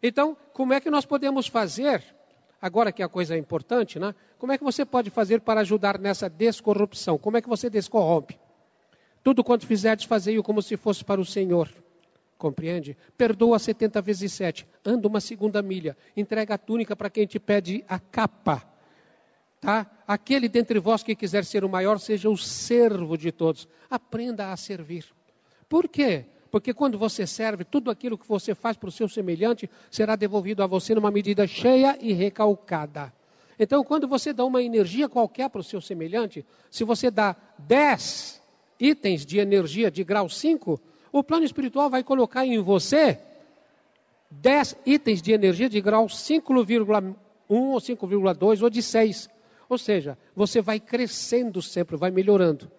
Então, 0.03 0.35
como 0.51 0.73
é 0.73 0.81
que 0.81 0.89
nós 0.89 1.05
podemos 1.05 1.47
fazer, 1.47 2.03
agora 2.61 2.91
que 2.91 3.01
a 3.01 3.07
coisa 3.07 3.35
é 3.35 3.37
importante, 3.37 3.97
né? 3.99 4.13
Como 4.37 4.51
é 4.51 4.57
que 4.57 4.65
você 4.65 4.83
pode 4.83 5.09
fazer 5.09 5.39
para 5.39 5.61
ajudar 5.61 5.97
nessa 5.97 6.29
descorrupção? 6.29 7.17
Como 7.17 7.37
é 7.37 7.41
que 7.41 7.47
você 7.47 7.69
descorrompe? 7.69 8.37
Tudo 9.23 9.45
quanto 9.45 9.65
fizerdes, 9.65 10.05
fazei-o 10.05 10.43
como 10.43 10.61
se 10.61 10.75
fosse 10.75 11.05
para 11.05 11.21
o 11.21 11.25
Senhor. 11.25 11.69
Compreende? 12.45 12.95
Perdoa 13.17 13.58
70 13.58 13.99
vezes 14.03 14.31
7. 14.34 14.67
Anda 14.86 15.08
uma 15.08 15.19
segunda 15.19 15.63
milha. 15.63 15.97
Entrega 16.15 16.53
a 16.53 16.58
túnica 16.60 16.95
para 16.95 17.09
quem 17.09 17.26
te 17.26 17.39
pede 17.39 17.84
a 17.89 17.97
capa. 17.97 18.61
Tá? 19.59 19.89
Aquele 20.07 20.47
dentre 20.47 20.78
vós 20.78 21.01
que 21.01 21.15
quiser 21.15 21.43
ser 21.43 21.65
o 21.65 21.69
maior, 21.69 21.97
seja 21.97 22.30
o 22.30 22.38
servo 22.38 23.17
de 23.17 23.32
todos. 23.32 23.67
Aprenda 23.89 24.51
a 24.51 24.57
servir. 24.57 25.05
Por 25.67 25.88
quê? 25.88 26.26
Porque 26.51 26.72
quando 26.72 26.99
você 26.99 27.26
serve, 27.26 27.63
tudo 27.63 27.89
aquilo 27.89 28.15
que 28.15 28.28
você 28.28 28.53
faz 28.53 28.78
para 28.78 28.89
o 28.89 28.91
seu 28.91 29.09
semelhante 29.09 29.67
será 29.89 30.15
devolvido 30.15 30.61
a 30.61 30.67
você 30.67 30.93
numa 30.93 31.09
medida 31.09 31.47
cheia 31.47 31.97
e 31.99 32.13
recalcada. 32.13 33.11
Então, 33.57 33.84
quando 33.84 34.07
você 34.07 34.32
dá 34.32 34.45
uma 34.45 34.61
energia 34.61 35.09
qualquer 35.09 35.49
para 35.49 35.61
o 35.61 35.63
seu 35.63 35.82
semelhante, 35.82 36.45
se 36.69 36.84
você 36.84 37.09
dá 37.09 37.36
10 37.57 38.39
itens 38.80 39.26
de 39.26 39.39
energia 39.39 39.89
de 39.89 40.03
grau 40.03 40.30
5, 40.30 40.80
o 41.18 41.24
plano 41.24 41.45
espiritual 41.45 41.89
vai 41.89 42.03
colocar 42.03 42.45
em 42.45 42.59
você 42.59 43.18
10 44.30 44.76
itens 44.86 45.22
de 45.22 45.32
energia 45.32 45.70
de 45.70 45.80
grau 45.80 46.07
5,1 46.07 47.16
ou 47.47 47.78
5,2 47.78 48.61
ou 48.61 48.70
de 48.70 48.82
6. 48.82 49.30
Ou 49.70 49.78
seja, 49.78 50.18
você 50.36 50.61
vai 50.61 50.78
crescendo 50.78 51.61
sempre, 51.61 51.95
vai 51.95 52.11
melhorando. 52.11 52.70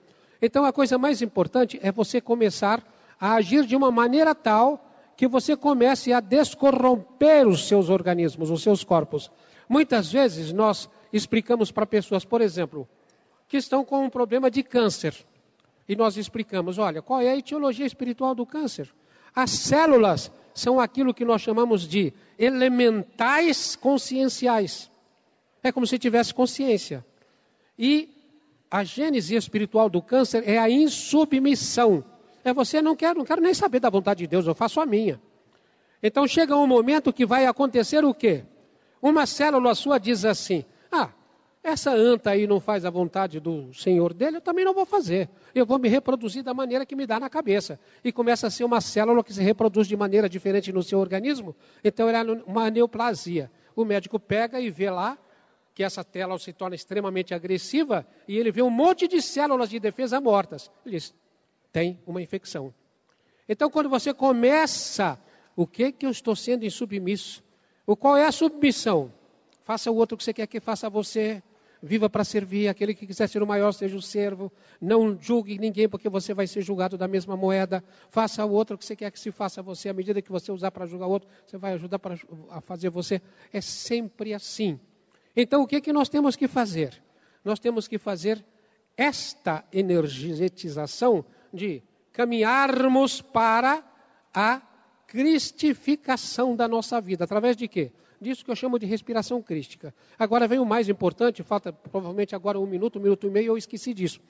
Então 0.43 0.67
a 0.67 0.73
coisa 0.73 0.99
mais 0.99 1.23
importante 1.23 1.81
é 1.83 1.91
você 1.91 2.21
começar 2.21 2.87
a 3.19 3.37
agir 3.37 3.65
de 3.65 3.75
uma 3.75 3.91
maneira 3.91 4.35
tal 4.35 4.87
que 5.17 5.27
você 5.27 5.57
comece 5.57 6.13
a 6.13 6.21
descorromper 6.21 7.49
os 7.49 7.67
seus 7.67 7.89
organismos, 7.89 8.51
os 8.51 8.63
seus 8.63 8.85
corpos. 8.85 9.31
Muitas 9.67 10.13
vezes 10.13 10.53
nós 10.53 10.91
explicamos 11.11 11.73
para 11.73 11.87
pessoas, 11.87 12.23
por 12.23 12.43
exemplo, 12.43 12.87
que 13.49 13.57
estão 13.57 13.83
com 13.83 14.05
um 14.05 14.11
problema 14.11 14.51
de 14.51 14.63
câncer. 14.63 15.15
E 15.89 15.95
nós 15.95 16.17
explicamos: 16.17 16.79
olha, 16.79 17.03
qual 17.03 17.21
é 17.21 17.31
a 17.31 17.37
etiologia 17.37 17.87
espiritual 17.87 18.35
do 18.35 18.45
câncer? 18.45 18.93
As 19.35 19.51
células 19.51 20.31
são 20.55 20.81
aquilo 20.81 21.13
que 21.13 21.25
nós 21.25 21.43
chamamos 21.43 21.87
de 21.87 22.13
elementais 22.39 23.77
conscienciais. 23.77 24.91
É 25.63 25.71
como 25.71 25.87
se 25.87 25.99
tivesse 25.99 26.33
consciência. 26.33 27.05
E 27.79 28.09
a 28.71 28.83
gênese 28.83 29.35
espiritual 29.35 29.91
do 29.91 30.01
câncer 30.01 30.43
é 30.49 30.59
a 30.59 30.71
insubmissão. 30.71 32.05
É 32.43 32.55
você 32.55 32.81
não 32.81 32.97
quer, 32.97 33.15
não 33.15 33.25
quero 33.25 33.43
nem 33.43 33.53
saber 33.53 33.81
da 33.81 33.91
vontade 33.91 34.21
de 34.21 34.27
Deus, 34.27 34.47
eu 34.47 34.55
faço 34.55 34.81
a 34.81 34.87
minha. 34.87 35.21
Então 36.03 36.27
chega 36.27 36.57
um 36.57 36.67
momento 36.67 37.13
que 37.13 37.27
vai 37.27 37.47
acontecer 37.47 38.05
o 38.05 38.15
quê? 38.15 38.45
Uma 39.03 39.27
célula 39.27 39.75
sua 39.75 39.99
diz 39.99 40.25
assim: 40.25 40.65
"Ah, 40.65 40.76
essa 41.67 41.91
anta 41.91 42.31
aí 42.31 42.47
não 42.47 42.61
faz 42.61 42.85
a 42.85 42.91
vontade 42.91 43.41
do 43.41 43.75
Senhor 43.75 44.15
dele, 44.15 44.37
eu 44.37 44.41
também 44.41 44.65
não 44.65 44.73
vou 44.73 44.87
fazer. 44.87 45.29
Eu 45.55 45.67
vou 45.67 45.79
me 45.79 45.89
reproduzir 45.89 46.43
da 46.43 46.55
maneira 46.55 46.87
que 46.87 46.95
me 46.95 47.07
dá 47.07 47.19
na 47.19 47.29
cabeça. 47.29 47.79
E 48.05 48.13
começa 48.13 48.47
a 48.47 48.51
ser 48.51 48.65
uma 48.65 48.81
célula 48.81 49.25
que 49.25 49.33
se 49.33 49.43
reproduz 49.43 49.89
de 49.89 49.97
maneira 49.97 50.29
diferente 50.29 50.73
no 50.73 50.83
seu 50.83 50.99
organismo, 50.99 51.57
então 51.83 52.09
é 52.09 52.23
uma 52.47 52.71
neoplasia. 52.71 53.51
O 53.75 53.85
médico 53.85 54.19
pega 54.21 54.61
e 54.61 54.71
vê 54.71 54.91
lá 54.91 55.19
que 55.75 55.83
essa 55.83 56.03
tela 56.03 56.39
se 56.39 56.53
torna 56.53 56.75
extremamente 56.75 57.35
agressiva 57.35 58.07
e 58.27 58.39
ele 58.39 58.51
vê 58.51 58.63
um 58.63 58.71
monte 58.71 59.07
de 59.07 59.21
células 59.21 59.69
de 59.69 59.79
defesa 59.79 60.21
mortas. 60.21 60.71
Ele 60.85 60.97
diz: 60.97 61.15
tem 61.73 62.01
uma 62.07 62.23
infecção. 62.23 62.73
Então, 63.49 63.69
quando 63.69 63.91
você 63.91 64.15
começa, 64.15 65.19
o 65.55 65.67
que 65.67 65.93
que 65.93 66.07
eu 66.07 66.11
estou 66.11 66.35
sendo 66.35 66.65
insubmisso? 66.65 67.45
O 67.87 67.97
qual 67.97 68.17
é 68.17 68.25
a 68.25 68.33
submissão? 68.33 69.13
Faça 69.65 69.91
o 69.91 69.97
outro 69.97 70.17
que 70.17 70.23
você 70.25 70.33
quer 70.33 70.47
que 70.47 70.61
faça 70.61 70.87
a 70.87 70.91
você. 70.91 71.43
Viva 71.83 72.09
para 72.09 72.25
servir. 72.25 72.69
Aquele 72.69 72.95
que 72.95 73.07
quiser 73.07 73.29
ser 73.29 73.43
o 73.43 73.47
maior, 73.47 73.73
seja 73.73 73.97
o 73.97 74.03
servo. 74.03 74.51
Não 74.81 75.17
julgue 75.21 75.59
ninguém, 75.59 75.89
porque 75.89 76.09
você 76.09 76.33
vai 76.33 76.47
ser 76.47 76.63
julgado 76.63 76.97
da 76.97 77.07
mesma 77.07 77.37
moeda. 77.37 77.85
Faça 78.11 78.45
o 78.45 78.51
outro 78.51 78.79
que 78.79 78.85
você 78.85 78.97
quer 78.97 79.11
que 79.11 79.21
se 79.21 79.31
faça 79.31 79.61
a 79.61 79.63
você. 79.63 79.89
À 79.89 79.93
medida 79.93 80.23
que 80.23 80.31
você 80.31 80.51
usar 80.51 80.71
para 80.71 80.87
julgar 80.87 81.07
o 81.07 81.11
outro, 81.11 81.29
você 81.47 81.57
vai 81.59 81.75
ajudar 81.75 81.99
para, 81.99 82.19
a 82.51 82.61
fazer 82.61 82.91
você. 82.91 83.21
É 83.53 83.61
sempre 83.61 84.33
assim. 84.33 84.81
Então, 85.35 85.63
o 85.63 85.67
que, 85.67 85.81
que 85.81 85.93
nós 85.93 86.09
temos 86.09 86.35
que 86.35 86.49
fazer? 86.49 87.03
Nós 87.45 87.59
temos 87.61 87.87
que 87.87 87.99
fazer 87.99 88.45
esta 88.97 89.65
energetização 89.73 91.25
de 91.53 91.83
caminharmos 92.13 93.21
para 93.21 93.85
a 94.33 94.63
cristificação 95.07 96.57
da 96.57 96.67
nossa 96.67 97.01
vida. 97.01 97.25
Através 97.25 97.57
de 97.57 97.69
quê? 97.69 97.93
Disso 98.21 98.45
que 98.45 98.51
eu 98.51 98.57
chamo 98.57 98.79
de 98.79 98.87
respiração 98.87 99.43
crística. 99.43 99.95
Agora 100.19 100.49
vem 100.49 100.59
o 100.59 100.65
mais 100.65 100.89
importante, 100.89 101.43
falta 101.43 101.73
provavelmente 101.73 102.35
agora 102.35 102.59
um 102.59 102.67
minuto, 102.67 102.99
um 102.99 103.03
minuto 103.03 103.27
e 103.27 103.31
meio, 103.31 103.49
eu 103.49 103.59
esqueci 103.59 103.93
disso. 103.93 104.21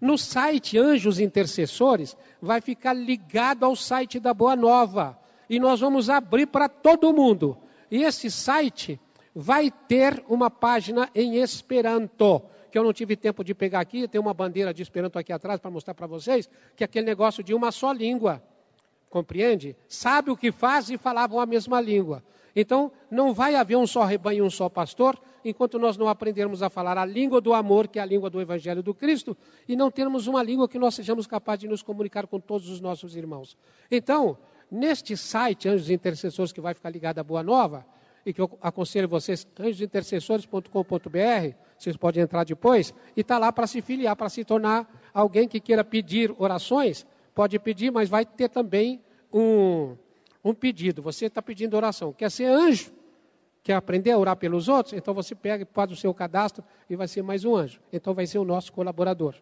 No 0.00 0.18
site 0.18 0.78
Anjos 0.78 1.20
Intercessores, 1.20 2.16
vai 2.40 2.60
ficar 2.60 2.92
ligado 2.92 3.64
ao 3.64 3.76
site 3.76 4.18
da 4.18 4.34
Boa 4.34 4.56
Nova. 4.56 5.18
E 5.48 5.60
nós 5.60 5.80
vamos 5.80 6.08
abrir 6.08 6.46
para 6.46 6.68
todo 6.68 7.12
mundo. 7.12 7.56
E 7.90 8.02
esse 8.02 8.30
site 8.30 9.00
vai 9.34 9.70
ter 9.70 10.24
uma 10.28 10.50
página 10.50 11.08
em 11.14 11.36
Esperanto, 11.36 12.42
que 12.70 12.78
eu 12.78 12.84
não 12.84 12.92
tive 12.92 13.16
tempo 13.16 13.44
de 13.44 13.54
pegar 13.54 13.80
aqui, 13.80 14.08
tem 14.08 14.20
uma 14.20 14.34
bandeira 14.34 14.72
de 14.72 14.82
Esperanto 14.82 15.18
aqui 15.18 15.32
atrás 15.32 15.60
para 15.60 15.70
mostrar 15.70 15.94
para 15.94 16.06
vocês, 16.06 16.48
que 16.74 16.82
é 16.82 16.86
aquele 16.86 17.06
negócio 17.06 17.42
de 17.42 17.54
uma 17.54 17.70
só 17.70 17.92
língua. 17.92 18.42
Compreende? 19.10 19.76
Sabe 19.88 20.30
o 20.30 20.36
que 20.36 20.50
faz 20.50 20.88
e 20.88 20.96
falavam 20.96 21.38
a 21.38 21.46
mesma 21.46 21.80
língua. 21.80 22.24
Então, 22.54 22.92
não 23.10 23.32
vai 23.32 23.54
haver 23.54 23.76
um 23.76 23.86
só 23.86 24.04
rebanho 24.04 24.38
e 24.38 24.42
um 24.42 24.50
só 24.50 24.68
pastor, 24.68 25.18
enquanto 25.44 25.78
nós 25.78 25.96
não 25.96 26.08
aprendermos 26.08 26.62
a 26.62 26.68
falar 26.68 26.98
a 26.98 27.04
língua 27.04 27.40
do 27.40 27.52
amor, 27.52 27.88
que 27.88 27.98
é 27.98 28.02
a 28.02 28.04
língua 28.04 28.28
do 28.28 28.40
Evangelho 28.40 28.82
do 28.82 28.92
Cristo, 28.94 29.36
e 29.66 29.74
não 29.74 29.90
termos 29.90 30.26
uma 30.26 30.42
língua 30.42 30.68
que 30.68 30.78
nós 30.78 30.94
sejamos 30.94 31.26
capazes 31.26 31.60
de 31.60 31.68
nos 31.68 31.82
comunicar 31.82 32.26
com 32.26 32.38
todos 32.38 32.68
os 32.68 32.80
nossos 32.80 33.16
irmãos. 33.16 33.56
Então, 33.90 34.36
neste 34.70 35.16
site, 35.16 35.68
Anjos 35.68 35.90
Intercessores, 35.90 36.52
que 36.52 36.60
vai 36.60 36.74
ficar 36.74 36.90
ligado 36.90 37.18
à 37.18 37.22
Boa 37.22 37.42
Nova, 37.42 37.86
e 38.24 38.32
que 38.32 38.40
eu 38.40 38.50
aconselho 38.60 39.08
vocês, 39.08 39.46
anjosintercessores.com.br, 39.58 41.56
vocês 41.76 41.96
podem 41.96 42.22
entrar 42.22 42.44
depois, 42.44 42.94
e 43.16 43.20
está 43.20 43.38
lá 43.38 43.52
para 43.52 43.66
se 43.66 43.82
filiar, 43.82 44.14
para 44.14 44.28
se 44.28 44.44
tornar 44.44 44.88
alguém 45.12 45.48
que 45.48 45.58
queira 45.58 45.82
pedir 45.82 46.32
orações, 46.38 47.04
pode 47.34 47.58
pedir, 47.58 47.90
mas 47.90 48.08
vai 48.08 48.24
ter 48.24 48.48
também 48.48 49.00
um, 49.32 49.96
um 50.44 50.54
pedido. 50.54 51.02
Você 51.02 51.26
está 51.26 51.40
pedindo 51.40 51.76
oração, 51.76 52.12
quer 52.12 52.30
ser 52.30 52.46
anjo, 52.46 52.92
quer 53.62 53.74
aprender 53.74 54.10
a 54.10 54.18
orar 54.18 54.36
pelos 54.36 54.68
outros, 54.68 54.92
então 54.92 55.14
você 55.14 55.34
pega 55.34 55.62
e 55.62 55.66
faz 55.72 55.90
o 55.92 55.96
seu 55.96 56.12
cadastro 56.12 56.64
e 56.88 56.96
vai 56.96 57.06
ser 57.06 57.22
mais 57.22 57.44
um 57.44 57.54
anjo. 57.54 57.80
Então 57.92 58.14
vai 58.14 58.26
ser 58.26 58.38
o 58.38 58.44
nosso 58.44 58.72
colaborador. 58.72 59.34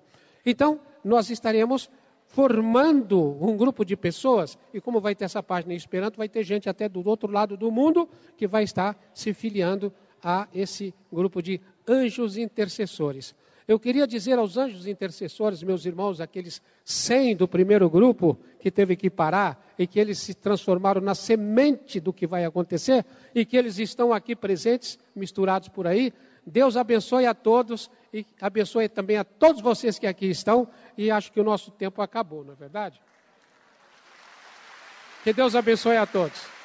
Então, 0.45 0.81
nós 1.05 1.31
estaremos 1.31 1.91
formando 2.27 3.37
um 3.45 3.57
grupo 3.57 3.85
de 3.85 3.97
pessoas, 3.97 4.57
e 4.73 4.81
como 4.81 5.01
vai 5.01 5.15
ter 5.15 5.25
essa 5.25 5.43
página 5.43 5.75
em 5.75 5.77
Esperanto, 5.77 6.17
vai 6.17 6.29
ter 6.29 6.45
gente 6.45 6.69
até 6.69 6.89
do 6.89 7.07
outro 7.07 7.31
lado 7.31 7.57
do 7.57 7.71
mundo 7.73 8.09
que 8.37 8.47
vai 8.47 8.63
estar 8.63 8.97
se 9.13 9.35
filiando 9.35 9.93
a 10.23 10.47
esse 10.55 10.95
grupo 11.13 11.43
de 11.43 11.61
anjos 11.89 12.37
intercessores. 12.37 13.35
Eu 13.71 13.79
queria 13.79 14.05
dizer 14.05 14.37
aos 14.37 14.57
anjos 14.57 14.89
intercessores, 14.89 15.63
meus 15.63 15.87
irmãos, 15.87 16.21
aqueles 16.21 16.61
100 16.85 17.37
do 17.37 17.47
primeiro 17.47 17.89
grupo 17.89 18.37
que 18.59 18.69
teve 18.69 18.97
que 18.97 19.09
parar 19.09 19.65
e 19.79 19.87
que 19.87 20.01
eles 20.01 20.19
se 20.19 20.35
transformaram 20.35 21.01
na 21.01 21.15
semente 21.15 22.01
do 22.01 22.13
que 22.13 22.27
vai 22.27 22.45
acontecer 22.45 23.07
e 23.33 23.47
que 23.47 23.57
eles 23.57 23.79
estão 23.79 24.13
aqui 24.13 24.35
presentes, 24.35 24.99
misturados 25.15 25.69
por 25.69 25.87
aí, 25.87 26.13
Deus 26.45 26.77
abençoe 26.77 27.27
a 27.27 27.33
todos 27.33 27.89
e 28.13 28.27
abençoe 28.41 28.89
também 28.89 29.19
a 29.19 29.23
todos 29.23 29.63
vocês 29.63 30.01
que 30.01 30.07
aqui 30.09 30.27
estão. 30.27 30.67
E 30.99 31.09
acho 31.09 31.31
que 31.31 31.39
o 31.39 31.45
nosso 31.45 31.71
tempo 31.71 32.03
acabou, 32.03 32.43
não 32.43 32.55
é 32.55 32.57
verdade? 32.57 33.01
Que 35.23 35.33
Deus 35.33 35.55
abençoe 35.55 35.97
a 35.97 36.07
todos. 36.07 36.60